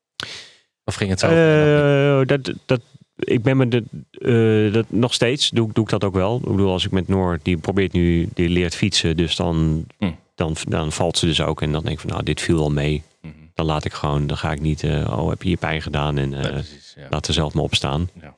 Of 0.89 0.95
ging 0.95 1.11
het 1.11 1.21
zo? 1.21 1.27
Eh, 1.29 2.27
dat, 2.27 2.53
dat, 2.67 2.81
ik 3.17 3.43
ben 3.43 3.57
me 3.57 3.69
de, 3.69 3.83
eh, 4.11 4.73
dat, 4.73 4.87
nog 4.89 5.15
steeds, 5.15 5.51
doe, 5.51 5.73
doe 5.73 5.85
ik 5.85 5.91
dat 5.91 6.05
ook 6.05 6.15
wel. 6.15 6.37
Ik 6.37 6.43
bedoel, 6.51 6.73
als 6.73 6.85
ik 6.85 6.91
met 6.91 7.09
Noor, 7.09 7.39
die 7.43 7.57
probeert 7.57 7.93
nu, 7.93 8.29
die 8.35 8.49
leert 8.49 8.75
fietsen, 8.75 9.17
dus 9.17 9.37
dan, 9.37 9.87
Hm. 9.99 10.11
dan, 10.35 10.57
dan 10.69 10.93
valt 10.93 11.19
ze 11.19 11.27
dus 11.27 11.41
ook. 11.41 11.63
En 11.63 11.73
dan 11.73 11.83
denk 11.83 11.95
ik 11.95 12.01
van, 12.01 12.11
nou, 12.11 12.23
dit 12.23 12.41
viel 12.41 12.57
wel 12.57 12.71
mee. 12.71 13.03
Mhm. 13.21 13.33
Dan 13.55 13.67
laat 13.67 13.85
ik 13.85 13.93
gewoon, 13.93 14.27
dan 14.27 14.37
ga 14.37 14.53
ik 14.53 14.61
niet, 14.61 14.83
eh, 14.83 15.19
oh, 15.19 15.29
heb 15.29 15.43
je 15.43 15.49
je 15.51 15.57
pijn 15.57 15.83
gedaan 15.83 16.19
en 16.19 16.35
eh, 16.35 16.41
Nee, 16.43 16.53
precies, 16.53 16.95
ja. 16.97 17.07
laat 17.11 17.27
ze 17.27 17.33
zelf 17.33 17.55
maar 17.55 17.65
opstaan. 17.65 18.09
Ja. 18.21 18.37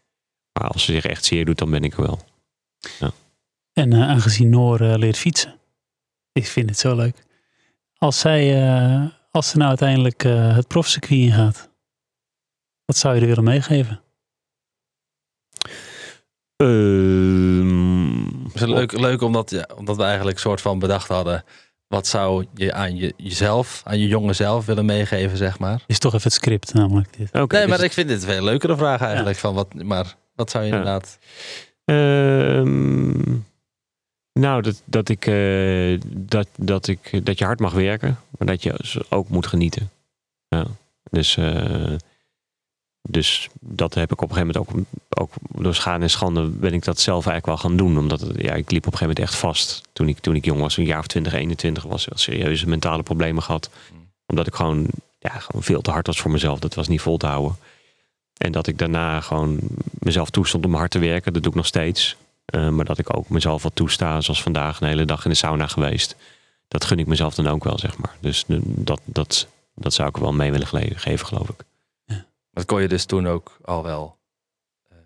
Maar 0.52 0.68
als 0.68 0.84
ze 0.84 0.92
zich 0.92 1.04
echt 1.04 1.24
zeer 1.24 1.44
doet, 1.44 1.58
dan 1.58 1.70
ben 1.70 1.84
ik 1.84 1.94
er 1.96 2.02
wel. 2.02 2.18
En 3.72 3.92
eh, 3.92 4.08
aangezien 4.08 4.48
Noor 4.48 4.80
leert 4.80 5.18
fietsen. 5.18 5.54
Ik 6.32 6.46
vind 6.46 6.68
het 6.70 6.78
zo 6.78 6.96
leuk. 6.96 7.26
Als 7.98 8.18
zij, 8.18 8.66
eh, 8.66 9.06
als 9.30 9.48
ze 9.48 9.56
nou 9.56 9.68
uiteindelijk 9.68 10.24
eh, 10.24 10.54
het 10.54 10.68
profcircuit 10.68 11.20
ingaat. 11.20 11.67
Wat 12.88 12.96
zou 12.96 13.14
je 13.14 13.20
er 13.20 13.26
willen 13.26 13.44
meegeven? 13.44 14.00
Ehm, 16.56 18.24
Het 18.44 18.54
is 18.54 18.60
leuk, 18.60 18.92
leuk 18.92 19.22
omdat, 19.22 19.50
ja, 19.50 19.68
omdat 19.76 19.96
we 19.96 20.02
eigenlijk 20.02 20.36
een 20.36 20.42
soort 20.42 20.60
van 20.60 20.78
bedacht 20.78 21.08
hadden. 21.08 21.44
Wat 21.86 22.06
zou 22.06 22.46
je 22.54 22.72
aan 22.72 22.96
je, 22.96 23.12
jezelf, 23.16 23.80
aan 23.84 23.98
je 23.98 24.06
jongen 24.06 24.34
zelf 24.34 24.66
willen 24.66 24.84
meegeven, 24.84 25.36
zeg 25.36 25.58
maar? 25.58 25.82
Is 25.86 25.98
toch 25.98 26.12
even 26.12 26.24
het 26.24 26.32
script 26.32 26.74
namelijk 26.74 27.16
dit. 27.16 27.32
Oké, 27.32 27.56
Nee, 27.56 27.66
dus- 27.66 27.76
maar 27.76 27.84
ik 27.84 27.92
vind 27.92 28.08
dit 28.08 28.22
een 28.22 28.28
veel 28.28 28.42
leukere 28.44 28.76
vraag 28.76 29.00
eigenlijk. 29.00 29.36
Van 29.36 29.54
wat, 29.54 29.74
maar 29.74 30.16
wat 30.34 30.50
zou 30.50 30.64
je 30.64 30.70
Ja. 30.70 30.76
inderdaad... 30.76 31.18
Ehm, 31.84 33.36
nou, 34.32 34.62
dat, 34.62 34.82
dat, 34.84 35.08
ik, 35.08 35.26
eh, 35.26 36.00
dat, 36.06 36.48
dat, 36.56 36.86
ik, 36.86 37.26
dat 37.26 37.38
je 37.38 37.44
hard 37.44 37.60
mag 37.60 37.72
werken, 37.72 38.18
maar 38.38 38.46
dat 38.48 38.62
je 38.62 39.04
ook 39.08 39.28
moet 39.28 39.46
genieten. 39.46 39.90
Ja. 40.48 40.66
Dus, 41.10 41.36
eh, 41.36 41.94
dus 43.10 43.48
dat 43.60 43.94
heb 43.94 44.12
ik 44.12 44.22
op 44.22 44.28
een 44.30 44.34
gegeven 44.36 44.62
moment 44.66 44.86
ook, 45.10 45.22
ook 45.22 45.32
door 45.62 45.74
schade 45.74 46.02
en 46.02 46.10
schande 46.10 46.42
ben 46.46 46.72
ik 46.72 46.84
dat 46.84 47.00
zelf 47.00 47.26
eigenlijk 47.26 47.46
wel 47.46 47.70
gaan 47.70 47.76
doen. 47.76 47.98
Omdat 47.98 48.20
ja, 48.36 48.52
ik 48.54 48.70
liep 48.70 48.86
op 48.86 48.92
een 48.92 48.98
gegeven 48.98 49.06
moment 49.06 49.18
echt 49.18 49.34
vast 49.34 49.82
toen 49.92 50.08
ik, 50.08 50.18
toen 50.18 50.34
ik 50.34 50.44
jong 50.44 50.60
was, 50.60 50.76
een 50.76 50.84
jaar 50.84 50.98
of 50.98 51.06
20, 51.06 51.32
21 51.32 51.82
was. 51.82 52.06
Had 52.06 52.20
serieuze 52.20 52.68
mentale 52.68 53.02
problemen 53.02 53.42
gehad. 53.42 53.70
Omdat 54.26 54.46
ik 54.46 54.54
gewoon, 54.54 54.86
ja, 55.18 55.30
gewoon 55.30 55.62
veel 55.62 55.80
te 55.80 55.90
hard 55.90 56.06
was 56.06 56.20
voor 56.20 56.30
mezelf. 56.30 56.58
Dat 56.58 56.74
was 56.74 56.88
niet 56.88 57.00
vol 57.00 57.16
te 57.16 57.26
houden. 57.26 57.56
En 58.36 58.52
dat 58.52 58.66
ik 58.66 58.78
daarna 58.78 59.20
gewoon 59.20 59.58
mezelf 59.98 60.30
toestond 60.30 60.64
om 60.64 60.74
hard 60.74 60.90
te 60.90 60.98
werken. 60.98 61.32
Dat 61.32 61.42
doe 61.42 61.50
ik 61.50 61.56
nog 61.56 61.66
steeds. 61.66 62.16
Eh, 62.44 62.68
maar 62.68 62.84
dat 62.84 62.98
ik 62.98 63.16
ook 63.16 63.28
mezelf 63.28 63.62
wat 63.62 63.74
toesta. 63.74 64.20
Zoals 64.20 64.42
vandaag 64.42 64.80
een 64.80 64.88
hele 64.88 65.04
dag 65.04 65.24
in 65.24 65.30
de 65.30 65.36
sauna 65.36 65.66
geweest. 65.66 66.16
Dat 66.68 66.84
gun 66.84 66.98
ik 66.98 67.06
mezelf 67.06 67.34
dan 67.34 67.48
ook 67.48 67.64
wel, 67.64 67.78
zeg 67.78 67.98
maar. 67.98 68.16
Dus 68.20 68.44
de- 68.46 68.60
dat, 68.64 69.00
dat, 69.04 69.46
dat 69.74 69.94
zou 69.94 70.08
ik 70.08 70.16
wel 70.16 70.32
mee 70.32 70.50
willen 70.50 70.66
geven, 70.96 71.26
geloof 71.26 71.48
ik. 71.48 71.64
Dat 72.58 72.66
kon 72.66 72.80
je 72.80 72.88
dus 72.88 73.04
toen 73.04 73.26
ook 73.28 73.56
al 73.64 73.82
wel... 73.82 74.18
eh, 74.88 74.96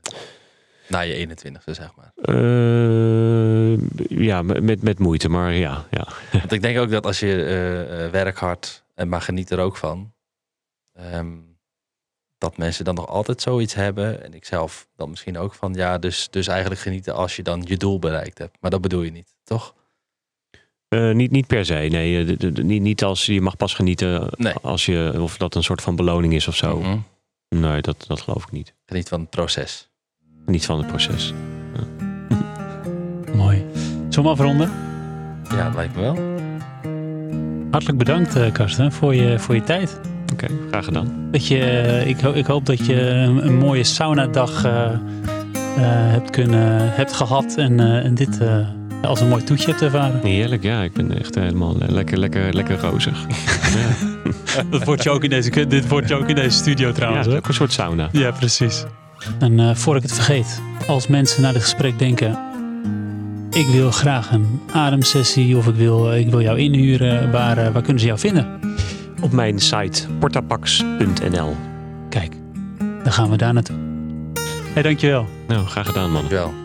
na 0.88 1.00
je 1.00 1.26
21ste, 1.28 1.70
zeg 1.70 1.90
maar. 1.96 2.12
Eh, 2.14 3.78
ja, 4.08 4.42
met, 4.42 4.82
met 4.82 4.98
moeite, 4.98 5.28
maar 5.28 5.52
ja. 5.52 5.86
ja. 5.90 6.06
Want 6.38 6.52
ik 6.52 6.62
denk 6.62 6.78
ook 6.78 6.90
dat 6.90 7.06
als 7.06 7.20
je 7.20 7.44
eh, 7.44 8.10
werk 8.10 8.38
hard 8.38 8.84
en 8.94 9.08
maar 9.08 9.20
geniet 9.22 9.50
er 9.50 9.58
ook 9.58 9.76
van... 9.76 10.12
ehm, 10.92 11.28
dat 12.38 12.56
mensen 12.56 12.84
dan 12.84 12.94
nog 12.94 13.06
altijd 13.08 13.40
zoiets 13.42 13.74
hebben. 13.74 14.24
En 14.24 14.34
ik 14.34 14.44
zelf 14.44 14.88
dan 14.96 15.10
misschien 15.10 15.38
ook 15.38 15.54
van... 15.54 15.74
Ja, 15.74 15.98
dus, 15.98 16.28
dus 16.30 16.46
eigenlijk 16.46 16.80
genieten 16.80 17.14
als 17.14 17.36
je 17.36 17.42
dan 17.42 17.62
je 17.66 17.76
doel 17.76 17.98
bereikt 17.98 18.38
hebt. 18.38 18.56
Maar 18.60 18.70
dat 18.70 18.80
bedoel 18.80 19.02
je 19.02 19.10
niet, 19.10 19.34
toch? 19.44 19.74
Niet, 20.88 21.30
niet 21.30 21.46
per 21.46 21.64
se, 21.64 21.74
nee. 21.74 22.24
Niet, 22.52 22.82
niet 22.82 23.04
als 23.04 23.26
je 23.26 23.40
mag 23.40 23.56
pas 23.56 23.74
genieten 23.74 24.28
Nee. 24.36 24.52
als 24.62 24.86
je, 24.86 25.14
of 25.18 25.36
dat 25.36 25.54
een 25.54 25.62
soort 25.62 25.82
van 25.82 25.96
beloning 25.96 26.34
is 26.34 26.48
of 26.48 26.56
zo. 26.56 26.78
Mhm. 26.78 26.98
Nee, 27.52 27.80
dat, 27.82 28.04
dat 28.08 28.20
geloof 28.20 28.42
ik 28.42 28.50
niet. 28.50 28.74
Geniet 28.86 29.08
van 29.08 29.20
het 29.20 29.30
proces. 29.30 29.90
Niet 30.46 30.64
van 30.66 30.78
het 30.78 30.86
proces. 30.86 31.32
Mooi. 33.34 33.64
Zullen 34.08 34.24
we 34.24 34.28
afronden? 34.36 34.70
Ja, 35.50 35.64
dat 35.64 35.74
lijkt 35.74 35.94
me 35.96 36.00
wel. 36.00 36.16
Hartelijk 37.70 37.98
bedankt, 37.98 38.36
eh, 38.36 38.52
Karsten, 38.52 38.92
voor 38.92 39.14
je, 39.14 39.38
voor 39.38 39.54
je 39.54 39.62
tijd. 39.62 40.00
Oké, 40.32 40.46
graag 40.70 40.84
gedaan. 40.84 41.28
Dat 41.30 41.46
je, 41.46 41.58
eh, 41.64 42.06
ik, 42.08 42.20
ho- 42.20 42.32
ik 42.32 42.46
hoop 42.46 42.66
dat 42.66 42.86
je 42.86 43.00
een, 43.00 43.46
een 43.46 43.56
mooie 43.58 43.84
saunadag 43.84 44.64
eh, 44.64 44.84
eh, 44.92 44.98
hebt, 46.10 46.30
kunnen, 46.30 46.92
hebt 46.94 47.12
gehad 47.12 47.56
en, 47.56 47.80
eh, 47.80 48.04
en 48.04 48.14
dit 48.14 48.40
eh, 48.40 48.68
als 49.02 49.20
een 49.20 49.28
mooi 49.28 49.44
toetje 49.44 49.66
hebt 49.66 49.82
ervaren. 49.82 50.20
Heerlijk, 50.22 50.62
ja. 50.62 50.82
Ik 50.82 50.92
ben 50.92 51.18
echt 51.18 51.34
helemaal 51.34 51.76
eh, 51.80 51.88
lekker, 51.88 52.18
lekker, 52.18 52.54
lekker 52.54 52.78
rozig. 52.78 53.26
ja, 54.54 54.62
Dat 54.70 54.84
wordt 54.84 55.02
je 55.02 55.10
ook 55.10 55.24
in 55.24 55.30
deze, 55.30 55.66
dit 55.66 55.88
wordt 55.88 56.08
je 56.08 56.14
ook 56.14 56.28
in 56.28 56.34
deze 56.34 56.56
studio 56.56 56.88
ja, 56.88 56.94
trouwens. 56.94 57.28
ook 57.28 57.48
een 57.48 57.54
soort 57.54 57.72
sauna. 57.72 58.08
Ja, 58.12 58.30
precies. 58.30 58.84
En 59.38 59.60
eh 59.60 59.74
voor 59.74 59.96
ik 59.96 60.02
het 60.02 60.12
vergeet, 60.12 60.62
als 60.86 61.06
mensen 61.06 61.42
na 61.42 61.52
dit 61.52 61.62
gesprek 61.62 61.98
denken: 61.98 62.38
ik 63.50 63.66
wil 63.66 63.90
graag 63.90 64.32
een 64.32 64.60
ademsessie 64.72 65.56
of 65.56 65.66
ik 65.66 65.74
wil, 65.74 66.14
ik 66.14 66.30
wil 66.30 66.40
jou 66.40 66.58
inhuren, 66.58 67.30
waar, 67.30 67.58
eh, 67.58 67.72
waar 67.72 67.82
kunnen 67.82 68.00
ze 68.00 68.06
jou 68.06 68.18
vinden? 68.18 68.60
Op 69.20 69.32
mijn 69.32 69.58
site 69.58 70.06
portapax.nl. 70.18 71.56
Kijk, 72.08 72.34
dan 73.02 73.12
gaan 73.12 73.30
we 73.30 73.36
daar 73.36 73.52
naartoe. 73.52 73.76
Hé, 74.34 74.72
hey, 74.72 74.82
dankjewel. 74.82 75.26
Nou, 75.48 75.66
graag 75.66 75.86
gedaan, 75.86 76.10
man. 76.10 76.28
Wel. 76.28 76.61